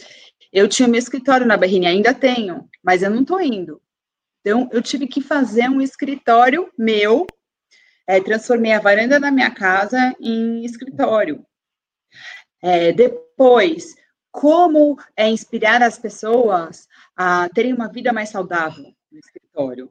Eu 0.51 0.69
tinha 0.69 0.87
meu 0.87 0.99
escritório 0.99 1.45
na 1.45 1.57
Berrini, 1.57 1.87
ainda 1.87 2.13
tenho, 2.13 2.69
mas 2.81 3.03
eu 3.03 3.09
não 3.09 3.23
estou 3.23 3.41
indo. 3.41 3.81
Então, 4.45 4.69
eu 4.73 4.81
tive 4.81 5.07
que 5.07 5.21
fazer 5.21 5.69
um 5.69 5.81
escritório 5.81 6.69
meu, 6.77 7.25
é, 8.05 8.19
transformei 8.19 8.73
a 8.73 8.79
varanda 8.79 9.17
da 9.17 9.31
minha 9.31 9.49
casa 9.49 10.13
em 10.19 10.65
escritório. 10.65 11.45
É, 12.61 12.91
depois, 12.91 13.95
como 14.29 14.99
é, 15.15 15.29
inspirar 15.29 15.81
as 15.81 15.97
pessoas 15.97 16.89
a 17.15 17.47
terem 17.49 17.73
uma 17.73 17.87
vida 17.87 18.11
mais 18.11 18.29
saudável 18.29 18.93
no 19.09 19.19
escritório. 19.19 19.89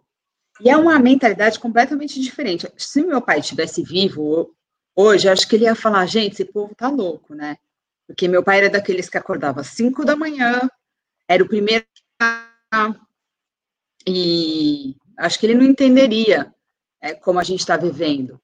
E 0.61 0.69
é 0.69 0.77
uma 0.77 0.99
mentalidade 0.99 1.59
completamente 1.59 2.21
diferente. 2.21 2.71
Se 2.77 3.03
meu 3.03 3.23
pai 3.23 3.39
estivesse 3.39 3.83
vivo 3.83 4.55
hoje, 4.95 5.29
acho 5.29 5.49
que 5.49 5.57
ele 5.57 5.65
ia 5.65 5.75
falar, 5.75 6.05
gente, 6.05 6.35
esse 6.35 6.45
povo 6.45 6.75
tá 6.75 6.91
louco, 6.91 7.35
né? 7.35 7.57
Porque 8.07 8.29
meu 8.29 8.43
pai 8.43 8.59
era 8.59 8.69
daqueles 8.71 9.09
que 9.09 9.17
acordava 9.17 9.63
às 9.63 9.69
5 9.69 10.05
da 10.05 10.15
manhã, 10.15 10.61
era 11.27 11.43
o 11.43 11.49
primeiro 11.49 11.87
e 14.07 14.97
acho 15.19 15.39
que 15.39 15.47
ele 15.47 15.55
não 15.55 15.65
entenderia 15.65 16.53
é, 17.01 17.15
como 17.15 17.39
a 17.39 17.45
gente 17.45 17.61
está 17.61 17.77
vivendo. 17.77 18.41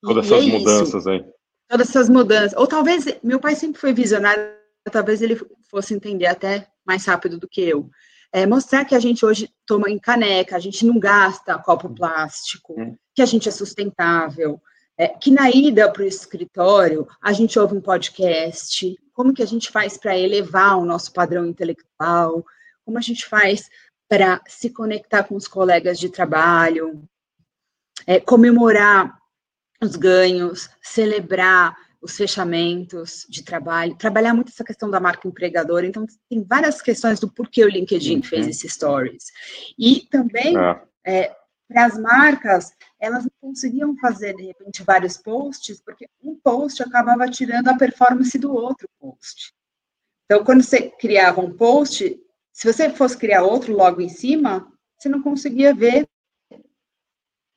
Todas 0.00 0.26
essas 0.26 0.44
é 0.44 0.46
mudanças 0.46 0.94
isso. 0.94 1.08
aí. 1.08 1.24
Todas 1.68 1.88
essas 1.88 2.08
mudanças. 2.08 2.58
Ou 2.58 2.66
talvez, 2.66 3.04
meu 3.22 3.40
pai 3.40 3.54
sempre 3.56 3.80
foi 3.80 3.92
visionário, 3.92 4.42
talvez 4.90 5.20
ele 5.20 5.40
fosse 5.68 5.94
entender 5.94 6.26
até 6.26 6.68
mais 6.86 7.04
rápido 7.06 7.38
do 7.38 7.48
que 7.48 7.60
eu. 7.60 7.90
É, 8.32 8.46
mostrar 8.46 8.84
que 8.84 8.94
a 8.94 9.00
gente 9.00 9.24
hoje 9.24 9.50
toma 9.64 9.90
em 9.90 9.98
caneca, 9.98 10.56
a 10.56 10.60
gente 10.60 10.84
não 10.84 10.98
gasta 10.98 11.58
copo 11.58 11.88
plástico, 11.88 12.74
hum. 12.78 12.96
que 13.14 13.22
a 13.22 13.26
gente 13.26 13.48
é 13.48 13.52
sustentável, 13.52 14.60
é, 14.98 15.08
que 15.08 15.30
na 15.30 15.50
ida 15.50 15.90
para 15.90 16.02
o 16.02 16.06
escritório 16.06 17.06
a 17.22 17.32
gente 17.32 17.58
ouve 17.58 17.76
um 17.76 17.80
podcast, 17.80 18.96
como 19.12 19.32
que 19.32 19.42
a 19.42 19.46
gente 19.46 19.70
faz 19.70 19.96
para 19.96 20.18
elevar 20.18 20.78
o 20.78 20.84
nosso 20.84 21.12
padrão 21.12 21.46
intelectual, 21.46 22.44
como 22.84 22.98
a 22.98 23.00
gente 23.00 23.26
faz 23.26 23.68
para 24.08 24.40
se 24.46 24.70
conectar 24.70 25.24
com 25.24 25.34
os 25.34 25.48
colegas 25.48 25.98
de 25.98 26.08
trabalho, 26.08 27.02
é, 28.06 28.20
comemorar 28.20 29.18
os 29.82 29.96
ganhos, 29.96 30.70
celebrar 30.80 31.76
os 32.00 32.16
fechamentos 32.16 33.26
de 33.28 33.42
trabalho, 33.42 33.96
trabalhar 33.96 34.32
muito 34.32 34.50
essa 34.50 34.64
questão 34.64 34.88
da 34.88 35.00
marca 35.00 35.26
empregadora. 35.26 35.86
Então, 35.86 36.06
tem 36.28 36.42
várias 36.42 36.80
questões 36.80 37.18
do 37.18 37.30
porquê 37.30 37.64
o 37.64 37.68
LinkedIn 37.68 38.16
uhum. 38.16 38.22
fez 38.22 38.46
esses 38.46 38.72
stories. 38.72 39.24
E 39.78 40.06
também, 40.10 40.56
é. 40.56 40.82
É, 41.04 41.36
para 41.68 41.86
as 41.86 41.98
marcas, 41.98 42.72
elas 43.00 43.24
não 43.24 43.32
conseguiam 43.40 43.96
fazer, 43.96 44.34
de 44.36 44.44
repente, 44.44 44.84
vários 44.84 45.16
posts, 45.16 45.80
porque 45.80 46.08
um 46.22 46.36
post 46.36 46.82
acabava 46.82 47.28
tirando 47.28 47.68
a 47.68 47.76
performance 47.76 48.38
do 48.38 48.54
outro 48.54 48.88
post. 49.00 49.52
Então, 50.24 50.44
quando 50.44 50.62
você 50.62 50.90
criava 50.90 51.40
um 51.40 51.52
post, 51.52 52.20
se 52.56 52.72
você 52.72 52.88
fosse 52.88 53.18
criar 53.18 53.42
outro 53.42 53.76
logo 53.76 54.00
em 54.00 54.08
cima, 54.08 54.72
você 54.96 55.10
não 55.10 55.22
conseguia 55.22 55.74
ver 55.74 56.08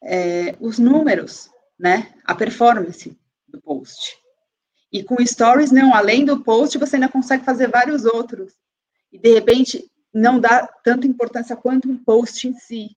é, 0.03 0.57
os 0.59 0.77
números, 0.77 1.49
né? 1.79 2.13
A 2.25 2.35
performance 2.35 3.17
do 3.47 3.61
post. 3.61 4.21
E 4.91 5.01
com 5.01 5.25
stories, 5.25 5.71
não, 5.71 5.95
além 5.95 6.25
do 6.25 6.43
post, 6.43 6.77
você 6.77 6.97
ainda 6.97 7.07
consegue 7.07 7.45
fazer 7.45 7.69
vários 7.69 8.03
outros. 8.03 8.53
E 9.09 9.17
de 9.17 9.33
repente 9.33 9.89
não 10.13 10.37
dá 10.37 10.67
tanta 10.83 11.07
importância 11.07 11.55
quanto 11.55 11.89
um 11.89 12.03
post 12.03 12.45
em 12.45 12.53
si. 12.55 12.93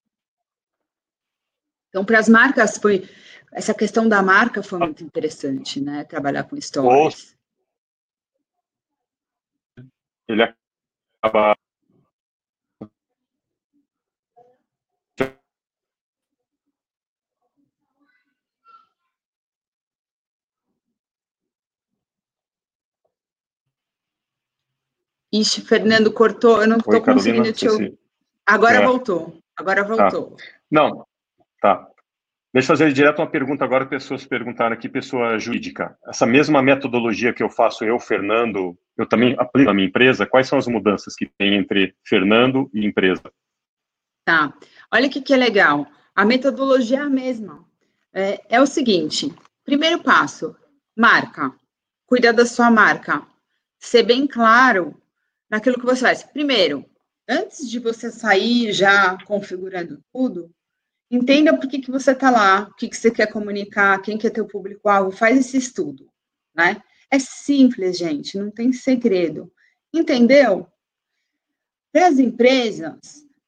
Então, 1.89 2.05
para 2.05 2.19
as 2.19 2.29
marcas, 2.29 2.79
foi 2.79 3.09
essa 3.53 3.73
questão 3.73 4.09
da 4.09 4.21
marca 4.21 4.61
foi 4.61 4.81
muito 4.81 5.05
interessante, 5.05 5.81
né? 5.81 6.03
Trabalhar 6.03 6.43
com 6.43 6.61
stories. 6.61 7.39
Ele 10.29 10.43
acaba 11.23 11.57
Ixi, 25.33 25.63
Fernando 25.63 26.13
cortou, 26.13 26.61
eu 26.61 26.69
não 26.69 26.77
estou 26.77 27.01
conseguindo 27.01 27.53
te 27.53 27.67
ouvir. 27.69 27.99
Agora 28.47 28.79
é. 28.79 28.87
voltou, 28.87 29.39
agora 29.57 29.85
tá. 29.85 30.09
voltou. 30.11 30.37
Tá. 30.37 30.45
Não, 30.71 31.07
tá. 31.61 31.89
Deixa 32.53 32.71
eu 32.71 32.77
fazer 32.77 32.93
direto 32.93 33.21
uma 33.21 33.31
pergunta 33.31 33.65
agora, 33.65 33.87
pessoas 33.87 34.27
perguntaram 34.27 34.75
aqui, 34.75 34.87
pessoa 34.87 35.39
jurídica. 35.39 35.97
Essa 36.07 36.27
mesma 36.27 36.63
metodologia 36.63 37.33
que 37.33 37.43
eu 37.43 37.49
faço 37.49 37.83
eu, 37.83 37.99
Fernando, 37.99 38.77
eu 38.99 39.07
também 39.07 39.35
aplico 39.39 39.69
na 39.69 39.75
minha 39.75 39.89
empresa, 39.89 40.27
quais 40.27 40.49
são 40.49 40.59
as 40.59 40.67
mudanças 40.67 41.15
que 41.15 41.27
tem 41.39 41.55
entre 41.55 41.95
Fernando 42.07 42.71
e 42.75 42.85
empresa? 42.85 43.23
Tá, 44.27 44.53
olha 44.93 45.07
o 45.07 45.11
que, 45.11 45.23
que 45.23 45.33
é 45.33 45.37
legal, 45.37 45.87
a 46.15 46.27
metodologia 46.27 46.99
é 46.99 47.03
a 47.03 47.09
mesma. 47.09 47.65
É, 48.13 48.57
é 48.57 48.61
o 48.61 48.67
seguinte, 48.67 49.35
primeiro 49.65 50.03
passo, 50.03 50.55
marca, 50.95 51.55
cuida 52.05 52.35
da 52.35 52.45
sua 52.45 52.71
marca, 52.71 53.23
ser 53.81 54.03
bem 54.03 54.27
claro 54.27 54.95
naquilo 55.53 55.79
que 55.79 55.85
você 55.85 56.01
faz. 56.01 56.23
Primeiro, 56.23 56.83
antes 57.29 57.69
de 57.69 57.79
você 57.79 58.11
sair 58.11 58.73
já 58.73 59.19
configurando 59.27 60.03
tudo, 60.11 60.51
entenda 61.11 61.55
por 61.55 61.69
que, 61.69 61.79
que 61.79 61.91
você 61.91 62.13
está 62.13 62.31
lá, 62.31 62.69
o 62.71 62.75
que, 62.75 62.89
que 62.89 62.97
você 62.97 63.11
quer 63.11 63.31
comunicar, 63.31 64.01
quem 64.01 64.17
que 64.17 64.27
é 64.27 64.31
teu 64.31 64.47
público-alvo, 64.47 65.15
faz 65.15 65.39
esse 65.39 65.59
estudo, 65.59 66.09
né? 66.55 66.83
É 67.11 67.19
simples, 67.19 67.99
gente, 67.99 68.39
não 68.39 68.51
tem 68.51 68.73
segredo. 68.73 69.53
Entendeu? 69.93 70.67
Para 71.93 72.07
as 72.07 72.19
empresas, 72.19 72.99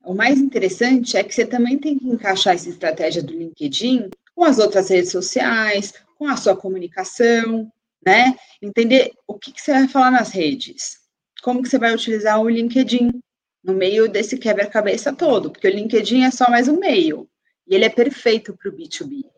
o 0.05 0.13
mais 0.13 0.39
interessante 0.39 1.17
é 1.17 1.25
que 1.25 1.35
você 1.35 1.47
também 1.47 1.79
tem 1.79 1.99
que 1.99 2.07
encaixar 2.07 2.55
essa 2.55 2.69
estratégia 2.69 3.23
do 3.23 3.33
LinkedIn 3.33 4.11
com 4.35 4.45
as 4.45 4.59
outras 4.59 4.91
redes 4.91 5.11
sociais, 5.11 5.95
com 6.19 6.29
a 6.29 6.37
sua 6.37 6.55
comunicação, 6.55 7.73
né? 8.07 8.37
Entender 8.61 9.11
o 9.27 9.39
que, 9.39 9.51
que 9.51 9.63
você 9.63 9.73
vai 9.73 9.89
falar 9.89 10.11
nas 10.11 10.29
redes 10.29 11.03
como 11.45 11.63
que 11.63 11.69
você 11.69 11.79
vai 11.79 11.95
utilizar 11.95 12.41
o 12.41 12.49
LinkedIn 12.49 13.21
no 13.63 13.75
meio 13.75 14.09
desse 14.09 14.39
quebra-cabeça 14.39 15.15
todo, 15.15 15.51
porque 15.51 15.69
o 15.69 15.71
LinkedIn 15.71 16.23
é 16.23 16.31
só 16.31 16.49
mais 16.49 16.69
um 16.69 16.79
meio, 16.79 17.29
e 17.67 17.75
ele 17.75 17.85
é 17.85 17.91
perfeito 17.91 18.57
para 18.57 18.71
o 18.71 18.73
B2B. 18.73 19.31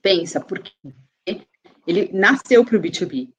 Pensa, 0.00 0.40
porque 0.40 0.72
ele 1.86 2.10
nasceu 2.10 2.64
para 2.64 2.78
o 2.78 2.80
B2B. 2.80 3.30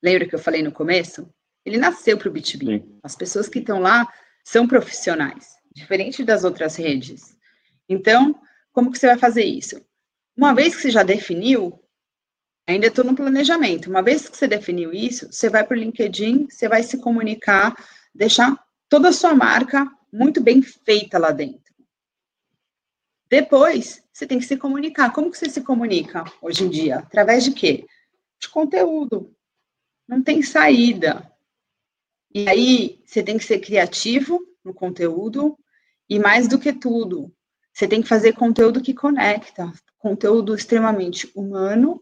Lembra 0.00 0.28
que 0.28 0.34
eu 0.36 0.38
falei 0.38 0.62
no 0.62 0.70
começo? 0.70 1.28
Ele 1.64 1.76
nasceu 1.76 2.16
para 2.16 2.28
o 2.28 2.32
B2B. 2.32 2.82
Sim. 2.82 2.98
As 3.02 3.16
pessoas 3.16 3.48
que 3.48 3.58
estão 3.58 3.80
lá 3.80 4.06
são 4.44 4.68
profissionais, 4.68 5.48
diferente 5.74 6.22
das 6.22 6.44
outras 6.44 6.76
redes. 6.76 7.36
Então, 7.88 8.40
como 8.70 8.92
que 8.92 8.98
você 8.98 9.08
vai 9.08 9.18
fazer 9.18 9.42
isso? 9.42 9.84
Uma 10.36 10.54
vez 10.54 10.76
que 10.76 10.82
você 10.82 10.90
já 10.92 11.02
definiu 11.02 11.82
Ainda 12.70 12.86
estou 12.86 13.04
no 13.04 13.16
planejamento. 13.16 13.90
Uma 13.90 14.00
vez 14.00 14.28
que 14.28 14.36
você 14.36 14.46
definiu 14.46 14.92
isso, 14.92 15.26
você 15.32 15.48
vai 15.48 15.66
para 15.66 15.76
o 15.76 15.80
LinkedIn, 15.80 16.46
você 16.48 16.68
vai 16.68 16.84
se 16.84 16.98
comunicar, 16.98 17.74
deixar 18.14 18.64
toda 18.88 19.08
a 19.08 19.12
sua 19.12 19.34
marca 19.34 19.90
muito 20.12 20.40
bem 20.40 20.62
feita 20.62 21.18
lá 21.18 21.32
dentro. 21.32 21.74
Depois, 23.28 24.04
você 24.12 24.24
tem 24.24 24.38
que 24.38 24.44
se 24.44 24.56
comunicar. 24.56 25.12
Como 25.12 25.32
que 25.32 25.36
você 25.36 25.48
se 25.48 25.62
comunica 25.62 26.22
hoje 26.40 26.62
em 26.62 26.68
dia? 26.68 26.98
Através 26.98 27.42
de 27.42 27.50
quê? 27.50 27.86
De 28.40 28.48
conteúdo. 28.48 29.34
Não 30.06 30.22
tem 30.22 30.40
saída. 30.40 31.28
E 32.32 32.48
aí, 32.48 33.02
você 33.04 33.20
tem 33.20 33.36
que 33.36 33.44
ser 33.44 33.58
criativo 33.58 34.40
no 34.64 34.72
conteúdo 34.72 35.58
e 36.08 36.20
mais 36.20 36.46
do 36.46 36.56
que 36.56 36.72
tudo, 36.72 37.34
você 37.72 37.88
tem 37.88 38.00
que 38.00 38.08
fazer 38.08 38.32
conteúdo 38.34 38.80
que 38.80 38.94
conecta, 38.94 39.72
conteúdo 39.98 40.54
extremamente 40.54 41.28
humano 41.34 42.00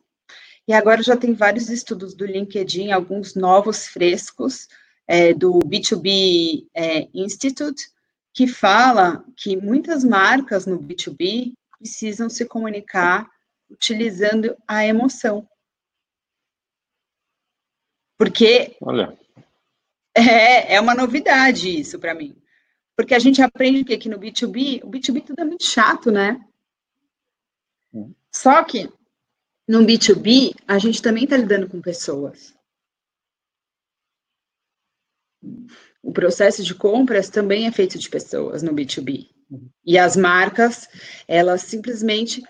e 0.69 0.75
agora 0.75 1.03
já 1.03 1.16
tem 1.16 1.33
vários 1.33 1.71
estudos 1.71 2.14
do 2.14 2.27
LinkedIn, 2.27 2.93
alguns 2.93 3.35
novos 3.35 3.87
frescos, 3.87 4.69
é, 5.07 5.33
do 5.33 5.61
B2B 5.61 6.69
é, 6.75 7.09
Institute, 7.14 7.91
que 8.35 8.47
fala 8.47 9.25
que 9.35 9.57
muitas 9.57 10.05
marcas 10.05 10.66
no 10.66 10.79
B2B 10.79 11.55
precisam 11.79 12.29
se 12.29 12.45
comunicar 12.45 13.31
utilizando 13.71 14.55
a 14.69 14.85
emoção. 14.85 15.49
Porque 18.19 18.77
Olha. 18.83 19.19
É, 20.14 20.75
é 20.75 20.81
uma 20.81 20.95
novidade 20.95 21.81
isso 21.81 21.99
para 21.99 22.14
mim. 22.14 22.37
Porque 22.95 23.14
a 23.14 23.19
gente 23.19 23.41
aprende 23.41 23.85
que 23.85 23.95
aqui 23.95 24.09
no 24.09 24.19
B2B, 24.19 24.85
o 24.85 24.91
B2B 24.91 25.25
tudo 25.25 25.41
é 25.41 25.45
muito 25.45 25.64
chato, 25.64 26.11
né? 26.11 26.45
Hum. 27.95 28.12
Só 28.31 28.62
que 28.64 28.93
no 29.69 29.85
B2B, 29.85 30.55
a 30.66 30.79
gente 30.79 31.03
também 31.03 31.25
está 31.25 31.37
lidando 31.37 31.69
com 31.69 31.81
pessoas. 31.81 32.55
O 36.03 36.12
processo 36.12 36.64
de 36.64 36.75
compras 36.75 37.29
também 37.29 37.66
é 37.66 37.73
feito 37.73 37.99
de 37.99 38.09
pessoas 38.09 38.62
no 38.62 38.73
B2B. 38.73 39.29
E 39.85 39.99
as 39.99 40.16
marcas, 40.16 40.89
elas 41.27 41.62
simplesmente. 41.62 42.43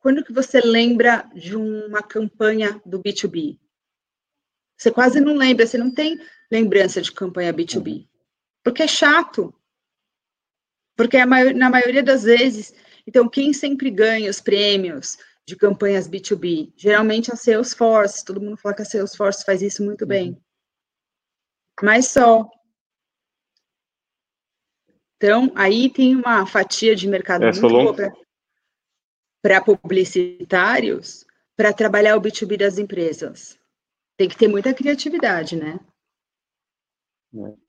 Quando 0.00 0.24
que 0.24 0.32
você 0.32 0.60
lembra 0.60 1.30
de 1.34 1.56
uma 1.56 2.02
campanha 2.02 2.80
do 2.84 3.02
B2B? 3.02 3.58
Você 4.76 4.90
quase 4.90 5.20
não 5.20 5.36
lembra, 5.36 5.66
você 5.66 5.78
não 5.78 5.90
tem 5.92 6.18
lembrança 6.50 7.00
de 7.00 7.12
campanha 7.12 7.54
B2B. 7.54 8.08
Porque 8.62 8.82
é 8.82 8.88
chato. 8.88 9.54
Porque 10.96 11.16
é 11.16 11.24
na 11.24 11.70
maioria 11.70 12.02
das 12.02 12.22
vezes, 12.22 12.74
então, 13.06 13.28
quem 13.28 13.52
sempre 13.52 13.90
ganha 13.90 14.30
os 14.30 14.40
prêmios, 14.40 15.18
de 15.46 15.56
campanhas 15.56 16.08
B2B. 16.08 16.72
Geralmente 16.76 17.32
a 17.32 17.36
Salesforce, 17.36 18.24
todo 18.24 18.40
mundo 18.40 18.56
fala 18.56 18.74
que 18.74 18.82
a 18.82 18.86
Salesforce 18.86 19.44
faz 19.44 19.62
isso 19.62 19.84
muito 19.84 20.06
bem. 20.06 20.30
Uhum. 20.30 20.40
Mas 21.82 22.08
só. 22.08 22.48
Então, 25.16 25.52
aí 25.54 25.90
tem 25.90 26.16
uma 26.16 26.46
fatia 26.46 26.94
de 26.94 27.08
mercado 27.08 27.44
é, 27.44 27.52
muito 27.52 27.68
boa 27.68 27.94
para 29.42 29.62
publicitários 29.62 31.26
para 31.56 31.72
trabalhar 31.72 32.16
o 32.16 32.20
B2B 32.20 32.58
das 32.58 32.78
empresas. 32.78 33.58
Tem 34.16 34.28
que 34.28 34.36
ter 34.36 34.48
muita 34.48 34.72
criatividade, 34.72 35.56
né? 35.56 35.78
É. 37.34 37.63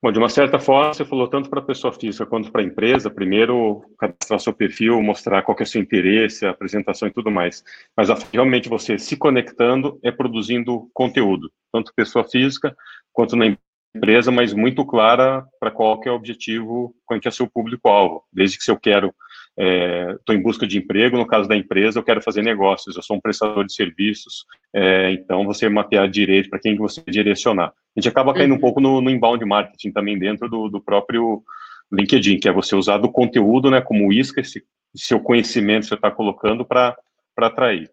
Bom, 0.00 0.12
de 0.12 0.18
uma 0.20 0.28
certa 0.28 0.60
forma, 0.60 0.94
você 0.94 1.04
falou 1.04 1.26
tanto 1.26 1.50
para 1.50 1.58
a 1.58 1.64
pessoa 1.64 1.92
física 1.92 2.24
quanto 2.24 2.52
para 2.52 2.60
a 2.60 2.64
empresa, 2.64 3.10
primeiro 3.10 3.82
cadastrar 3.98 4.38
seu 4.38 4.52
perfil, 4.52 5.02
mostrar 5.02 5.42
qual 5.42 5.56
é 5.58 5.64
o 5.64 5.66
seu 5.66 5.82
interesse, 5.82 6.46
a 6.46 6.50
apresentação 6.50 7.08
e 7.08 7.12
tudo 7.12 7.32
mais. 7.32 7.64
Mas 7.96 8.08
realmente 8.32 8.68
você 8.68 8.96
se 8.96 9.16
conectando 9.16 9.98
é 10.04 10.12
produzindo 10.12 10.88
conteúdo, 10.94 11.50
tanto 11.72 11.92
pessoa 11.96 12.24
física 12.24 12.76
quanto 13.12 13.34
na 13.34 13.56
empresa, 13.92 14.30
mas 14.30 14.52
muito 14.52 14.86
clara 14.86 15.44
para 15.58 15.72
qual 15.72 16.00
é 16.04 16.10
o 16.12 16.14
objetivo, 16.14 16.94
qual 17.04 17.18
é, 17.18 17.26
é 17.26 17.30
seu 17.32 17.48
público-alvo. 17.50 18.22
Desde 18.32 18.56
que 18.56 18.62
se 18.62 18.70
eu 18.70 18.78
quero 18.78 19.12
estou 19.58 20.34
é, 20.34 20.38
em 20.38 20.40
busca 20.40 20.66
de 20.66 20.78
emprego, 20.78 21.16
no 21.16 21.26
caso 21.26 21.48
da 21.48 21.56
empresa, 21.56 21.98
eu 21.98 22.04
quero 22.04 22.22
fazer 22.22 22.42
negócios, 22.42 22.94
eu 22.94 23.02
sou 23.02 23.16
um 23.16 23.20
prestador 23.20 23.64
de 23.66 23.74
serviços, 23.74 24.44
é, 24.72 25.10
então 25.10 25.44
você 25.44 25.68
mapear 25.68 26.08
direito 26.08 26.48
para 26.48 26.60
quem 26.60 26.76
você 26.76 27.02
direcionar. 27.08 27.68
A 27.68 28.00
gente 28.00 28.08
acaba 28.08 28.32
caindo 28.32 28.52
uhum. 28.52 28.58
um 28.58 28.60
pouco 28.60 28.80
no, 28.80 29.00
no, 29.00 29.10
inbound 29.10 29.44
marketing 29.44 29.90
também 29.90 30.16
dentro 30.16 30.48
do, 30.48 30.68
do, 30.68 30.80
próprio 30.80 31.42
LinkedIn, 31.92 32.38
que 32.38 32.48
é 32.48 32.52
você 32.52 32.76
usar 32.76 32.98
do 32.98 33.10
conteúdo 33.10 33.68
né, 33.68 33.80
como 33.80 34.12
isca, 34.12 34.40
esse 34.40 34.62
seu 34.94 35.18
conhecimento 35.18 35.86
você 35.86 35.94
está 35.94 36.10
colocando 36.10 36.64
para 36.64 36.96
atrair. 37.36 37.90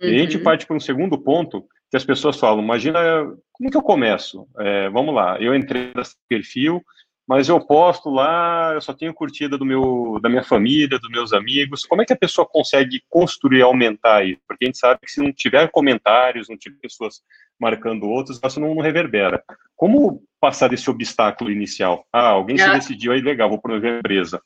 Uhum. 0.00 0.08
E 0.08 0.14
a 0.14 0.18
gente 0.18 0.36
uhum. 0.36 0.44
parte 0.44 0.66
para 0.66 0.76
um 0.76 0.80
segundo 0.80 1.18
ponto 1.18 1.64
que 1.90 1.96
as 1.96 2.04
pessoas 2.04 2.38
falam, 2.38 2.62
imagina, 2.62 3.00
como 3.52 3.70
que 3.70 3.76
eu 3.76 3.82
começo? 3.82 4.46
É, 4.58 4.88
vamos 4.90 5.12
lá, 5.12 5.40
eu 5.40 5.54
entrei 5.54 5.90
nesse 5.96 6.14
perfil, 6.28 6.80
mas 7.28 7.46
eu 7.46 7.60
posto 7.60 8.08
lá, 8.08 8.72
eu 8.72 8.80
só 8.80 8.94
tenho 8.94 9.12
curtida 9.12 9.58
do 9.58 9.64
meu, 9.66 10.18
da 10.22 10.30
minha 10.30 10.42
família, 10.42 10.98
dos 10.98 11.10
meus 11.10 11.34
amigos. 11.34 11.84
Como 11.84 12.00
é 12.00 12.06
que 12.06 12.12
a 12.14 12.18
pessoa 12.18 12.48
consegue 12.48 13.02
construir, 13.06 13.60
aumentar 13.60 14.24
isso? 14.24 14.40
Porque 14.48 14.64
a 14.64 14.68
gente 14.68 14.78
sabe 14.78 15.00
que 15.02 15.10
se 15.12 15.20
não 15.20 15.30
tiver 15.30 15.70
comentários, 15.70 16.48
não 16.48 16.56
tiver 16.56 16.78
pessoas 16.80 17.20
marcando 17.60 18.08
outros, 18.08 18.40
isso 18.42 18.58
não, 18.58 18.74
não 18.74 18.82
reverbera. 18.82 19.44
Como 19.76 20.24
passar 20.40 20.68
desse 20.68 20.88
obstáculo 20.88 21.50
inicial? 21.50 22.06
Ah, 22.10 22.28
alguém 22.28 22.56
se 22.56 22.66
decidiu 22.70 23.12
aí, 23.12 23.20
legal, 23.20 23.50
vou 23.50 23.60
promover 23.60 23.96
a 23.96 23.98
empresa. 23.98 24.40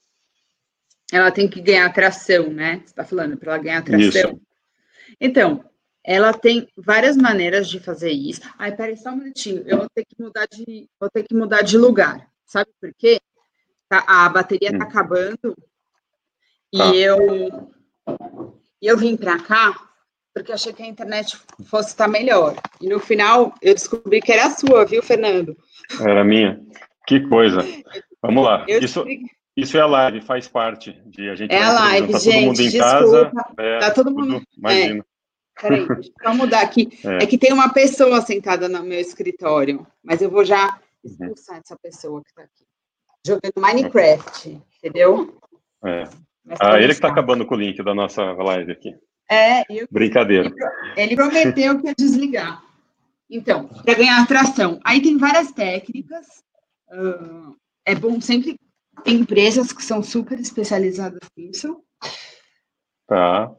Ela 1.12 1.30
tem 1.30 1.46
que 1.46 1.60
ganhar 1.60 1.86
atração, 1.86 2.48
né? 2.50 2.78
Você 2.78 2.86
está 2.86 3.04
falando, 3.04 3.36
para 3.36 3.52
ela 3.52 3.62
ganhar 3.62 3.78
atração. 3.78 4.32
Isso. 4.32 4.40
Então, 5.20 5.64
ela 6.02 6.32
tem 6.32 6.66
várias 6.76 7.16
maneiras 7.16 7.70
de 7.70 7.78
fazer 7.78 8.10
isso. 8.10 8.40
Ai, 8.58 8.74
peraí, 8.74 8.96
só 8.96 9.10
um 9.10 9.18
minutinho. 9.18 9.62
Eu 9.66 9.78
vou 9.78 9.86
ter 9.94 10.04
que 10.04 10.20
mudar 10.20 10.46
de, 10.50 10.88
vou 10.98 11.08
ter 11.08 11.22
que 11.22 11.32
mudar 11.32 11.62
de 11.62 11.78
lugar. 11.78 12.31
Sabe 12.52 12.70
por 12.78 12.92
quê? 12.98 13.18
Tá, 13.88 14.04
a 14.06 14.28
bateria 14.28 14.68
está 14.68 14.84
hum. 14.84 14.88
acabando 14.88 15.56
e 16.70 16.76
tá. 16.76 16.94
eu 16.94 17.72
eu 18.82 18.98
vim 18.98 19.16
para 19.16 19.38
cá 19.38 19.74
porque 20.34 20.52
achei 20.52 20.70
que 20.74 20.82
a 20.82 20.86
internet 20.86 21.38
fosse 21.64 21.88
estar 21.88 22.08
melhor. 22.08 22.54
E 22.78 22.88
no 22.90 23.00
final 23.00 23.54
eu 23.62 23.72
descobri 23.72 24.20
que 24.20 24.30
era 24.30 24.48
a 24.48 24.50
sua, 24.50 24.84
viu, 24.84 25.02
Fernando? 25.02 25.56
Era 25.98 26.22
minha. 26.22 26.60
Que 27.06 27.20
coisa. 27.20 27.60
Vamos 28.20 28.44
lá. 28.44 28.66
isso, 28.68 29.02
isso 29.56 29.78
é 29.78 29.80
a 29.80 29.86
live, 29.86 30.20
faz 30.20 30.46
parte 30.46 30.92
de 31.06 31.30
a 31.30 31.34
gente. 31.34 31.54
É 31.54 31.62
a 31.62 31.72
live, 31.72 32.12
tá 32.12 32.18
gente. 32.18 32.34
Todo 32.34 32.46
mundo 32.48 32.60
em 32.60 32.68
desculpa. 32.68 32.90
casa. 32.90 33.32
É, 33.58 33.78
tá 33.78 33.90
todo 33.90 34.10
mundo. 34.10 34.40
Tudo, 34.40 34.46
imagina. 34.58 35.00
É. 35.00 35.12
Peraí, 35.62 35.86
deixa 35.88 36.12
eu 36.22 36.34
mudar 36.34 36.60
aqui. 36.60 36.88
É. 37.04 37.24
é. 37.24 37.26
que 37.26 37.38
tem 37.38 37.52
uma 37.52 37.72
pessoa 37.72 38.20
sentada 38.20 38.68
no 38.68 38.82
meu 38.82 39.00
escritório, 39.00 39.86
mas 40.04 40.20
eu 40.20 40.30
vou 40.30 40.44
já. 40.44 40.78
Expulsar 41.04 41.56
uhum. 41.56 41.62
essa 41.64 41.76
pessoa 41.82 42.22
que 42.22 42.28
está 42.30 42.42
aqui. 42.42 42.64
Jogando 43.26 43.52
Minecraft, 43.56 44.60
entendeu? 44.78 45.40
É. 45.84 46.04
Ah, 46.60 46.76
ele 46.78 46.88
que 46.88 46.92
está 46.94 47.08
acabando 47.08 47.46
com 47.46 47.54
o 47.54 47.58
link 47.58 47.82
da 47.82 47.94
nossa 47.94 48.22
live 48.22 48.72
aqui. 48.72 48.94
É, 49.30 49.62
eu, 49.70 49.86
Brincadeira. 49.90 50.52
Ele, 50.96 51.14
prometeu 51.14 51.80
que 51.80 51.86
ia 51.86 51.94
desligar. 51.96 52.62
Então, 53.30 53.68
para 53.68 53.94
ganhar 53.94 54.20
atração. 54.20 54.78
Aí 54.84 55.00
tem 55.00 55.16
várias 55.16 55.52
técnicas. 55.52 56.44
Uh, 56.90 57.56
é 57.86 57.94
bom 57.94 58.20
sempre 58.20 58.58
ter 59.04 59.12
empresas 59.12 59.72
que 59.72 59.82
são 59.82 60.02
super 60.02 60.38
especializadas 60.38 61.20
nisso. 61.36 61.82
Tá. 63.06 63.50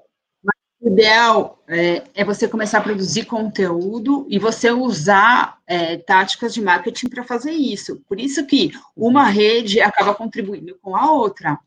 O 0.84 0.89
ideal 0.89 1.63
é, 1.65 2.03
é, 2.13 2.25
você 2.25 2.45
começar 2.45 2.79
a 2.79 2.81
produzir 2.81 3.23
conteúdo 3.23 4.27
e 4.29 4.38
você 4.38 4.69
usar 4.69 5.57
é, 5.65 5.95
táticas 5.95 6.53
de 6.53 6.61
marketing 6.61 7.07
para 7.07 7.23
fazer 7.23 7.51
isso. 7.51 8.01
Por 8.05 8.19
isso 8.19 8.45
que 8.45 8.69
uma 8.93 9.23
rede 9.23 9.79
acaba 9.79 10.13
contribuindo 10.13 10.77
com 10.81 10.93
a 10.93 11.09
outra. 11.09 11.57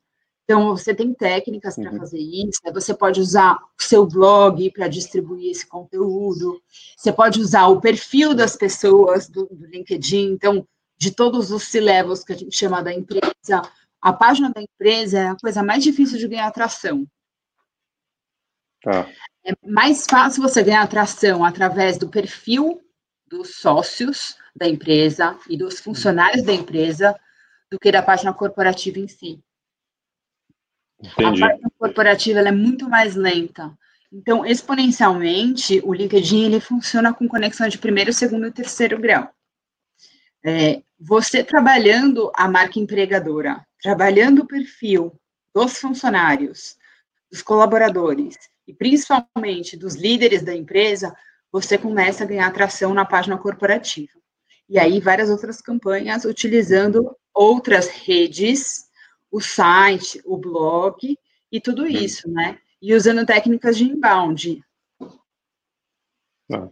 Então, 0.44 0.76
você 0.76 0.94
tem 0.94 1.14
técnicas 1.14 1.76
para 1.76 1.92
uhum. 1.92 1.98
fazer 1.98 2.18
isso, 2.18 2.60
você 2.74 2.92
pode 2.92 3.18
usar 3.18 3.54
o 3.54 3.82
seu 3.82 4.06
blog 4.06 4.70
para 4.72 4.86
distribuir 4.86 5.50
esse 5.50 5.66
conteúdo, 5.66 6.60
você 6.94 7.10
pode 7.10 7.40
usar 7.40 7.68
o 7.68 7.80
perfil 7.80 8.34
das 8.34 8.54
pessoas 8.54 9.30
do, 9.30 9.46
do 9.50 9.66
LinkedIn, 9.66 10.32
então, 10.32 10.68
de 10.98 11.10
todos 11.10 11.50
os 11.50 11.62
C-levels 11.62 12.22
que 12.22 12.34
a 12.34 12.36
gente 12.36 12.54
chama 12.54 12.82
da 12.82 12.92
empresa, 12.92 13.62
a 13.98 14.12
página 14.12 14.50
da 14.50 14.60
empresa 14.60 15.18
é 15.18 15.28
a 15.28 15.36
coisa 15.36 15.62
mais 15.62 15.82
difícil 15.82 16.18
de 16.18 16.28
ganhar 16.28 16.46
atração. 16.46 17.06
Tá. 18.86 19.10
É 19.44 19.52
mais 19.68 20.06
fácil 20.08 20.40
você 20.40 20.62
ganhar 20.62 20.80
atração 20.80 21.44
através 21.44 21.98
do 21.98 22.08
perfil 22.08 22.80
dos 23.26 23.56
sócios 23.56 24.36
da 24.54 24.68
empresa 24.68 25.36
e 25.50 25.58
dos 25.58 25.80
funcionários 25.80 26.44
da 26.44 26.52
empresa 26.52 27.18
do 27.68 27.80
que 27.80 27.90
da 27.90 28.00
página 28.00 28.32
corporativa 28.32 29.00
em 29.00 29.08
si. 29.08 29.42
Entendi. 31.00 31.42
A 31.42 31.48
página 31.48 31.70
corporativa 31.76 32.38
é 32.38 32.52
muito 32.52 32.88
mais 32.88 33.16
lenta. 33.16 33.76
Então, 34.12 34.46
exponencialmente, 34.46 35.80
o 35.84 35.92
LinkedIn 35.92 36.44
ele 36.44 36.60
funciona 36.60 37.12
com 37.12 37.26
conexão 37.26 37.66
de 37.66 37.78
primeiro, 37.78 38.12
segundo 38.12 38.46
e 38.46 38.52
terceiro 38.52 39.00
grau. 39.00 39.28
É, 40.44 40.80
você 40.96 41.42
trabalhando 41.42 42.30
a 42.36 42.48
marca 42.48 42.78
empregadora, 42.78 43.66
trabalhando 43.82 44.42
o 44.42 44.46
perfil 44.46 45.12
dos 45.52 45.76
funcionários, 45.76 46.76
dos 47.28 47.42
colaboradores 47.42 48.36
e 48.66 48.74
principalmente 48.74 49.76
dos 49.76 49.94
líderes 49.94 50.42
da 50.42 50.54
empresa, 50.54 51.14
você 51.52 51.78
começa 51.78 52.24
a 52.24 52.26
ganhar 52.26 52.46
atração 52.46 52.92
na 52.92 53.04
página 53.04 53.38
corporativa. 53.38 54.12
E 54.68 54.78
aí, 54.78 55.00
várias 55.00 55.30
outras 55.30 55.60
campanhas 55.60 56.24
utilizando 56.24 57.16
outras 57.32 57.88
redes, 57.88 58.86
o 59.30 59.40
site, 59.40 60.20
o 60.24 60.36
blog 60.36 61.16
e 61.52 61.60
tudo 61.60 61.82
uhum. 61.82 61.88
isso, 61.88 62.28
né? 62.30 62.58
E 62.82 62.94
usando 62.94 63.24
técnicas 63.24 63.76
de 63.76 63.84
inbound. 63.84 64.62
Ah. 66.52 66.68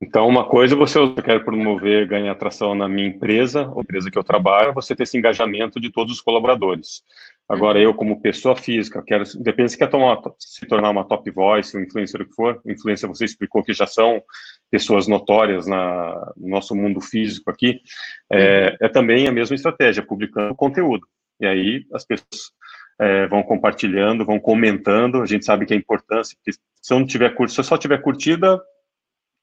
Então, 0.00 0.26
uma 0.26 0.48
coisa 0.48 0.74
você 0.74 0.98
quer 1.24 1.44
promover, 1.44 2.08
ganhar 2.08 2.32
atração 2.32 2.74
na 2.74 2.88
minha 2.88 3.06
empresa, 3.06 3.68
ou 3.68 3.82
empresa 3.82 4.10
que 4.10 4.18
eu 4.18 4.24
trabalho, 4.24 4.74
você 4.74 4.96
ter 4.96 5.04
esse 5.04 5.16
engajamento 5.16 5.80
de 5.80 5.90
todos 5.90 6.14
os 6.14 6.20
colaboradores. 6.20 7.04
Agora, 7.52 7.78
eu, 7.78 7.92
como 7.92 8.18
pessoa 8.18 8.56
física, 8.56 9.02
quero, 9.06 9.24
depende 9.42 9.72
se 9.72 9.76
quer 9.76 9.90
tomar, 9.90 10.18
se 10.38 10.64
tornar 10.64 10.88
uma 10.88 11.04
top 11.04 11.30
voice, 11.30 11.76
um 11.76 11.82
influencer, 11.82 12.22
o 12.22 12.26
que 12.26 12.34
for. 12.34 12.58
Influencer, 12.64 13.06
você 13.06 13.26
explicou 13.26 13.62
que 13.62 13.74
já 13.74 13.86
são 13.86 14.22
pessoas 14.70 15.06
notórias 15.06 15.66
na, 15.66 16.32
no 16.34 16.48
nosso 16.48 16.74
mundo 16.74 16.98
físico 17.02 17.50
aqui. 17.50 17.82
É, 18.30 18.70
uhum. 18.70 18.76
é 18.80 18.88
também 18.88 19.28
a 19.28 19.32
mesma 19.32 19.54
estratégia, 19.54 20.02
publicando 20.02 20.54
conteúdo. 20.54 21.06
E 21.38 21.46
aí, 21.46 21.84
as 21.92 22.06
pessoas 22.06 22.52
é, 22.98 23.26
vão 23.26 23.42
compartilhando, 23.42 24.24
vão 24.24 24.40
comentando. 24.40 25.20
A 25.20 25.26
gente 25.26 25.44
sabe 25.44 25.66
que 25.66 25.74
é 25.74 25.76
importância, 25.76 26.34
porque 26.38 26.58
se 26.80 26.94
eu 26.94 27.00
não 27.00 27.06
tiver 27.06 27.34
curso, 27.34 27.54
se 27.54 27.60
eu 27.60 27.64
só 27.64 27.76
tiver 27.76 28.00
curtida, 28.00 28.58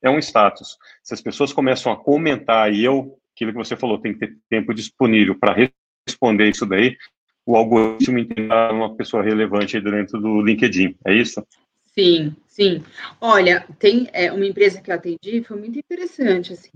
é 0.02 0.10
um 0.10 0.18
status. 0.18 0.80
Se 1.04 1.14
as 1.14 1.22
pessoas 1.22 1.54
começam 1.54 1.92
a 1.92 2.04
comentar 2.04 2.74
e 2.74 2.84
eu, 2.84 3.20
aquilo 3.36 3.52
que 3.52 3.58
você 3.60 3.76
falou, 3.76 4.02
tem 4.02 4.14
que 4.14 4.20
ter 4.26 4.36
tempo 4.50 4.74
disponível 4.74 5.38
para 5.38 5.70
responder 6.08 6.50
isso 6.50 6.66
daí, 6.66 6.98
o 7.50 7.56
algoritmo 7.56 8.20
entenda 8.20 8.72
uma 8.72 8.96
pessoa 8.96 9.24
relevante 9.24 9.82
dentro 9.82 10.22
do 10.22 10.40
LinkedIn, 10.40 10.96
é 11.04 11.16
isso? 11.16 11.44
Sim, 11.96 12.36
sim. 12.48 12.84
Olha, 13.20 13.66
tem 13.80 14.08
é, 14.14 14.32
uma 14.32 14.46
empresa 14.46 14.80
que 14.80 14.92
eu 14.92 14.96
atendi, 14.96 15.44
foi 15.44 15.58
muito 15.58 15.80
interessante, 15.80 16.54
assim. 16.54 16.70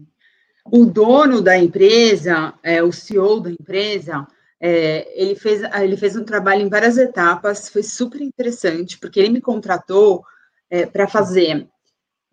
O 0.66 0.84
dono 0.84 1.44
da 1.44 1.56
empresa, 1.56 2.56
é, 2.64 2.82
o 2.82 2.92
CEO 2.92 3.40
da 3.40 3.52
empresa, 3.52 4.26
é, 4.60 5.08
ele, 5.14 5.36
fez, 5.36 5.62
ele 5.62 5.96
fez 5.96 6.16
um 6.16 6.24
trabalho 6.24 6.64
em 6.64 6.70
várias 6.70 6.98
etapas, 6.98 7.70
foi 7.70 7.84
super 7.84 8.20
interessante, 8.20 8.98
porque 8.98 9.20
ele 9.20 9.30
me 9.30 9.42
contratou 9.42 10.26
é, 10.72 10.88
para 10.88 11.08
fazer 11.08 11.68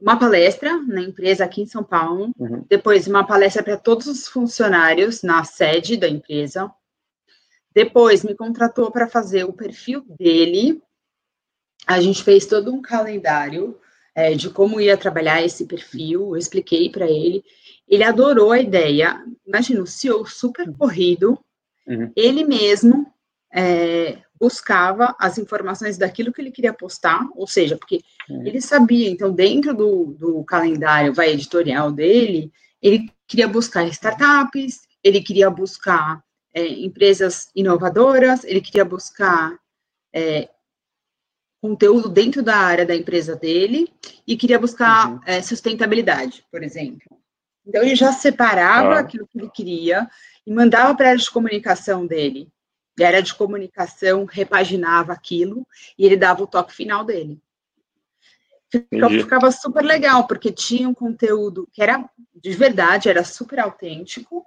uma 0.01 0.19
palestra 0.19 0.79
na 0.79 1.03
empresa 1.03 1.45
aqui 1.45 1.61
em 1.61 1.67
São 1.67 1.85
Paulo, 1.85 2.31
uhum. 2.39 2.65
depois 2.67 3.07
uma 3.07 3.27
palestra 3.27 3.63
para 3.63 3.77
todos 3.77 4.07
os 4.07 4.27
funcionários 4.27 5.23
na 5.23 5.45
sede 5.45 5.99
da 5.99 6.09
empresa, 6.09 6.73
depois 7.75 8.25
me 8.25 8.35
contratou 8.35 8.91
para 8.91 9.09
fazer 9.09 9.45
o 9.45 9.53
perfil 9.53 10.05
dele, 10.19 10.83
a 11.87 12.01
gente 12.01 12.23
fez 12.23 12.47
todo 12.47 12.73
um 12.73 12.83
calendário 12.83 13.79
é, 14.15 14.35
de 14.35 14.51
como 14.51 14.81
ia 14.81 14.97
trabalhar 14.97 15.43
esse 15.43 15.67
perfil, 15.67 16.31
eu 16.31 16.37
expliquei 16.37 16.91
para 16.91 17.07
ele, 17.07 17.45
ele 17.89 18.05
adorou 18.05 18.53
a 18.53 18.61
ideia, 18.61 19.23
imagina, 19.47 19.83
o 19.83 19.87
CEO 19.87 20.27
super 20.27 20.71
corrido, 20.73 21.39
uhum. 21.87 22.13
ele 22.15 22.45
mesmo 22.45 23.07
é, 23.53 24.19
buscava 24.39 25.15
as 25.19 25.39
informações 25.39 25.99
daquilo 25.99 26.33
que 26.33 26.41
ele 26.41 26.51
queria 26.51 26.73
postar, 26.73 27.29
ou 27.35 27.47
seja, 27.47 27.77
porque 27.77 28.01
uhum. 28.29 28.47
ele 28.47 28.61
sabia, 28.61 29.09
então, 29.11 29.33
dentro 29.33 29.75
do, 29.75 30.17
do 30.19 30.45
calendário 30.45 31.13
vai 31.13 31.31
editorial 31.31 31.91
dele, 31.91 32.53
ele 32.81 33.11
queria 33.27 33.49
buscar 33.49 33.87
startups, 33.89 34.81
ele 35.03 35.21
queria 35.21 35.51
buscar 35.51 36.23
é, 36.55 36.67
empresas 36.67 37.51
inovadoras, 37.55 38.45
ele 38.45 38.61
queria 38.61 38.85
buscar 38.85 39.59
é, 40.13 40.49
conteúdo 41.61 42.09
dentro 42.09 42.43
da 42.43 42.57
área 42.57 42.87
da 42.87 42.97
empresa 42.97 43.37
dele 43.37 43.93
e 44.27 44.37
queria 44.37 44.59
buscar 44.59 45.11
uhum. 45.11 45.21
é, 45.27 45.43
sustentabilidade, 45.43 46.45
por 46.51 46.63
exemplo. 46.63 47.19
Então, 47.67 47.83
ele 47.83 47.95
já 47.95 48.13
separava 48.13 48.95
ah. 48.95 49.01
aquilo 49.01 49.27
que 49.27 49.39
ele 49.39 49.51
queria 49.51 50.09
e 50.47 50.53
mandava 50.53 50.95
para 50.95 51.07
a 51.07 51.09
área 51.11 51.21
de 51.21 51.31
comunicação 51.31 52.07
dele 52.07 52.51
a 53.05 53.09
área 53.09 53.23
de 53.23 53.35
comunicação 53.35 54.25
repaginava 54.25 55.13
aquilo 55.13 55.67
e 55.99 56.05
ele 56.05 56.17
dava 56.17 56.43
o 56.43 56.47
toque 56.47 56.75
final 56.75 57.05
dele. 57.05 57.41
Então, 58.93 59.11
ficava 59.11 59.51
super 59.51 59.83
legal, 59.85 60.29
porque 60.29 60.53
tinha 60.53 60.89
um 60.89 60.95
conteúdo 60.95 61.69
que 61.73 61.83
era 61.83 62.09
de 62.35 62.53
verdade, 62.53 63.09
era 63.09 63.25
super 63.25 63.59
autêntico, 63.59 64.47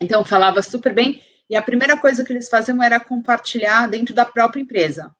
então 0.00 0.24
falava 0.24 0.62
super 0.62 0.92
bem, 0.94 1.22
e 1.48 1.56
a 1.56 1.62
primeira 1.62 1.96
coisa 1.96 2.24
que 2.24 2.32
eles 2.32 2.48
faziam 2.48 2.82
era 2.82 2.98
compartilhar 2.98 3.88
dentro 3.88 4.14
da 4.14 4.24
própria 4.24 4.60
empresa. 4.60 5.14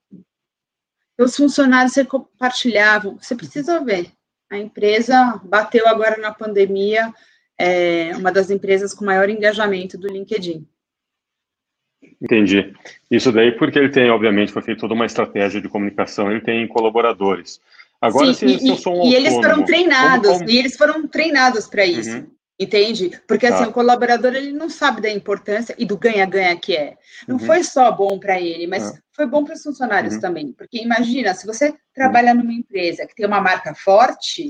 os 1.18 1.36
funcionários 1.36 1.92
se 1.92 2.04
compartilhavam. 2.04 3.16
Você 3.16 3.34
precisa 3.34 3.82
ver. 3.82 4.10
A 4.50 4.58
empresa 4.58 5.40
bateu 5.44 5.88
agora 5.88 6.20
na 6.20 6.32
pandemia, 6.32 7.12
é 7.58 8.14
uma 8.16 8.30
das 8.30 8.50
empresas 8.50 8.92
com 8.92 9.04
maior 9.04 9.28
engajamento 9.28 9.96
do 9.96 10.08
LinkedIn. 10.08 10.66
Entendi. 12.20 12.74
Isso 13.10 13.32
daí 13.32 13.52
porque 13.52 13.78
ele 13.78 13.88
tem, 13.88 14.10
obviamente, 14.10 14.52
foi 14.52 14.62
feita 14.62 14.80
toda 14.80 14.94
uma 14.94 15.06
estratégia 15.06 15.60
de 15.60 15.68
comunicação, 15.68 16.30
ele 16.30 16.40
tem 16.40 16.66
colaboradores. 16.68 17.60
Agora, 18.00 18.32
Sim, 18.32 18.34
se, 18.34 18.56
e, 18.56 18.58
se 18.60 18.68
eu 18.68 18.76
sou 18.76 18.92
um 18.92 19.10
e 19.10 19.16
autônomo, 19.16 19.16
eles 19.16 19.34
foram 19.34 19.64
treinados, 19.64 20.28
como, 20.28 20.38
como... 20.38 20.50
e 20.50 20.58
eles 20.58 20.76
foram 20.76 21.08
treinados 21.08 21.66
para 21.66 21.86
isso. 21.86 22.10
Uhum. 22.10 22.35
Entende? 22.58 23.10
Porque 23.28 23.46
assim, 23.46 23.64
tá. 23.64 23.68
o 23.68 23.72
colaborador 23.72 24.34
ele 24.34 24.50
não 24.50 24.70
sabe 24.70 25.02
da 25.02 25.10
importância 25.10 25.74
e 25.78 25.84
do 25.84 25.98
ganha-ganha 25.98 26.58
que 26.58 26.74
é. 26.74 26.96
Não 27.28 27.36
uhum. 27.36 27.44
foi 27.44 27.62
só 27.62 27.92
bom 27.92 28.18
para 28.18 28.40
ele, 28.40 28.66
mas 28.66 28.84
uhum. 28.84 28.98
foi 29.12 29.26
bom 29.26 29.44
para 29.44 29.54
os 29.54 29.62
funcionários 29.62 30.14
uhum. 30.14 30.20
também. 30.20 30.52
Porque 30.52 30.82
imagina, 30.82 31.34
se 31.34 31.46
você 31.46 31.74
trabalha 31.92 32.32
numa 32.32 32.54
empresa 32.54 33.06
que 33.06 33.14
tem 33.14 33.26
uma 33.26 33.42
marca 33.42 33.74
forte, 33.74 34.48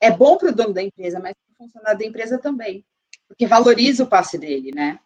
é 0.00 0.10
bom 0.10 0.36
para 0.36 0.50
o 0.50 0.54
dono 0.54 0.74
da 0.74 0.82
empresa, 0.82 1.18
mas 1.18 1.32
para 1.32 1.54
o 1.54 1.66
funcionário 1.66 1.98
da 1.98 2.04
empresa 2.04 2.38
também. 2.38 2.84
Porque 3.26 3.46
valoriza 3.46 4.04
o 4.04 4.08
passe 4.08 4.36
dele, 4.36 4.70
né? 4.74 4.98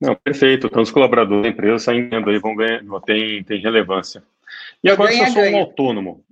Não, 0.00 0.14
perfeito. 0.14 0.68
Então, 0.68 0.82
os 0.82 0.92
colaboradores 0.92 1.42
da 1.42 1.48
empresa 1.48 1.78
saindo 1.80 2.30
aí 2.30 2.38
vão 2.38 2.54
ganhar, 2.54 2.80
tem, 3.04 3.42
tem 3.42 3.60
relevância. 3.60 4.22
E 4.82 4.88
agora, 4.88 5.10
ganha, 5.10 5.24
se 5.24 5.30
eu 5.30 5.34
sou 5.34 5.42
ganha. 5.42 5.56
um 5.56 5.60
autônomo, 5.60 6.24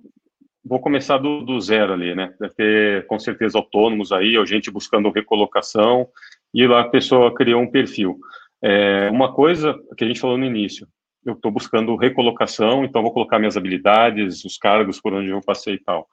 vou 0.67 0.79
começar 0.79 1.17
do, 1.17 1.41
do, 1.41 1.59
zero 1.61 1.93
ali, 1.93 2.13
né? 2.13 2.33
Deve 2.39 2.53
ter, 2.53 3.07
com 3.07 3.17
certeza, 3.17 3.57
autônomos 3.57 4.11
aí, 4.11 4.37
ou 4.37 4.45
gente 4.45 4.69
buscando 4.69 5.09
recolocação, 5.09 6.07
e 6.53 6.67
lá 6.67 6.81
a 6.81 6.89
pessoa 6.89 7.33
criou 7.33 7.61
um 7.61 7.71
perfil. 7.71 8.19
É, 8.61 9.09
uma 9.11 9.33
coisa 9.33 9.75
que 9.95 10.03
a 10.03 10.07
gente 10.07 10.19
falou 10.19 10.37
no 10.37 10.45
início, 10.45 10.87
eu 11.25 11.33
estou 11.33 11.51
buscando 11.51 11.95
recolocação, 11.95 12.83
então 12.83 13.01
vou 13.01 13.13
colocar 13.13 13.39
minhas 13.39 13.57
habilidades, 13.57 14.43
os 14.45 14.57
cargos 14.57 14.99
por 14.99 15.13
onde 15.13 15.29
eu 15.29 15.41
passei 15.41 15.75
e 15.75 15.83
tal. 15.83 16.07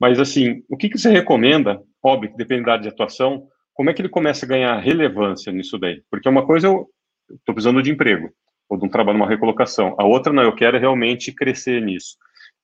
Mas, 0.00 0.20
assim, 0.20 0.62
o 0.68 0.76
que, 0.76 0.88
que 0.88 0.98
você 0.98 1.10
recomenda, 1.10 1.80
óbvio 2.02 2.32
depende 2.36 2.64
da 2.64 2.72
área 2.72 2.82
de 2.82 2.88
atuação, 2.88 3.46
como 3.74 3.90
é 3.90 3.94
que 3.94 4.00
ele 4.00 4.08
começa 4.08 4.44
a 4.44 4.48
ganhar 4.48 4.76
relevância 4.78 5.52
nisso 5.52 5.78
daí? 5.78 6.02
Porque 6.10 6.28
uma 6.28 6.46
coisa 6.46 6.68
eu 6.68 6.86
estou 7.30 7.54
precisando 7.54 7.82
de 7.82 7.90
emprego, 7.90 8.30
ou 8.68 8.76
de 8.76 8.84
um 8.84 8.88
trabalho, 8.88 9.16
uma 9.16 9.28
recolocação. 9.28 9.94
A 9.98 10.04
outra, 10.04 10.32
não, 10.32 10.42
eu 10.42 10.54
quero 10.54 10.78
realmente 10.78 11.32
crescer 11.32 11.80
nisso. 11.80 12.16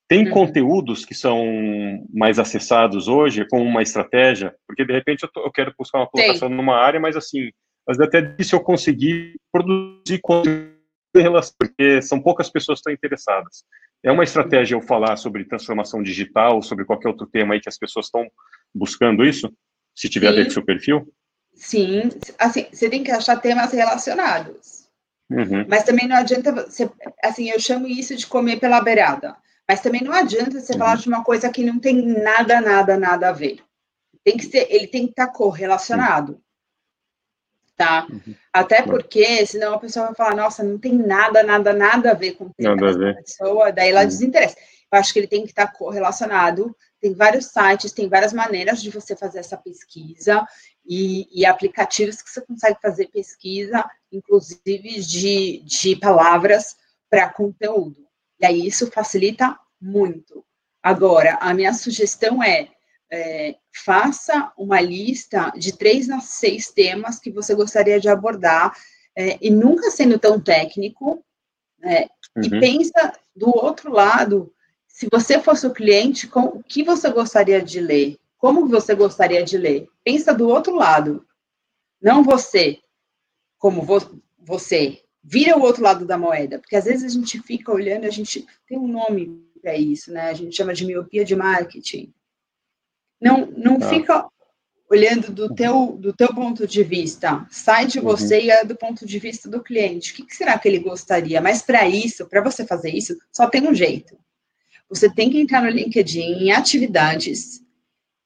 Tem 0.09 0.27
uhum. 0.27 0.33
conteúdos 0.33 1.05
que 1.05 1.15
são 1.15 1.43
mais 2.13 2.39
acessados 2.39 3.09
hoje 3.09 3.47
com 3.49 3.63
uma 3.63 3.83
estratégia, 3.83 4.55
porque 4.67 4.85
de 4.85 4.93
repente 4.93 5.23
eu, 5.23 5.31
tô, 5.33 5.41
eu 5.41 5.51
quero 5.51 5.75
buscar 5.79 5.99
uma 5.99 6.07
colocação 6.07 6.49
Tem. 6.49 6.57
numa 6.57 6.77
área, 6.77 7.01
mas 7.01 7.17
assim, 7.17 7.51
mas 7.87 7.99
até 7.99 8.21
disse 8.21 8.55
eu 8.55 8.61
conseguir 8.61 9.35
produzir 9.51 10.21
conteúdo 10.23 10.75
em 11.17 11.23
relação, 11.23 11.55
porque 11.59 12.03
são 12.03 12.21
poucas 12.21 12.51
pessoas 12.51 12.79
que 12.79 12.81
estão 12.81 12.93
interessadas. 12.93 13.65
É 14.03 14.13
uma 14.13 14.25
estratégia 14.25 14.75
eu 14.75 14.83
falar 14.83 15.17
sobre 15.17 15.45
transformação 15.45 16.03
digital, 16.03 16.61
sobre 16.61 16.85
qualquer 16.85 17.09
outro 17.09 17.27
tema 17.27 17.55
aí 17.55 17.61
que 17.61 17.69
as 17.69 17.79
pessoas 17.79 18.07
estão 18.07 18.27
buscando 18.75 19.25
isso, 19.25 19.51
se 19.97 20.09
tiver 20.09 20.31
Sim. 20.31 20.35
dentro 20.35 20.51
do 20.51 20.55
seu 20.55 20.65
perfil? 20.65 21.15
Sim, 21.55 22.11
assim, 22.39 22.67
você 22.71 22.91
tem 22.91 23.03
que 23.03 23.11
achar 23.11 23.41
temas 23.41 23.73
relacionados. 23.73 24.85
Uhum. 25.31 25.65
Mas 25.69 25.85
também 25.85 26.07
não 26.07 26.17
adianta 26.17 26.53
você, 26.53 26.91
assim, 27.23 27.49
eu 27.49 27.59
chamo 27.59 27.87
isso 27.87 28.15
de 28.17 28.27
comer 28.27 28.59
pela 28.59 28.83
beirada. 28.83 29.35
Mas 29.69 29.81
também 29.81 30.03
não 30.03 30.12
adianta 30.12 30.61
você 30.61 30.73
uhum. 30.73 30.79
falar 30.79 30.97
de 30.97 31.09
uma 31.09 31.25
coisa 31.25 31.51
que 31.51 31.65
não 31.65 31.79
tem 31.79 32.03
nada, 32.07 32.61
nada, 32.61 32.97
nada 32.97 33.29
a 33.29 33.33
ver. 33.33 33.61
Tem 34.23 34.37
que 34.37 34.47
ser, 34.47 34.67
ele 34.71 34.87
tem 34.87 35.05
que 35.05 35.12
estar 35.12 35.29
correlacionado. 35.29 36.41
Tá? 37.77 38.07
Uhum. 38.09 38.35
Até 38.53 38.83
porque, 38.83 39.45
senão 39.47 39.75
a 39.75 39.79
pessoa 39.79 40.07
vai 40.07 40.15
falar, 40.15 40.37
nossa, 40.37 40.62
não 40.62 40.79
tem 40.79 40.93
nada, 40.93 41.43
nada, 41.43 41.73
nada 41.73 42.12
a 42.12 42.15
ver 42.15 42.33
com 42.33 42.51
da 43.15 43.15
pessoa, 43.15 43.73
daí 43.73 43.91
ela 43.91 44.03
uhum. 44.03 44.07
desinteressa. 44.07 44.57
Eu 44.93 44.99
acho 44.99 45.12
que 45.12 45.19
ele 45.19 45.27
tem 45.27 45.43
que 45.43 45.49
estar 45.49 45.73
correlacionado. 45.73 46.75
Tem 47.01 47.12
vários 47.12 47.47
sites, 47.47 47.93
tem 47.93 48.09
várias 48.09 48.33
maneiras 48.33 48.81
de 48.81 48.91
você 48.91 49.17
fazer 49.17 49.41
essa 49.41 49.57
pesquisa 49.57 50.47
e, 50.87 51.29
e 51.33 51.45
aplicativos 51.45 52.23
que 52.23 52.31
você 52.31 52.41
consegue 52.41 52.79
fazer 52.81 53.09
pesquisa, 53.09 53.85
inclusive 54.12 55.01
de, 55.01 55.62
de 55.65 55.97
palavras 55.97 56.77
para 57.11 57.29
conteúdo. 57.29 58.04
E 58.41 58.47
aí 58.47 58.66
isso 58.66 58.91
facilita 58.91 59.59
muito. 59.80 60.45
Agora, 60.82 61.39
a 61.41 61.55
minha 61.55 61.72
sugestão 61.72 62.43
é, 62.43 62.68
é, 63.11 63.57
faça 63.85 64.53
uma 64.57 64.80
lista 64.80 65.51
de 65.57 65.76
três 65.76 66.11
a 66.11 66.20
seis 66.20 66.70
temas 66.70 67.18
que 67.18 67.30
você 67.30 67.55
gostaria 67.55 68.01
de 68.01 68.09
abordar, 68.09 68.76
é, 69.16 69.39
e 69.41 69.51
nunca 69.51 69.91
sendo 69.91 70.18
tão 70.18 70.41
técnico, 70.41 71.24
né, 71.78 72.09
uhum. 72.37 72.43
e 72.43 72.51
pensa 72.61 73.12
do 73.35 73.49
outro 73.49 73.93
lado, 73.93 74.53
se 74.89 75.09
você 75.11 75.41
fosse 75.41 75.66
o 75.66 75.72
cliente, 75.72 76.26
com, 76.26 76.41
o 76.41 76.62
que 76.62 76.82
você 76.82 77.11
gostaria 77.11 77.62
de 77.62 77.80
ler? 77.80 78.18
Como 78.39 78.68
você 78.68 78.95
gostaria 78.95 79.43
de 79.43 79.57
ler? 79.57 79.89
Pensa 80.03 80.35
do 80.35 80.49
outro 80.49 80.74
lado, 80.74 81.26
não 82.01 82.22
você, 82.22 82.78
como 83.59 83.82
vo, 83.82 84.20
você, 84.39 85.04
vira 85.25 85.57
o 85.57 85.62
outro 85.62 85.83
lado 85.83 86.05
da 86.05 86.18
moeda, 86.18 86.59
porque 86.59 86.77
às 86.77 86.85
vezes 86.85 87.05
a 87.05 87.09
gente 87.09 87.41
fica 87.41 87.72
olhando, 87.72 88.05
a 88.05 88.11
gente 88.11 88.47
tem 88.68 88.79
um 88.79 88.87
nome 88.87 89.43
para 89.61 89.75
isso, 89.75 90.12
né? 90.12 90.29
A 90.29 90.35
gente 90.35 90.55
chama 90.55 90.75
de 90.75 90.85
miopia 90.85 91.25
de 91.25 91.35
marketing. 91.35 92.12
Não, 93.18 93.47
não 93.47 93.79
ah. 93.79 93.89
fica 93.89 94.29
olhando 94.91 95.33
do 95.33 95.53
teu, 95.55 95.97
do 95.99 96.12
teu 96.12 96.29
ponto 96.29 96.66
de 96.66 96.83
vista, 96.83 97.47
sai 97.51 97.87
de 97.87 97.99
uhum. 97.99 98.05
você 98.05 98.39
uhum. 98.39 98.45
e 98.45 98.51
é 98.51 98.64
do 98.64 98.77
ponto 98.77 99.07
de 99.07 99.18
vista 99.18 99.49
do 99.49 99.62
cliente. 99.62 100.12
O 100.12 100.16
que, 100.16 100.27
que 100.27 100.37
será 100.37 100.59
que 100.59 100.68
ele 100.68 100.79
gostaria? 100.79 101.41
Mas 101.41 101.62
para 101.62 101.89
isso, 101.89 102.27
para 102.27 102.43
você 102.43 102.66
fazer 102.66 102.91
isso, 102.91 103.16
só 103.33 103.49
tem 103.49 103.66
um 103.66 103.75
jeito. 103.75 104.18
Você 104.91 105.12
tem 105.12 105.31
que 105.31 105.41
entrar 105.41 105.62
no 105.62 105.70
LinkedIn 105.70 106.45
em 106.45 106.53
atividades. 106.53 107.62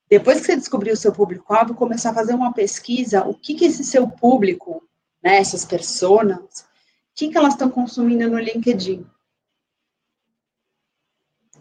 Depois 0.09 0.41
que 0.41 0.47
você 0.47 0.57
descobrir 0.57 0.91
o 0.91 0.97
seu 0.97 1.13
público-alvo, 1.13 1.73
começar 1.73 2.09
a 2.09 2.15
fazer 2.15 2.33
uma 2.33 2.53
pesquisa, 2.53 3.23
o 3.23 3.33
que, 3.33 3.55
que 3.55 3.65
esse 3.65 3.85
seu 3.85 4.07
público, 4.07 4.83
né, 5.23 5.37
essas 5.37 5.63
pessoas, 5.63 6.67
que, 7.19 7.27
que 7.27 7.37
elas 7.37 7.53
estão 7.53 7.69
consumindo 7.69 8.29
no 8.29 8.39
LinkedIn. 8.39 9.05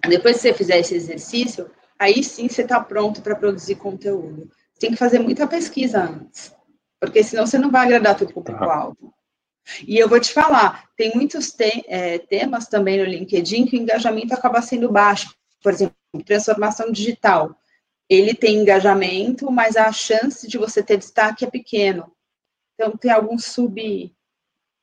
Depois 0.08 0.36
que 0.36 0.42
você 0.42 0.54
fizer 0.54 0.78
esse 0.78 0.94
exercício, 0.94 1.68
aí 1.98 2.22
sim 2.22 2.48
você 2.48 2.62
está 2.62 2.80
pronto 2.80 3.20
para 3.20 3.34
produzir 3.34 3.74
conteúdo. 3.74 4.48
Tem 4.78 4.92
que 4.92 4.96
fazer 4.96 5.18
muita 5.18 5.48
pesquisa 5.48 6.04
antes, 6.04 6.54
porque 7.00 7.24
senão 7.24 7.44
você 7.44 7.58
não 7.58 7.72
vai 7.72 7.86
agradar 7.86 8.16
seu 8.16 8.32
público-alvo. 8.32 9.12
E 9.86 9.98
eu 9.98 10.08
vou 10.08 10.20
te 10.20 10.32
falar, 10.32 10.88
tem 10.96 11.12
muitos 11.16 11.50
te 11.50 11.84
é, 11.88 12.18
temas 12.18 12.68
também 12.68 12.96
no 12.96 13.04
LinkedIn 13.04 13.66
que 13.66 13.76
o 13.76 13.80
engajamento 13.80 14.32
acaba 14.32 14.62
sendo 14.62 14.92
baixo. 14.92 15.34
Por 15.60 15.72
exemplo, 15.72 15.96
transformação 16.24 16.92
digital. 16.92 17.58
Ele 18.08 18.32
tem 18.32 18.58
engajamento, 18.58 19.50
mas 19.50 19.76
a 19.76 19.90
chance 19.90 20.46
de 20.46 20.56
você 20.56 20.84
ter 20.84 20.98
destaque 20.98 21.44
é 21.44 21.50
pequeno. 21.50 22.10
Então, 22.74 22.96
tem 22.96 23.10
alguns 23.10 23.44
sub, 23.44 24.14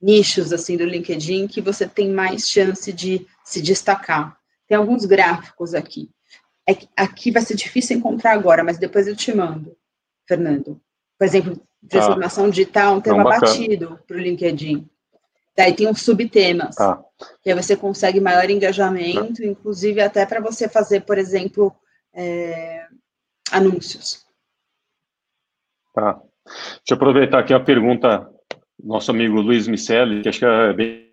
nichos 0.02 0.54
assim 0.54 0.78
do 0.78 0.86
LinkedIn 0.86 1.48
que 1.48 1.62
você 1.62 1.88
tem 1.88 2.12
mais 2.12 2.48
chance 2.48 2.92
de 2.92 3.26
se 3.44 3.62
destacar. 3.62 4.38
Tem 4.68 4.78
alguns 4.78 5.06
gráficos 5.06 5.74
aqui. 5.74 6.10
É, 6.68 6.76
aqui 6.96 7.32
vai 7.32 7.42
ser 7.42 7.56
difícil 7.56 7.98
encontrar 7.98 8.34
agora, 8.34 8.64
mas 8.64 8.78
depois 8.78 9.08
eu 9.08 9.16
te 9.16 9.34
mando, 9.34 9.76
Fernando. 10.28 10.82
Por 11.18 11.26
exemplo, 11.26 11.62
transformação 11.88 12.46
ah, 12.46 12.50
digital, 12.50 12.96
um 12.96 13.02
tema 13.02 13.24
batido 13.24 14.00
para 14.08 14.18
o 14.18 14.20
LinkedIn. 14.20 14.90
Daí 15.56 15.74
tem 15.74 15.88
uns 15.88 16.02
subtemas, 16.02 16.78
ah. 16.80 17.02
que 17.42 17.50
aí 17.50 17.56
você 17.56 17.78
consegue 17.78 18.20
maior 18.20 18.50
engajamento, 18.50 19.42
ah. 19.42 19.46
inclusive 19.46 20.02
até 20.02 20.26
para 20.26 20.42
você 20.42 20.68
fazer, 20.68 21.02
por 21.02 21.18
exemplo, 21.18 21.74
é, 22.14 22.88
anúncios. 23.52 24.26
Tá. 25.94 26.20
Deixa 26.46 26.92
eu 26.92 26.96
aproveitar 26.96 27.40
aqui 27.40 27.54
a 27.54 27.60
pergunta 27.60 28.30
nosso 28.84 29.12
amigo 29.12 29.40
Luiz 29.42 29.68
Micelli, 29.68 30.22
que 30.22 30.30
acho 30.30 30.40
que 30.40 30.46
é 30.46 30.74
bem, 30.74 31.10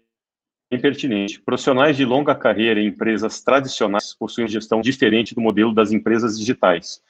bem 0.70 0.80
pertinente. 0.80 1.40
Profissionais 1.40 1.96
de 1.96 2.04
longa 2.04 2.34
carreira 2.34 2.80
em 2.80 2.86
empresas 2.86 3.42
tradicionais 3.42 4.14
possuem 4.14 4.48
gestão 4.48 4.80
diferente 4.80 5.34
do 5.34 5.40
modelo 5.40 5.74
das 5.74 5.92
empresas 5.92 6.38
digitais. 6.38 7.00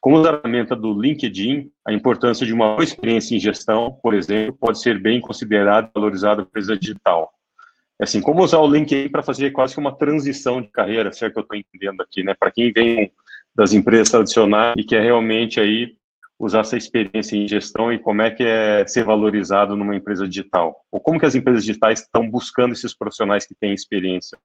Como 0.00 0.22
ferramenta 0.22 0.76
do 0.76 1.00
LinkedIn, 1.00 1.70
a 1.86 1.92
importância 1.92 2.46
de 2.46 2.52
uma 2.52 2.74
boa 2.74 2.84
experiência 2.84 3.34
em 3.34 3.40
gestão, 3.40 3.98
por 4.02 4.14
exemplo, 4.14 4.56
pode 4.60 4.80
ser 4.80 5.00
bem 5.00 5.20
considerada 5.20 5.88
e 5.88 5.90
valorizada 5.94 6.42
na 6.42 6.42
empresa 6.42 6.76
digital. 6.76 7.32
Assim, 8.00 8.20
como 8.20 8.42
usar 8.42 8.58
o 8.58 8.70
LinkedIn 8.70 9.08
para 9.08 9.22
fazer 9.22 9.50
quase 9.52 9.74
que 9.74 9.80
uma 9.80 9.96
transição 9.96 10.60
de 10.60 10.68
carreira, 10.68 11.12
se 11.12 11.24
é 11.24 11.30
que 11.30 11.38
eu 11.38 11.42
estou 11.42 11.56
entendendo 11.56 12.00
aqui, 12.02 12.22
né? 12.22 12.34
Para 12.38 12.50
quem 12.50 12.72
vem 12.72 13.10
das 13.54 13.72
empresas 13.72 14.10
tradicionais 14.10 14.74
e 14.76 14.84
quer 14.84 15.02
realmente 15.02 15.60
aí 15.60 15.96
usar 16.38 16.60
essa 16.60 16.76
experiência 16.76 17.36
em 17.36 17.48
gestão 17.48 17.92
e 17.92 17.98
como 17.98 18.22
é 18.22 18.30
que 18.30 18.42
é 18.42 18.86
ser 18.86 19.04
valorizado 19.04 19.76
numa 19.76 19.96
empresa 19.96 20.28
digital? 20.28 20.84
Ou 20.90 21.00
como 21.00 21.18
que 21.18 21.26
as 21.26 21.34
empresas 21.34 21.64
digitais 21.64 22.00
estão 22.00 22.28
buscando 22.28 22.72
esses 22.72 22.94
profissionais 22.94 23.46
que 23.46 23.54
têm 23.54 23.72
experiência? 23.72 24.38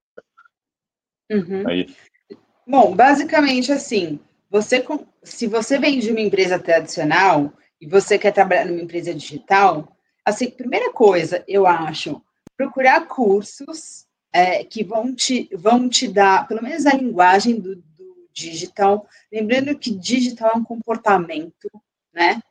Uhum. 1.31 1.67
Aí. 1.67 1.93
Bom, 2.67 2.95
basicamente 2.95 3.71
assim, 3.71 4.19
você 4.49 4.83
se 5.23 5.47
você 5.47 5.79
vem 5.79 5.99
de 5.99 6.11
uma 6.11 6.21
empresa 6.21 6.59
tradicional 6.59 7.53
e 7.81 7.87
você 7.87 8.17
quer 8.17 8.31
trabalhar 8.31 8.65
numa 8.65 8.81
empresa 8.81 9.13
digital, 9.13 9.95
assim, 10.25 10.49
primeira 10.49 10.91
coisa, 10.91 11.43
eu 11.47 11.65
acho, 11.65 12.21
procurar 12.57 13.07
cursos 13.07 14.05
é, 14.33 14.63
que 14.63 14.83
vão 14.83 15.13
te, 15.15 15.49
vão 15.55 15.89
te 15.89 16.07
dar, 16.07 16.47
pelo 16.47 16.61
menos 16.61 16.85
a 16.85 16.93
linguagem 16.93 17.59
do, 17.59 17.75
do 17.75 17.88
digital, 18.33 19.07
lembrando 19.31 19.77
que 19.77 19.91
digital 19.91 20.51
é 20.53 20.57
um 20.57 20.63
comportamento, 20.63 21.69
né? 22.13 22.41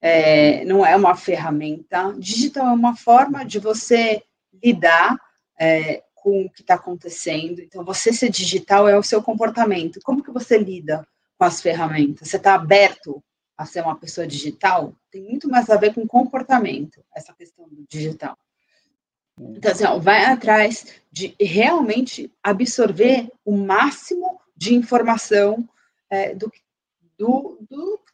É, 0.00 0.64
não 0.64 0.86
é 0.86 0.94
uma 0.94 1.16
ferramenta. 1.16 2.14
Digital 2.18 2.68
é 2.68 2.72
uma 2.72 2.96
forma 2.96 3.44
de 3.44 3.58
você 3.58 4.22
lidar 4.62 5.16
é, 5.58 6.02
com 6.14 6.42
o 6.42 6.50
que 6.50 6.60
está 6.60 6.74
acontecendo. 6.74 7.60
Então, 7.60 7.84
você 7.84 8.12
ser 8.12 8.30
digital 8.30 8.88
é 8.88 8.96
o 8.96 9.02
seu 9.02 9.22
comportamento. 9.22 10.00
Como 10.04 10.22
que 10.22 10.30
você 10.30 10.58
lida 10.58 11.06
com 11.36 11.44
as 11.44 11.60
ferramentas? 11.60 12.28
Você 12.28 12.36
está 12.36 12.54
aberto 12.54 13.22
a 13.56 13.64
ser 13.64 13.82
uma 13.82 13.96
pessoa 13.96 14.26
digital? 14.26 14.94
Tem 15.10 15.22
muito 15.22 15.48
mais 15.48 15.68
a 15.68 15.76
ver 15.76 15.94
com 15.94 16.06
comportamento, 16.06 17.04
essa 17.14 17.32
questão 17.32 17.68
do 17.68 17.84
digital. 17.88 18.36
Então, 19.40 19.70
assim, 19.70 19.84
ó, 19.84 19.98
vai 19.98 20.24
atrás 20.24 20.86
de 21.10 21.34
realmente 21.40 22.32
absorver 22.42 23.30
o 23.44 23.56
máximo 23.56 24.40
de 24.58 24.74
informação 24.74 25.66
é, 26.10 26.34
do, 26.34 26.50
do, 27.16 27.58
do 27.70 27.98
que 27.98 28.12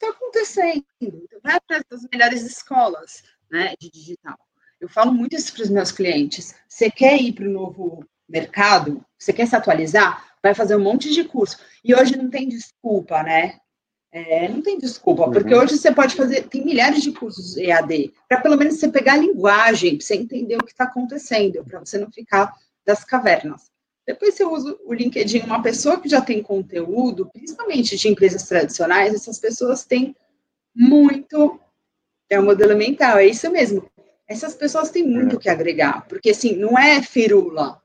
está 0.00 0.16
acontecendo. 0.16 0.84
Então, 1.00 1.38
vai 1.42 1.56
atrás 1.56 1.84
das 1.90 2.06
melhores 2.10 2.42
escolas 2.42 3.22
né, 3.50 3.74
de 3.78 3.90
digital. 3.90 4.38
Eu 4.80 4.88
falo 4.88 5.12
muito 5.12 5.36
isso 5.36 5.52
para 5.52 5.62
os 5.62 5.70
meus 5.70 5.92
clientes. 5.92 6.54
Você 6.66 6.90
quer 6.90 7.20
ir 7.20 7.34
para 7.34 7.46
o 7.46 7.50
novo 7.52 8.04
mercado? 8.26 9.04
Você 9.18 9.32
quer 9.32 9.46
se 9.46 9.54
atualizar? 9.54 10.34
Vai 10.42 10.54
fazer 10.54 10.74
um 10.74 10.82
monte 10.82 11.10
de 11.10 11.24
curso. 11.24 11.58
E 11.84 11.94
hoje 11.94 12.16
não 12.16 12.30
tem 12.30 12.48
desculpa, 12.48 13.22
né? 13.22 13.58
É, 14.10 14.48
não 14.48 14.62
tem 14.62 14.78
desculpa, 14.78 15.28
porque 15.28 15.52
uhum. 15.52 15.60
hoje 15.60 15.76
você 15.76 15.92
pode 15.92 16.14
fazer, 16.14 16.46
tem 16.46 16.64
milhares 16.64 17.02
de 17.02 17.10
cursos 17.10 17.56
EAD, 17.56 18.14
para 18.28 18.40
pelo 18.40 18.56
menos 18.56 18.76
você 18.76 18.88
pegar 18.88 19.14
a 19.14 19.16
linguagem, 19.16 19.96
para 19.96 20.06
você 20.06 20.14
entender 20.14 20.54
o 20.54 20.64
que 20.64 20.70
está 20.70 20.84
acontecendo, 20.84 21.64
para 21.64 21.80
você 21.80 21.98
não 21.98 22.08
ficar 22.12 22.54
das 22.86 23.02
cavernas. 23.02 23.73
Depois 24.06 24.34
você 24.34 24.44
usa 24.44 24.76
o 24.84 24.92
LinkedIn, 24.92 25.40
uma 25.40 25.62
pessoa 25.62 26.00
que 26.00 26.08
já 26.08 26.20
tem 26.20 26.42
conteúdo, 26.42 27.30
principalmente 27.32 27.96
de 27.96 28.08
empresas 28.08 28.42
tradicionais, 28.44 29.14
essas 29.14 29.38
pessoas 29.38 29.84
têm 29.84 30.14
muito, 30.74 31.58
é 32.28 32.38
o 32.38 32.44
modelo 32.44 32.76
mental, 32.76 33.18
é 33.18 33.26
isso 33.26 33.50
mesmo. 33.50 33.88
Essas 34.28 34.54
pessoas 34.54 34.90
têm 34.90 35.06
muito 35.06 35.38
que 35.38 35.48
agregar, 35.48 36.06
porque 36.08 36.30
assim, 36.30 36.56
não 36.56 36.78
é 36.78 37.02
firula. 37.02 37.80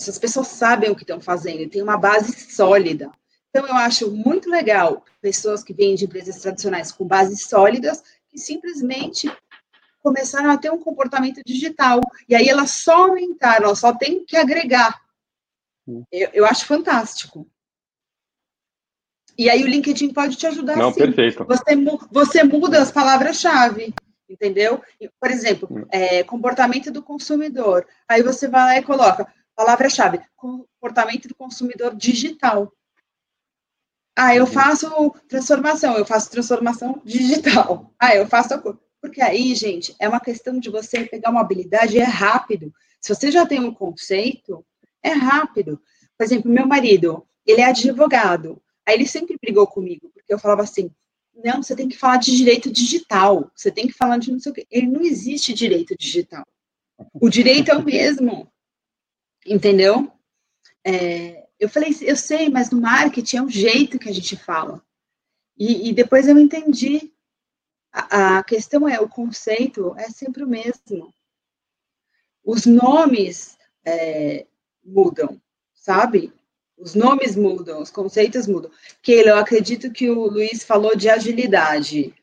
Essas 0.00 0.18
pessoas 0.18 0.48
sabem 0.48 0.90
o 0.90 0.96
que 0.96 1.02
estão 1.02 1.20
fazendo, 1.20 1.68
tem 1.68 1.82
uma 1.82 1.96
base 1.96 2.32
sólida. 2.52 3.10
Então, 3.50 3.66
eu 3.66 3.74
acho 3.74 4.10
muito 4.10 4.48
legal 4.48 5.04
pessoas 5.20 5.64
que 5.64 5.72
vêm 5.72 5.94
de 5.94 6.04
empresas 6.04 6.38
tradicionais 6.38 6.92
com 6.92 7.04
bases 7.04 7.44
sólidas, 7.44 8.02
que 8.28 8.38
simplesmente 8.38 9.30
começaram 10.00 10.50
a 10.50 10.58
ter 10.58 10.70
um 10.70 10.78
comportamento 10.78 11.40
digital. 11.44 12.00
E 12.28 12.34
aí 12.34 12.48
elas 12.48 12.70
só 12.70 13.08
aumentaram, 13.08 13.66
elas 13.66 13.80
só 13.80 13.92
tem 13.92 14.24
que 14.24 14.36
agregar. 14.36 15.00
Eu, 16.12 16.30
eu 16.32 16.46
acho 16.46 16.66
fantástico. 16.66 17.48
E 19.36 19.48
aí 19.48 19.62
o 19.62 19.68
LinkedIn 19.68 20.12
pode 20.12 20.36
te 20.36 20.46
ajudar. 20.46 20.76
Não, 20.76 20.92
sim. 20.92 21.00
perfeito. 21.00 21.44
Você, 21.44 21.76
você 22.10 22.42
muda 22.42 22.82
as 22.82 22.90
palavras-chave, 22.90 23.94
entendeu? 24.28 24.82
Por 25.20 25.30
exemplo, 25.30 25.68
hum. 25.70 25.84
é, 25.90 26.24
comportamento 26.24 26.90
do 26.90 27.02
consumidor. 27.02 27.86
Aí 28.08 28.22
você 28.22 28.48
vai 28.48 28.64
lá 28.64 28.78
e 28.78 28.82
coloca 28.82 29.32
palavra-chave, 29.54 30.20
comportamento 30.36 31.28
do 31.28 31.34
consumidor 31.34 31.94
digital. 31.94 32.72
Ah, 34.16 34.34
eu 34.34 34.46
faço 34.46 35.12
transformação, 35.28 35.96
eu 35.96 36.04
faço 36.04 36.30
transformação 36.30 37.00
digital. 37.04 37.92
Ah, 38.00 38.14
eu 38.14 38.26
faço 38.26 38.54
a 38.54 38.58
coisa. 38.58 38.78
Porque 39.00 39.20
aí, 39.20 39.54
gente, 39.54 39.94
é 40.00 40.08
uma 40.08 40.20
questão 40.20 40.58
de 40.58 40.70
você 40.70 41.04
pegar 41.04 41.30
uma 41.30 41.40
habilidade 41.40 41.96
e 41.96 42.00
é 42.00 42.04
rápido. 42.04 42.72
Se 43.00 43.14
você 43.14 43.30
já 43.30 43.46
tem 43.46 43.60
um 43.60 43.72
conceito, 43.72 44.64
é 45.02 45.10
rápido. 45.10 45.80
Por 46.16 46.24
exemplo, 46.24 46.50
meu 46.50 46.66
marido, 46.66 47.26
ele 47.46 47.60
é 47.60 47.64
advogado. 47.64 48.60
Aí 48.86 48.94
ele 48.94 49.06
sempre 49.06 49.36
brigou 49.40 49.66
comigo, 49.66 50.10
porque 50.14 50.32
eu 50.32 50.38
falava 50.38 50.62
assim: 50.62 50.90
não, 51.44 51.62
você 51.62 51.76
tem 51.76 51.88
que 51.88 51.96
falar 51.96 52.16
de 52.16 52.36
direito 52.36 52.70
digital, 52.70 53.50
você 53.54 53.70
tem 53.70 53.86
que 53.86 53.92
falar 53.92 54.18
de 54.18 54.32
não 54.32 54.40
sei 54.40 54.52
o 54.52 54.54
quê. 54.54 54.66
Ele 54.70 54.86
não 54.86 55.02
existe 55.02 55.54
direito 55.54 55.96
digital. 55.96 56.46
O 57.14 57.28
direito 57.28 57.70
é 57.70 57.76
o 57.76 57.84
mesmo. 57.84 58.52
Entendeu? 59.46 60.12
É, 60.84 61.46
eu 61.58 61.68
falei, 61.68 61.94
eu 62.02 62.16
sei, 62.16 62.48
mas 62.48 62.70
no 62.70 62.80
marketing 62.80 63.36
é 63.36 63.42
o 63.42 63.48
jeito 63.48 63.98
que 63.98 64.08
a 64.08 64.12
gente 64.12 64.36
fala. 64.36 64.82
E, 65.56 65.88
e 65.88 65.92
depois 65.92 66.28
eu 66.28 66.38
entendi. 66.38 67.12
A, 67.92 68.38
a, 68.38 68.44
questão 68.44 68.88
é, 68.88 69.00
o 69.00 69.08
conceito 69.08 69.94
é 69.96 70.08
sempre 70.10 70.44
o 70.44 70.48
mesmo. 70.48 71.12
Os 72.44 72.66
nomes 72.66 73.56
é, 73.84 74.46
mudam, 74.88 75.40
sabe? 75.74 76.32
Os 76.76 76.94
nomes 76.94 77.34
mudam, 77.34 77.82
os 77.82 77.90
conceitos 77.90 78.46
mudam. 78.46 78.70
Keila, 79.02 79.30
eu 79.30 79.36
acredito 79.36 79.92
que 79.92 80.08
o 80.08 80.26
Luiz 80.26 80.62
falou 80.62 80.96
de 80.96 81.08
agilidade. 81.08 82.14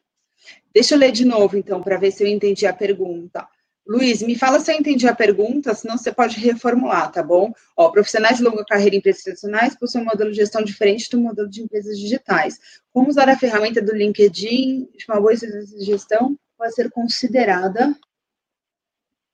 Deixa 0.74 0.96
eu 0.96 1.00
ler 1.00 1.12
de 1.12 1.26
novo, 1.26 1.58
então, 1.58 1.82
para 1.82 1.98
ver 1.98 2.12
se 2.12 2.24
eu 2.24 2.28
entendi 2.28 2.66
a 2.66 2.74
pergunta. 2.74 3.48
Luiz, 3.88 4.24
me 4.24 4.36
fala 4.36 4.60
se 4.60 4.74
eu 4.74 4.78
entendi 4.78 5.08
a 5.08 5.14
pergunta, 5.14 5.74
senão 5.76 5.96
você 5.96 6.12
pode 6.12 6.40
reformular, 6.40 7.12
tá 7.12 7.22
bom? 7.22 7.54
Ó, 7.78 7.92
profissionais 7.92 8.38
de 8.38 8.44
longa 8.44 8.66
carreira 8.66 8.96
em 8.96 8.98
empresas 8.98 9.24
tradicionais 9.24 9.78
possuem 9.78 10.04
um 10.04 10.08
modelo 10.08 10.32
de 10.32 10.38
gestão 10.38 10.64
diferente 10.64 11.10
do 11.10 11.20
modelo 11.20 11.48
de 11.48 11.62
empresas 11.62 12.00
digitais. 12.00 12.60
Como 12.92 13.10
usar 13.10 13.30
a 13.30 13.38
ferramenta 13.38 13.82
do 13.82 13.96
LinkedIn 13.96 14.90
de 14.98 15.06
uma 15.08 15.22
boa 15.22 15.36
de 15.36 15.86
gestão 15.86 16.36
pode 16.58 16.74
ser 16.74 16.90
considerada 16.90 17.96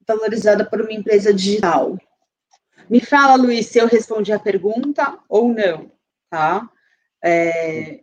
valorizada 0.06 0.66
por 0.66 0.82
uma 0.82 0.92
empresa 0.92 1.34
digital? 1.34 1.98
Me 2.92 3.00
fala, 3.00 3.42
Luiz, 3.42 3.68
se 3.68 3.80
eu 3.80 3.88
respondi 3.88 4.34
a 4.34 4.40
pergunta 4.40 5.18
ou 5.30 5.48
não, 5.48 5.90
tá? 6.30 6.70
É... 7.24 8.02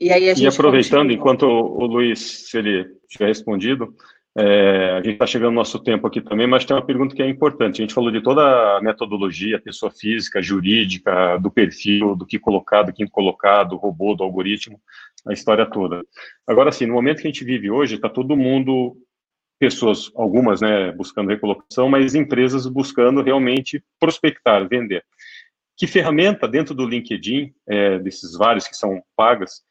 E 0.00 0.12
aí 0.12 0.30
a 0.30 0.34
gente. 0.34 0.44
E 0.44 0.46
aproveitando, 0.46 1.08
continua. 1.08 1.14
enquanto 1.14 1.42
o 1.46 1.84
Luiz, 1.84 2.48
se 2.48 2.56
ele 2.56 2.86
tiver 3.08 3.26
respondido, 3.26 3.92
é, 4.38 4.92
a 4.92 5.02
gente 5.02 5.14
está 5.14 5.26
chegando 5.26 5.50
no 5.50 5.56
nosso 5.56 5.80
tempo 5.80 6.06
aqui 6.06 6.20
também, 6.20 6.46
mas 6.46 6.64
tem 6.64 6.76
uma 6.76 6.86
pergunta 6.86 7.12
que 7.12 7.22
é 7.22 7.28
importante. 7.28 7.80
A 7.80 7.84
gente 7.84 7.92
falou 7.92 8.12
de 8.12 8.22
toda 8.22 8.76
a 8.76 8.80
metodologia, 8.80 9.60
pessoa 9.60 9.90
física, 9.90 10.40
jurídica, 10.40 11.36
do 11.38 11.50
perfil, 11.50 12.14
do 12.14 12.24
que 12.24 12.38
colocado, 12.38 12.86
do 12.86 12.92
que 12.92 13.04
colocado, 13.08 13.70
do 13.70 13.76
robô, 13.76 14.14
do 14.14 14.22
algoritmo, 14.22 14.80
a 15.26 15.32
história 15.32 15.66
toda. 15.66 16.04
Agora, 16.46 16.70
sim, 16.70 16.86
no 16.86 16.94
momento 16.94 17.20
que 17.20 17.26
a 17.26 17.30
gente 17.32 17.44
vive 17.44 17.68
hoje, 17.68 17.96
está 17.96 18.08
todo 18.08 18.36
mundo, 18.36 18.96
pessoas, 19.60 20.10
algumas, 20.16 20.62
né, 20.62 20.90
buscando 20.90 21.28
recolocação, 21.28 21.86
mas 21.86 22.14
empresas 22.14 22.66
buscando 22.66 23.22
realmente 23.22 23.84
prospectar, 24.00 24.66
vender. 24.66 25.04
Que 25.76 25.86
ferramenta 25.86 26.48
dentro 26.48 26.74
do 26.74 26.86
LinkedIn, 26.86 27.52
é, 27.68 27.98
desses 27.98 28.36
vários 28.36 28.66
que 28.66 28.74
são 28.74 29.02
pagas, 29.14 29.62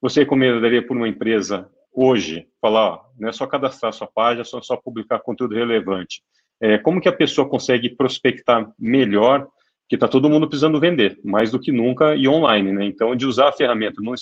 você 0.00 0.20
recomendaria 0.20 0.86
para 0.86 0.96
uma 0.96 1.08
empresa 1.08 1.68
hoje, 1.92 2.46
falar, 2.60 2.86
ó, 2.86 3.04
não 3.18 3.28
é 3.28 3.32
só 3.32 3.44
cadastrar 3.44 3.92
sua 3.92 4.06
página, 4.06 4.44
só, 4.44 4.62
só 4.62 4.76
publicar 4.76 5.18
conteúdo 5.18 5.56
relevante. 5.56 6.22
É, 6.60 6.78
como 6.78 7.00
que 7.00 7.08
a 7.08 7.12
pessoa 7.12 7.48
consegue 7.48 7.90
prospectar 7.90 8.72
melhor, 8.78 9.48
que 9.88 9.96
está 9.96 10.06
todo 10.06 10.30
mundo 10.30 10.48
precisando 10.48 10.78
vender, 10.78 11.18
mais 11.24 11.50
do 11.50 11.58
que 11.58 11.72
nunca, 11.72 12.14
e 12.14 12.28
online, 12.28 12.72
né? 12.72 12.84
Então, 12.84 13.14
de 13.16 13.26
usar 13.26 13.48
a 13.48 13.52
ferramenta, 13.52 14.00
não, 14.00 14.14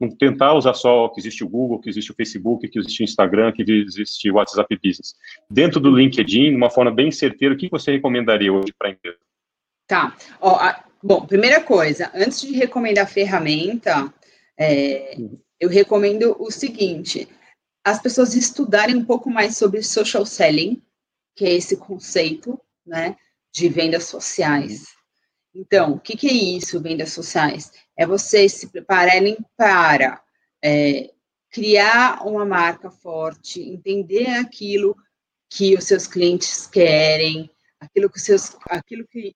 não 0.00 0.08
tentar 0.08 0.54
usar 0.54 0.72
só 0.72 1.08
que 1.08 1.20
existe 1.20 1.44
o 1.44 1.48
Google, 1.48 1.78
que 1.78 1.90
existe 1.90 2.10
o 2.10 2.14
Facebook, 2.14 2.66
que 2.66 2.78
existe 2.78 3.02
o 3.02 3.04
Instagram, 3.04 3.52
que 3.52 3.62
existe 3.62 4.30
o 4.30 4.36
WhatsApp 4.36 4.74
Business. 4.82 5.14
Dentro 5.50 5.78
do 5.78 5.94
LinkedIn, 5.94 6.50
de 6.50 6.56
uma 6.56 6.70
forma 6.70 6.90
bem 6.90 7.10
certeira, 7.10 7.54
o 7.54 7.58
que 7.58 7.68
você 7.68 7.92
recomendaria 7.92 8.52
hoje 8.52 8.72
para 8.78 8.88
a 8.88 8.92
empresa? 8.92 9.18
Tá. 9.86 10.16
Ó, 10.40 10.54
a, 10.56 10.84
bom, 11.02 11.26
primeira 11.26 11.62
coisa, 11.62 12.10
antes 12.14 12.40
de 12.40 12.52
recomendar 12.52 13.04
a 13.04 13.08
ferramenta, 13.08 14.12
é, 14.58 15.18
eu 15.60 15.68
recomendo 15.68 16.34
o 16.40 16.50
seguinte: 16.50 17.28
as 17.84 18.00
pessoas 18.00 18.34
estudarem 18.34 18.96
um 18.96 19.04
pouco 19.04 19.30
mais 19.30 19.56
sobre 19.56 19.82
social 19.82 20.24
selling, 20.24 20.80
que 21.36 21.44
é 21.44 21.52
esse 21.52 21.76
conceito, 21.76 22.58
né, 22.86 23.16
de 23.52 23.68
vendas 23.68 24.04
sociais. 24.04 24.99
Então, 25.54 25.92
o 25.94 26.00
que, 26.00 26.16
que 26.16 26.28
é 26.28 26.32
isso, 26.32 26.80
vendas 26.80 27.12
sociais? 27.12 27.72
É 27.96 28.06
vocês 28.06 28.52
se 28.52 28.68
prepararem 28.68 29.36
para 29.56 30.22
é, 30.62 31.10
criar 31.50 32.26
uma 32.26 32.44
marca 32.44 32.90
forte, 32.90 33.60
entender 33.60 34.28
aquilo 34.28 34.96
que 35.48 35.74
os 35.74 35.84
seus 35.84 36.06
clientes 36.06 36.66
querem, 36.66 37.50
aquilo 37.80 38.08
que, 38.08 38.20
seus, 38.20 38.56
aquilo 38.68 39.06
que 39.08 39.34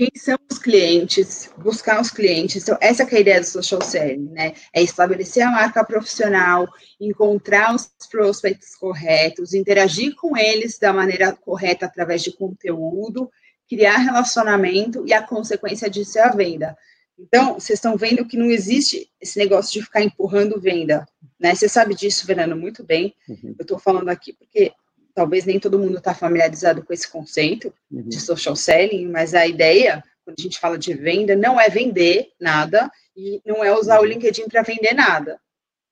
quem 0.00 0.08
são 0.14 0.38
os 0.50 0.58
clientes, 0.58 1.50
buscar 1.58 2.00
os 2.00 2.10
clientes. 2.10 2.62
Então, 2.62 2.78
essa 2.80 3.02
é 3.02 3.16
a 3.16 3.20
ideia 3.20 3.40
do 3.40 3.46
social 3.46 3.82
selling, 3.82 4.30
né? 4.30 4.54
É 4.72 4.82
estabelecer 4.82 5.42
a 5.42 5.50
marca 5.50 5.84
profissional, 5.84 6.66
encontrar 6.98 7.74
os 7.74 7.90
prospects 8.10 8.76
corretos, 8.76 9.52
interagir 9.52 10.14
com 10.14 10.36
eles 10.36 10.78
da 10.78 10.92
maneira 10.92 11.32
correta 11.32 11.84
através 11.84 12.22
de 12.22 12.32
conteúdo, 12.32 13.30
criar 13.70 13.98
relacionamento 13.98 15.06
e 15.06 15.12
a 15.12 15.22
consequência 15.22 15.88
disso 15.88 16.18
é 16.18 16.22
a 16.22 16.32
venda. 16.32 16.76
Então, 17.16 17.54
vocês 17.54 17.78
estão 17.78 17.96
vendo 17.96 18.26
que 18.26 18.36
não 18.36 18.46
existe 18.46 19.08
esse 19.20 19.38
negócio 19.38 19.72
de 19.72 19.84
ficar 19.84 20.02
empurrando 20.02 20.60
venda, 20.60 21.06
né? 21.38 21.54
Você 21.54 21.68
sabe 21.68 21.94
disso, 21.94 22.26
Verano, 22.26 22.56
muito 22.56 22.82
bem. 22.82 23.14
Uhum. 23.28 23.54
Eu 23.56 23.62
estou 23.62 23.78
falando 23.78 24.08
aqui 24.08 24.32
porque 24.32 24.72
talvez 25.14 25.44
nem 25.44 25.60
todo 25.60 25.78
mundo 25.78 25.98
está 25.98 26.12
familiarizado 26.12 26.82
com 26.82 26.92
esse 26.92 27.08
conceito 27.08 27.72
uhum. 27.92 28.08
de 28.08 28.18
social 28.18 28.56
selling, 28.56 29.06
mas 29.06 29.34
a 29.34 29.46
ideia, 29.46 30.02
quando 30.24 30.36
a 30.40 30.42
gente 30.42 30.58
fala 30.58 30.76
de 30.76 30.92
venda, 30.94 31.36
não 31.36 31.60
é 31.60 31.68
vender 31.68 32.30
nada 32.40 32.90
e 33.16 33.40
não 33.46 33.62
é 33.62 33.72
usar 33.72 33.98
o 33.98 34.02
uhum. 34.02 34.08
LinkedIn 34.08 34.48
para 34.48 34.62
vender 34.62 34.94
nada, 34.94 35.38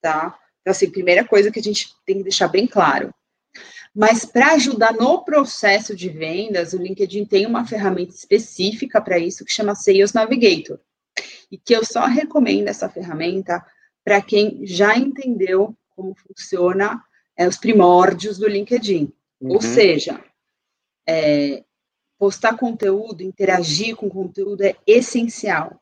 tá? 0.00 0.36
Então, 0.62 0.72
assim, 0.72 0.90
primeira 0.90 1.24
coisa 1.24 1.50
que 1.52 1.60
a 1.60 1.62
gente 1.62 1.90
tem 2.04 2.16
que 2.16 2.24
deixar 2.24 2.48
bem 2.48 2.66
claro. 2.66 3.14
Mas 3.94 4.24
para 4.24 4.52
ajudar 4.52 4.92
no 4.92 5.24
processo 5.24 5.94
de 5.94 6.08
vendas, 6.08 6.72
o 6.72 6.78
LinkedIn 6.78 7.24
tem 7.24 7.46
uma 7.46 7.66
ferramenta 7.66 8.14
específica 8.14 9.00
para 9.00 9.18
isso 9.18 9.44
que 9.44 9.52
chama 9.52 9.74
Sales 9.74 10.12
Navigator. 10.12 10.78
E 11.50 11.58
que 11.58 11.74
eu 11.74 11.84
só 11.84 12.06
recomendo 12.06 12.68
essa 12.68 12.88
ferramenta 12.88 13.64
para 14.04 14.20
quem 14.20 14.66
já 14.66 14.96
entendeu 14.96 15.76
como 15.90 16.14
funciona 16.14 17.02
é, 17.36 17.48
os 17.48 17.56
primórdios 17.56 18.38
do 18.38 18.46
LinkedIn. 18.46 19.12
Uhum. 19.40 19.52
Ou 19.52 19.60
seja, 19.60 20.22
é, 21.06 21.64
postar 22.18 22.56
conteúdo, 22.56 23.22
interagir 23.22 23.96
com 23.96 24.08
conteúdo 24.08 24.62
é 24.62 24.76
essencial. 24.86 25.80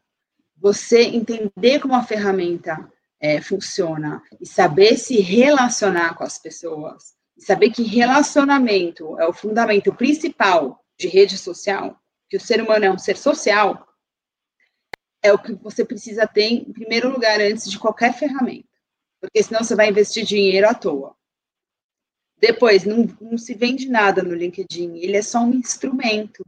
Você 0.57 1.03
entender 1.03 1.81
como 1.81 1.95
a 1.95 2.03
ferramenta 2.03 2.91
é, 3.19 3.41
funciona 3.41 4.23
e 4.41 4.47
saber 4.47 4.97
se 4.97 5.21
relacionar 5.21 6.15
com 6.15 6.25
as 6.25 6.39
pessoas, 6.39 7.16
saber 7.39 7.71
que 7.71 7.83
relacionamento 7.83 9.19
é 9.21 9.27
o 9.27 9.33
fundamento 9.33 9.95
principal 9.95 10.83
de 10.99 11.09
rede 11.09 11.37
social, 11.37 12.01
que 12.29 12.37
o 12.37 12.41
ser 12.41 12.63
humano 12.63 12.85
é 12.85 12.91
um 12.91 12.99
ser 12.99 13.17
social, 13.17 13.87
é 15.23 15.33
o 15.33 15.39
que 15.39 15.53
você 15.55 15.85
precisa 15.85 16.27
ter 16.27 16.45
em 16.45 16.73
primeiro 16.73 17.11
lugar 17.11 17.41
antes 17.41 17.71
de 17.71 17.79
qualquer 17.79 18.15
ferramenta, 18.15 18.69
porque 19.21 19.43
senão 19.43 19.63
você 19.63 19.75
vai 19.75 19.89
investir 19.89 20.25
dinheiro 20.25 20.69
à 20.69 20.75
toa. 20.75 21.15
Depois, 22.39 22.85
não, 22.85 23.07
não 23.21 23.39
se 23.39 23.55
vende 23.55 23.89
nada 23.89 24.23
no 24.23 24.35
LinkedIn, 24.35 24.99
ele 24.99 25.17
é 25.17 25.23
só 25.23 25.41
um 25.41 25.55
instrumento. 25.55 26.45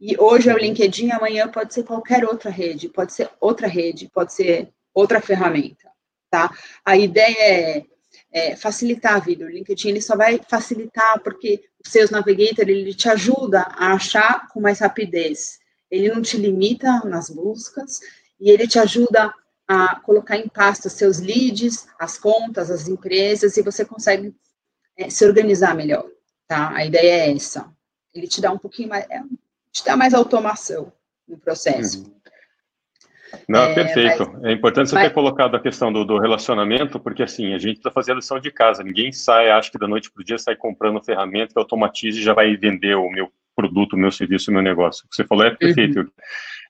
E 0.00 0.18
hoje 0.18 0.48
é 0.48 0.54
o 0.54 0.58
LinkedIn, 0.58 1.10
amanhã 1.10 1.46
pode 1.46 1.74
ser 1.74 1.84
qualquer 1.84 2.24
outra 2.24 2.50
rede, 2.50 2.88
pode 2.88 3.12
ser 3.12 3.30
outra 3.38 3.66
rede, 3.66 4.08
pode 4.08 4.32
ser 4.32 4.72
outra 4.94 5.20
ferramenta, 5.20 5.90
tá? 6.30 6.50
A 6.82 6.96
ideia 6.96 7.36
é, 7.38 7.86
é 8.32 8.54
facilitar 8.56 9.14
a 9.14 9.18
vida. 9.18 9.44
O 9.44 9.48
LinkedIn 9.48 9.88
ele 9.88 10.00
só 10.00 10.16
vai 10.16 10.40
facilitar 10.48 11.20
porque 11.20 11.62
o 11.84 11.88
Sales 11.88 12.10
Navigator 12.10 12.68
ele 12.68 12.94
te 12.94 13.08
ajuda 13.08 13.62
a 13.62 13.92
achar 13.92 14.48
com 14.48 14.60
mais 14.60 14.78
rapidez. 14.78 15.58
Ele 15.90 16.08
não 16.08 16.22
te 16.22 16.36
limita 16.36 17.00
nas 17.04 17.30
buscas 17.30 18.00
e 18.40 18.50
ele 18.50 18.68
te 18.68 18.78
ajuda 18.78 19.32
a 19.66 20.00
colocar 20.00 20.36
em 20.36 20.48
pasta 20.48 20.88
seus 20.88 21.20
leads, 21.20 21.86
as 21.98 22.18
contas, 22.18 22.70
as 22.70 22.88
empresas 22.88 23.56
e 23.56 23.62
você 23.62 23.84
consegue 23.84 24.34
é, 24.96 25.08
se 25.08 25.24
organizar 25.24 25.74
melhor, 25.74 26.08
tá? 26.46 26.74
A 26.74 26.84
ideia 26.84 27.26
é 27.26 27.32
essa. 27.32 27.72
Ele 28.12 28.26
te 28.26 28.40
dá 28.40 28.52
um 28.52 28.58
pouquinho 28.58 28.88
mais, 28.88 29.06
é, 29.08 29.22
te 29.70 29.84
dá 29.84 29.96
mais 29.96 30.12
automação 30.12 30.92
no 31.26 31.38
processo. 31.38 31.98
Uhum. 31.98 32.19
Não, 33.48 33.62
é, 33.62 33.74
perfeito. 33.74 34.30
Mas, 34.34 34.44
é 34.44 34.52
importante 34.52 34.90
você 34.90 34.94
mas, 34.96 35.08
ter 35.08 35.14
colocado 35.14 35.54
a 35.54 35.60
questão 35.60 35.92
do, 35.92 36.04
do 36.04 36.18
relacionamento, 36.18 36.98
porque 36.98 37.22
assim, 37.22 37.54
a 37.54 37.58
gente 37.58 37.80
fazer 37.92 38.12
a 38.12 38.16
lição 38.16 38.38
de 38.38 38.50
casa. 38.50 38.82
Ninguém 38.82 39.12
sai, 39.12 39.50
acho 39.50 39.70
que 39.70 39.78
da 39.78 39.88
noite 39.88 40.10
para 40.10 40.22
o 40.22 40.24
dia, 40.24 40.38
sai 40.38 40.56
comprando 40.56 41.02
ferramenta 41.02 41.52
que 41.52 41.58
automatize 41.58 42.18
e 42.18 42.22
já 42.22 42.34
vai 42.34 42.56
vender 42.56 42.94
o 42.96 43.10
meu 43.10 43.30
produto, 43.54 43.94
o 43.94 43.98
meu 43.98 44.10
serviço, 44.10 44.50
o 44.50 44.54
meu 44.54 44.62
negócio. 44.62 45.04
O 45.04 45.08
que 45.08 45.16
você 45.16 45.24
falou 45.24 45.44
é 45.44 45.50
perfeito. 45.50 46.00
Uhum. 46.00 46.08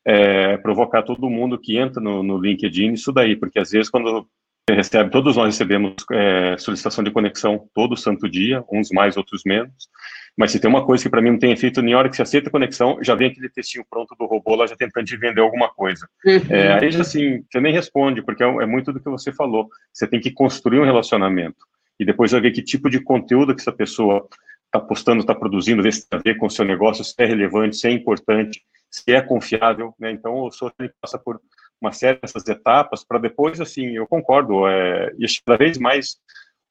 É, 0.04 0.56
provocar 0.56 1.02
todo 1.02 1.28
mundo 1.28 1.58
que 1.58 1.76
entra 1.76 2.00
no, 2.00 2.22
no 2.22 2.38
LinkedIn 2.38 2.94
isso 2.94 3.12
daí, 3.12 3.36
porque 3.36 3.58
às 3.58 3.70
vezes 3.70 3.90
quando 3.90 4.26
recebe, 4.74 5.10
todos 5.10 5.36
nós 5.36 5.46
recebemos 5.54 5.94
é, 6.12 6.56
solicitação 6.58 7.02
de 7.04 7.10
conexão 7.10 7.68
todo 7.74 7.96
santo 7.96 8.28
dia, 8.28 8.64
uns 8.70 8.90
mais, 8.90 9.16
outros 9.16 9.42
menos. 9.44 9.88
Mas 10.36 10.52
se 10.52 10.60
tem 10.60 10.70
uma 10.70 10.84
coisa 10.84 11.04
que 11.04 11.10
para 11.10 11.20
mim 11.20 11.30
não 11.30 11.38
tem 11.38 11.52
efeito, 11.52 11.82
nem 11.82 11.94
hora 11.94 12.08
que 12.08 12.16
você 12.16 12.22
aceita 12.22 12.48
a 12.48 12.52
conexão, 12.52 12.98
já 13.02 13.14
vem 13.14 13.28
aquele 13.28 13.48
textinho 13.48 13.84
pronto 13.88 14.14
do 14.18 14.26
robô 14.26 14.54
lá 14.54 14.66
já 14.66 14.76
tentando 14.76 15.04
te 15.04 15.16
vender 15.16 15.40
alguma 15.40 15.68
coisa. 15.68 16.08
Uhum. 16.24 16.40
É, 16.48 16.72
aí 16.72 16.90
já 16.90 17.02
assim, 17.02 17.44
você 17.50 17.60
nem 17.60 17.72
responde, 17.72 18.22
porque 18.22 18.42
é, 18.42 18.46
é, 18.46 18.66
muito 18.66 18.92
do 18.92 19.00
que 19.00 19.10
você 19.10 19.32
falou. 19.32 19.68
Você 19.92 20.06
tem 20.06 20.20
que 20.20 20.30
construir 20.30 20.80
um 20.80 20.84
relacionamento 20.84 21.66
e 21.98 22.04
depois 22.04 22.32
vai 22.32 22.40
ver 22.40 22.52
que 22.52 22.62
tipo 22.62 22.88
de 22.88 23.00
conteúdo 23.00 23.54
que 23.54 23.60
essa 23.60 23.72
pessoa 23.72 24.26
está 24.64 24.80
postando, 24.80 25.20
está 25.20 25.34
produzindo, 25.34 25.82
ver 25.82 25.92
se 25.92 26.08
tem 26.08 26.18
a 26.18 26.22
ver 26.22 26.36
com 26.36 26.46
o 26.46 26.50
seu 26.50 26.64
negócio, 26.64 27.04
se 27.04 27.14
é 27.18 27.26
relevante, 27.26 27.76
se 27.76 27.88
é 27.88 27.90
importante, 27.90 28.62
se 28.90 29.12
é 29.12 29.20
confiável. 29.20 29.94
Né? 29.98 30.12
Então, 30.12 30.34
o 30.34 30.50
senhor 30.50 30.72
passa 31.00 31.18
por 31.18 31.40
uma 31.81 31.93
série 31.93 32.18
dessas 32.20 32.47
etapas 32.47 33.05
para 33.05 33.18
depois, 33.18 33.61
assim, 33.61 33.97
eu 33.97 34.07
concordo, 34.07 34.66
é, 34.66 35.12
e 35.18 35.26
cada 35.45 35.57
vez 35.57 35.78
mais 35.78 36.18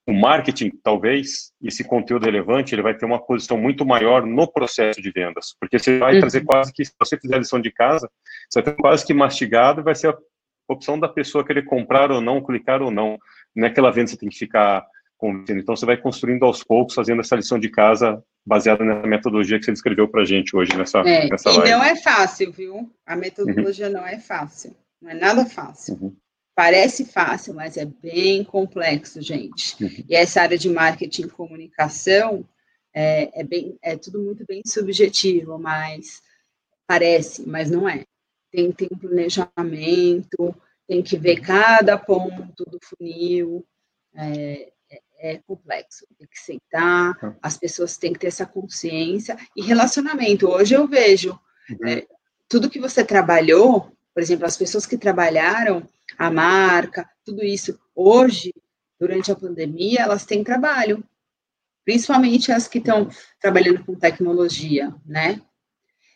o 0.08 0.14
marketing, 0.14 0.72
talvez, 0.84 1.52
esse 1.62 1.84
conteúdo 1.84 2.26
relevante, 2.26 2.74
ele 2.74 2.82
vai 2.82 2.96
ter 2.96 3.06
uma 3.06 3.20
posição 3.20 3.58
muito 3.58 3.86
maior 3.86 4.26
no 4.26 4.52
processo 4.52 5.00
de 5.02 5.12
vendas, 5.12 5.56
porque 5.60 5.78
você 5.78 6.00
vai 6.00 6.16
uhum. 6.16 6.22
trazer 6.22 6.42
quase 6.42 6.74
que, 6.74 6.84
se 6.84 6.92
você 7.00 7.18
fizer 7.18 7.36
a 7.36 7.40
lição 7.40 7.62
de 7.62 7.72
casa, 7.72 8.10
você 8.50 8.62
vai 8.62 8.74
ter 8.74 8.82
quase 8.82 9.06
que 9.06 9.14
mastigado, 9.14 9.84
vai 9.84 9.94
ser 9.94 10.10
a 10.10 10.18
opção 10.68 11.00
da 11.00 11.08
pessoa 11.08 11.46
querer 11.46 11.64
comprar 11.64 12.12
ou 12.12 12.22
não, 12.22 12.44
clicar 12.44 12.82
ou 12.82 12.90
não, 12.90 13.20
não 13.56 13.68
é 13.68 13.70
aquela 13.70 13.92
venda 13.92 14.06
que 14.06 14.12
você 14.12 14.18
tem 14.18 14.30
que 14.30 14.38
ficar 14.38 14.84
convencendo, 15.16 15.60
então 15.60 15.76
você 15.76 15.86
vai 15.86 15.98
construindo 15.98 16.44
aos 16.44 16.64
poucos, 16.64 16.96
fazendo 16.96 17.22
essa 17.22 17.36
lição 17.36 17.60
de 17.60 17.70
casa 17.70 18.24
baseada 18.46 18.84
na 18.84 19.06
metodologia 19.06 19.60
que 19.60 19.66
você 19.66 19.72
descreveu 19.72 20.08
para 20.08 20.22
a 20.22 20.26
gente 20.26 20.56
hoje 20.56 20.76
nessa, 20.76 21.00
é, 21.00 21.28
nessa 21.30 21.52
live. 21.52 21.68
E 21.68 21.72
não 21.72 21.84
é 21.84 21.96
fácil, 21.98 22.52
viu? 22.52 22.90
A 23.06 23.16
metodologia 23.16 23.88
uhum. 23.88 23.94
não 23.94 24.08
é 24.08 24.18
fácil. 24.18 24.76
Não 25.02 25.12
é 25.12 25.14
nada 25.14 25.46
fácil. 25.46 25.98
Uhum. 26.02 26.16
Parece 26.56 27.06
fácil, 27.06 27.54
mas 27.54 27.78
é 27.78 27.86
bem 27.86 28.44
complexo, 28.44 29.22
gente. 29.22 29.82
Uhum. 29.82 30.06
E 30.10 30.16
essa 30.16 30.42
área 30.42 30.58
de 30.58 30.70
marketing 30.70 31.24
e 31.24 31.30
comunicação 31.30 32.46
é, 32.94 33.42
é, 33.42 33.44
bem, 33.44 33.78
é 33.82 33.96
tudo 33.96 34.22
muito 34.22 34.46
bem 34.46 34.62
subjetivo, 34.66 35.58
mas 35.58 36.22
parece, 36.86 37.48
mas 37.48 37.70
não 37.70 37.88
é. 37.88 38.04
Tem, 38.52 38.72
tem 38.72 38.90
um 38.92 38.98
planejamento, 38.98 40.56
tem 40.88 41.04
que 41.04 41.18
ver 41.18 41.40
cada 41.40 41.98
ponto 41.98 42.66
do 42.66 42.80
funil, 42.84 43.66
é, 44.16 44.72
é, 44.90 45.02
é 45.20 45.38
complexo, 45.38 46.06
tem 46.18 46.28
que 46.28 46.40
sentar, 46.40 47.18
tá. 47.20 47.38
as 47.42 47.58
pessoas 47.58 47.96
têm 47.96 48.12
que 48.12 48.20
ter 48.20 48.28
essa 48.28 48.46
consciência. 48.46 49.38
E 49.56 49.62
relacionamento, 49.62 50.50
hoje 50.50 50.74
eu 50.74 50.88
vejo, 50.88 51.40
uhum. 51.70 51.88
é, 51.88 52.08
tudo 52.50 52.70
que 52.70 52.80
você 52.80 53.06
trabalhou, 53.06 53.96
por 54.14 54.22
exemplo, 54.22 54.46
as 54.46 54.58
pessoas 54.58 54.86
que 54.86 54.98
trabalharam 54.98 55.88
a 56.18 56.32
marca, 56.32 57.10
tudo 57.24 57.44
isso, 57.44 57.80
hoje, 57.96 58.54
durante 59.00 59.32
a 59.32 59.36
pandemia, 59.36 60.02
elas 60.02 60.26
têm 60.26 60.44
trabalho, 60.44 61.04
principalmente 61.86 62.52
as 62.52 62.68
que 62.68 62.80
estão 62.80 63.10
trabalhando 63.40 63.84
com 63.86 63.96
tecnologia, 63.96 64.94
né? 65.06 65.42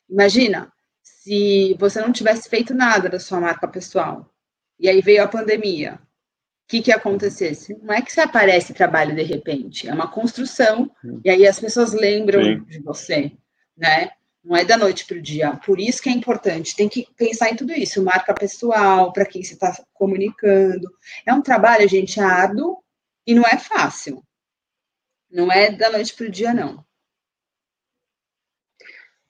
Imagina, 0.10 0.72
se 1.02 1.76
você 1.80 2.02
não 2.02 2.12
tivesse 2.12 2.50
feito 2.50 2.74
nada 2.74 3.10
da 3.10 3.20
sua 3.20 3.40
marca 3.40 3.68
pessoal, 3.68 4.30
e 4.80 4.90
aí 4.90 5.02
veio 5.02 5.24
a 5.24 5.28
pandemia, 5.28 5.96
o 5.96 6.68
que 6.68 6.82
que 6.82 6.92
acontecesse? 6.92 7.78
Não 7.82 7.94
é 7.94 8.02
que 8.02 8.12
você 8.12 8.22
aparece 8.22 8.74
trabalho 8.74 9.16
de 9.16 9.24
repente, 9.24 9.88
é 9.88 9.94
uma 9.94 10.12
construção, 10.12 10.92
e 11.24 11.30
aí 11.30 11.48
as 11.48 11.60
pessoas 11.60 11.94
lembram 11.94 12.44
Sim. 12.44 12.64
de 12.66 12.80
você, 12.80 13.32
né? 13.78 14.12
Não 14.44 14.58
é 14.58 14.66
da 14.66 14.78
noite 14.78 15.06
para 15.06 15.18
o 15.18 15.22
dia. 15.22 15.56
Por 15.66 15.80
isso 15.80 16.02
que 16.02 16.10
é 16.10 16.12
importante, 16.12 16.76
tem 16.76 16.90
que 16.90 17.08
pensar 17.18 17.50
em 17.50 17.56
tudo 17.56 17.72
isso, 17.72 18.04
marca 18.04 18.34
pessoal, 18.34 19.14
para 19.14 19.26
quem 19.26 19.44
você 19.44 19.54
está 19.54 19.74
comunicando. 19.94 20.92
É 21.26 21.34
um 21.34 21.42
trabalho, 21.42 21.88
gente, 21.88 22.20
árduo 22.20 22.78
e 23.26 23.34
não 23.34 23.44
é 23.44 23.58
fácil. 23.58 24.22
Não 25.32 25.52
é 25.52 25.72
da 25.72 25.90
noite 25.90 26.14
para 26.14 26.28
o 26.28 26.32
dia, 26.32 26.54
não. 26.54 26.84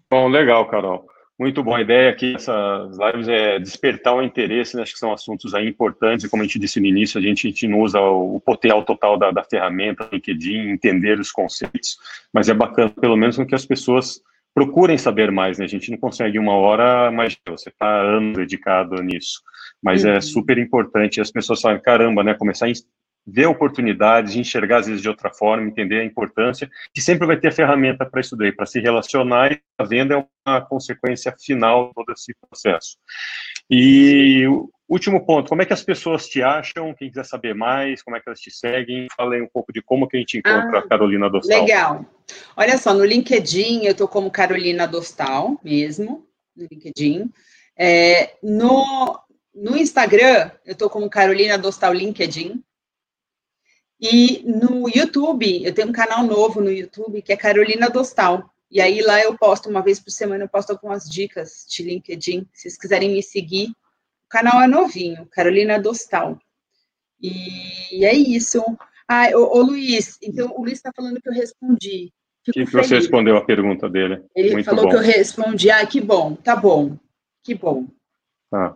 Bom, 0.09 0.27
legal, 0.27 0.67
Carol. 0.67 1.07
Muito 1.39 1.63
boa 1.63 1.81
ideia 1.81 2.11
aqui, 2.11 2.35
essas 2.35 2.95
lives 2.97 3.27
é 3.27 3.57
despertar 3.57 4.13
o 4.13 4.21
interesse, 4.21 4.75
né? 4.75 4.83
acho 4.83 4.93
que 4.93 4.99
são 4.99 5.11
assuntos 5.11 5.55
aí 5.55 5.67
importantes, 5.67 6.23
e 6.23 6.29
como 6.29 6.43
a 6.43 6.45
gente 6.45 6.59
disse 6.59 6.79
no 6.79 6.85
início, 6.85 7.19
a 7.19 7.23
gente, 7.23 7.47
a 7.47 7.49
gente 7.49 7.67
não 7.67 7.79
usa 7.79 7.99
o, 7.99 8.39
potencial 8.39 8.85
total 8.85 9.17
da, 9.17 9.31
da 9.31 9.43
ferramenta, 9.43 10.07
LinkedIn, 10.11 10.69
entender 10.69 11.19
os 11.19 11.31
conceitos, 11.31 11.97
mas 12.31 12.49
é 12.49 12.53
bacana, 12.53 12.91
pelo 12.91 13.17
menos, 13.17 13.35
que 13.35 13.55
as 13.55 13.65
pessoas 13.65 14.21
procurem 14.53 14.97
saber 14.97 15.31
mais, 15.31 15.57
né? 15.57 15.65
A 15.65 15.67
gente 15.67 15.89
não 15.91 15.97
consegue 15.97 16.37
uma 16.37 16.55
hora, 16.55 17.11
mas 17.11 17.37
você 17.47 17.69
está 17.69 18.01
anos 18.01 18.37
dedicado 18.37 19.01
nisso. 19.01 19.41
Mas 19.81 20.05
é 20.05 20.11
uhum. 20.11 20.17
é 20.17 20.21
super 20.21 20.57
importante 20.57 21.19
as 21.19 21.31
pessoas 21.31 21.61
falam, 21.61 21.81
caramba, 21.81 22.23
né? 22.23 22.33
Começar 22.33 22.67
a 22.67 22.71
ver 23.25 23.45
oportunidades, 23.47 24.35
enxergar 24.35 24.79
às 24.79 24.87
vezes 24.87 25.01
de 25.01 25.09
outra 25.09 25.33
forma, 25.33 25.67
entender 25.67 26.01
a 26.01 26.05
importância, 26.05 26.69
que 26.93 27.01
sempre 27.01 27.25
vai 27.25 27.37
ter 27.37 27.53
ferramenta 27.53 28.05
para 28.05 28.19
isso 28.19 28.35
daí, 28.35 28.51
para 28.51 28.65
se 28.65 28.79
relacionar 28.79 29.53
e 29.53 29.61
a 29.77 29.83
venda 29.83 30.15
é 30.15 30.25
uma 30.47 30.61
consequência 30.61 31.33
final 31.39 31.87
de 31.87 31.93
todo 31.93 32.11
esse 32.11 32.35
processo. 32.35 32.97
E 33.69 34.45
último 34.87 35.25
ponto, 35.25 35.49
como 35.49 35.61
é 35.61 35.65
que 35.65 35.73
as 35.73 35.83
pessoas 35.83 36.27
te 36.27 36.41
acham? 36.41 36.93
Quem 36.93 37.09
quiser 37.09 37.25
saber 37.25 37.55
mais, 37.55 38.03
como 38.03 38.15
é 38.15 38.19
que 38.19 38.29
elas 38.29 38.39
te 38.39 38.51
seguem? 38.51 39.07
Fala 39.15 39.35
aí 39.35 39.41
um 39.41 39.47
pouco 39.47 39.73
de 39.73 39.81
como 39.81 40.07
que 40.07 40.17
a 40.17 40.19
gente 40.19 40.37
encontra 40.37 40.77
ah, 40.77 40.79
a 40.79 40.87
Carolina 40.87 41.29
Dostal. 41.29 41.61
Legal. 41.61 42.05
Olha 42.55 42.77
só, 42.77 42.93
no 42.93 43.03
LinkedIn 43.03 43.85
eu 43.85 43.91
estou 43.91 44.07
como 44.07 44.29
Carolina 44.29 44.85
Dostal 44.87 45.59
mesmo, 45.63 46.27
no 46.55 46.67
LinkedIn. 46.69 47.31
É, 47.75 48.35
no, 48.43 49.19
no 49.53 49.75
Instagram 49.77 50.51
eu 50.65 50.73
estou 50.73 50.89
como 50.89 51.09
Carolina 51.09 51.57
Dostal 51.57 51.93
LinkedIn. 51.93 52.63
E 53.99 54.43
no 54.45 54.89
YouTube, 54.89 55.63
eu 55.63 55.73
tenho 55.73 55.87
um 55.87 55.93
canal 55.93 56.23
novo 56.23 56.59
no 56.59 56.69
YouTube, 56.69 57.21
que 57.21 57.31
é 57.31 57.37
Carolina 57.37 57.89
Dostal. 57.89 58.52
E 58.73 58.81
aí 58.81 59.01
lá 59.01 59.21
eu 59.21 59.37
posto, 59.37 59.69
uma 59.69 59.83
vez 59.83 59.99
por 59.99 60.09
semana, 60.09 60.45
eu 60.45 60.49
posto 60.49 60.71
algumas 60.71 61.07
dicas 61.07 61.63
de 61.69 61.83
LinkedIn. 61.83 62.47
Se 62.51 62.63
vocês 62.63 62.75
quiserem 62.75 63.11
me 63.11 63.21
seguir, 63.21 63.67
o 63.69 64.27
canal 64.27 64.59
é 64.63 64.67
novinho, 64.67 65.27
Carolina 65.27 65.79
Dostal. 65.79 66.39
E 67.21 68.03
é 68.03 68.15
isso. 68.15 68.63
Ah, 69.07 69.29
ô, 69.35 69.59
ô 69.59 69.61
Luiz, 69.61 70.17
então 70.23 70.51
o 70.57 70.61
Luiz 70.61 70.79
está 70.79 70.91
falando 70.91 71.21
que 71.21 71.29
eu 71.29 71.33
respondi. 71.33 72.11
Fico 72.43 72.65
que 72.65 72.65
você 72.65 72.95
respondeu 72.95 73.37
a 73.37 73.45
pergunta 73.45 73.87
dele. 73.87 74.25
Ele 74.35 74.53
Muito 74.53 74.65
falou 74.65 74.85
bom. 74.85 74.89
que 74.89 74.95
eu 74.95 75.01
respondi. 75.01 75.69
Ah, 75.69 75.85
que 75.85 76.01
bom, 76.01 76.33
tá 76.33 76.55
bom. 76.55 76.97
Que 77.43 77.53
bom. 77.53 77.85
Tá. 78.49 78.73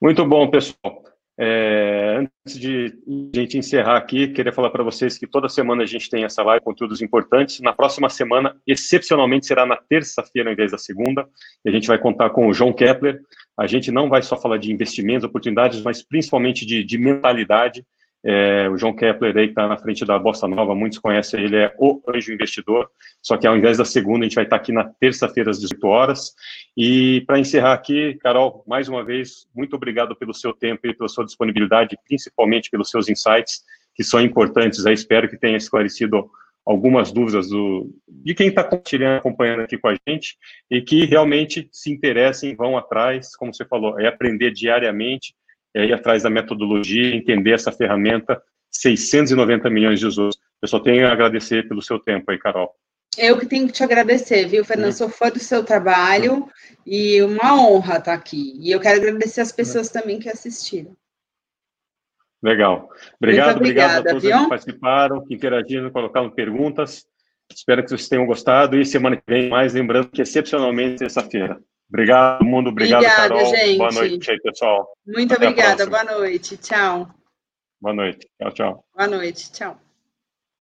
Muito 0.00 0.26
bom, 0.26 0.50
pessoal. 0.50 1.03
É, 1.36 2.16
antes 2.18 2.58
de 2.58 2.96
a 3.34 3.40
gente 3.40 3.58
encerrar 3.58 3.96
aqui, 3.96 4.28
queria 4.28 4.52
falar 4.52 4.70
para 4.70 4.84
vocês 4.84 5.18
que 5.18 5.26
toda 5.26 5.48
semana 5.48 5.82
a 5.82 5.86
gente 5.86 6.08
tem 6.08 6.24
essa 6.24 6.42
live, 6.42 6.64
conteúdos 6.64 7.02
importantes. 7.02 7.60
Na 7.60 7.72
próxima 7.72 8.08
semana, 8.08 8.56
excepcionalmente, 8.66 9.46
será 9.46 9.66
na 9.66 9.76
terça-feira 9.76 10.48
ao 10.48 10.52
invés 10.52 10.70
da 10.70 10.78
segunda. 10.78 11.26
E 11.64 11.68
a 11.68 11.72
gente 11.72 11.88
vai 11.88 11.98
contar 11.98 12.30
com 12.30 12.46
o 12.46 12.54
João 12.54 12.72
Kepler. 12.72 13.20
A 13.58 13.66
gente 13.66 13.90
não 13.90 14.08
vai 14.08 14.22
só 14.22 14.36
falar 14.36 14.58
de 14.58 14.72
investimentos, 14.72 15.24
oportunidades, 15.24 15.82
mas 15.82 16.02
principalmente 16.02 16.64
de, 16.64 16.84
de 16.84 16.98
mentalidade. 16.98 17.84
É, 18.26 18.70
o 18.70 18.78
João 18.78 18.96
Kepler 18.96 19.36
aí 19.36 19.48
está 19.48 19.68
na 19.68 19.76
frente 19.76 20.02
da 20.04 20.18
Bossa 20.18 20.48
Nova, 20.48 20.74
muitos 20.74 20.98
conhecem 20.98 21.44
ele, 21.44 21.56
é 21.56 21.74
o 21.78 22.00
anjo 22.08 22.32
investidor, 22.32 22.88
só 23.20 23.36
que 23.36 23.46
ao 23.46 23.54
invés 23.54 23.76
da 23.76 23.84
segunda, 23.84 24.20
a 24.20 24.28
gente 24.28 24.34
vai 24.34 24.44
estar 24.44 24.56
tá 24.56 24.62
aqui 24.62 24.72
na 24.72 24.84
terça-feira 24.84 25.50
às 25.50 25.60
18 25.60 25.86
horas. 25.86 26.34
E 26.74 27.22
para 27.26 27.38
encerrar 27.38 27.74
aqui, 27.74 28.14
Carol, 28.22 28.64
mais 28.66 28.88
uma 28.88 29.04
vez, 29.04 29.46
muito 29.54 29.76
obrigado 29.76 30.16
pelo 30.16 30.32
seu 30.32 30.54
tempo 30.54 30.86
e 30.86 30.94
pela 30.94 31.08
sua 31.08 31.24
disponibilidade, 31.24 31.98
principalmente 32.08 32.70
pelos 32.70 32.88
seus 32.88 33.10
insights, 33.10 33.62
que 33.94 34.02
são 34.02 34.20
importantes. 34.20 34.84
Espero 34.86 35.28
que 35.28 35.36
tenha 35.36 35.58
esclarecido 35.58 36.30
algumas 36.64 37.12
dúvidas 37.12 37.50
do, 37.50 37.94
de 38.08 38.34
quem 38.34 38.48
está 38.48 38.62
acompanhando 39.18 39.60
aqui 39.60 39.76
com 39.76 39.88
a 39.88 39.96
gente 40.08 40.38
e 40.70 40.80
que 40.80 41.04
realmente 41.04 41.68
se 41.70 41.92
interessem, 41.92 42.56
vão 42.56 42.78
atrás, 42.78 43.36
como 43.36 43.52
você 43.52 43.66
falou, 43.66 44.00
é 44.00 44.06
aprender 44.06 44.50
diariamente 44.50 45.34
é 45.74 45.84
ir 45.84 45.92
atrás 45.92 46.22
da 46.22 46.30
metodologia, 46.30 47.14
entender 47.14 47.52
essa 47.52 47.72
ferramenta, 47.72 48.40
690 48.70 49.68
milhões 49.68 49.98
de 49.98 50.06
usuários. 50.06 50.38
Eu 50.62 50.68
só 50.68 50.78
tenho 50.78 51.06
a 51.06 51.12
agradecer 51.12 51.68
pelo 51.68 51.82
seu 51.82 51.98
tempo 51.98 52.30
aí, 52.30 52.38
Carol. 52.38 52.74
Eu 53.16 53.38
que 53.38 53.46
tenho 53.46 53.66
que 53.66 53.72
te 53.72 53.84
agradecer, 53.84 54.46
viu, 54.48 54.64
Fernando? 54.64 54.92
Sou 54.92 55.08
fã 55.08 55.30
do 55.30 55.38
seu 55.38 55.64
trabalho 55.64 56.48
e 56.86 57.22
uma 57.22 57.54
honra 57.54 57.98
estar 57.98 58.12
aqui. 58.12 58.54
E 58.58 58.72
eu 58.72 58.80
quero 58.80 59.00
agradecer 59.00 59.40
as 59.40 59.52
pessoas 59.52 59.88
também 59.88 60.18
que 60.18 60.28
assistiram. 60.28 60.96
Legal. 62.42 62.90
Obrigado, 63.18 63.56
obrigado 63.56 64.06
a 64.06 64.10
todos 64.10 64.22
viu? 64.22 64.38
que 64.38 64.48
participaram, 64.48 65.24
que 65.24 65.34
interagiram, 65.34 65.90
colocaram 65.90 66.30
perguntas. 66.30 67.06
Espero 67.50 67.82
que 67.82 67.88
vocês 67.88 68.08
tenham 68.08 68.26
gostado 68.26 68.78
e 68.78 68.84
semana 68.84 69.16
que 69.16 69.22
vem 69.26 69.48
mais, 69.48 69.74
lembrando 69.74 70.08
que 70.08 70.22
excepcionalmente 70.22 70.98
terça-feira. 70.98 71.60
Obrigado, 71.94 72.44
mundo. 72.44 72.70
Obrigado, 72.70 73.04
obrigada, 73.04 73.28
Carol. 73.28 73.56
Gente. 73.56 73.78
Boa 73.78 73.92
noite 73.92 74.30
aí, 74.32 74.40
pessoal. 74.40 74.96
Muito 75.06 75.34
Até 75.34 75.46
obrigada. 75.46 75.86
Boa 75.86 76.02
noite. 76.02 76.56
Tchau. 76.56 77.08
Boa 77.80 77.94
noite. 77.94 78.28
Tchau, 78.36 78.50
tchau. 78.50 78.84
Boa 78.96 79.06
noite. 79.06 79.52
Tchau. 79.52 79.80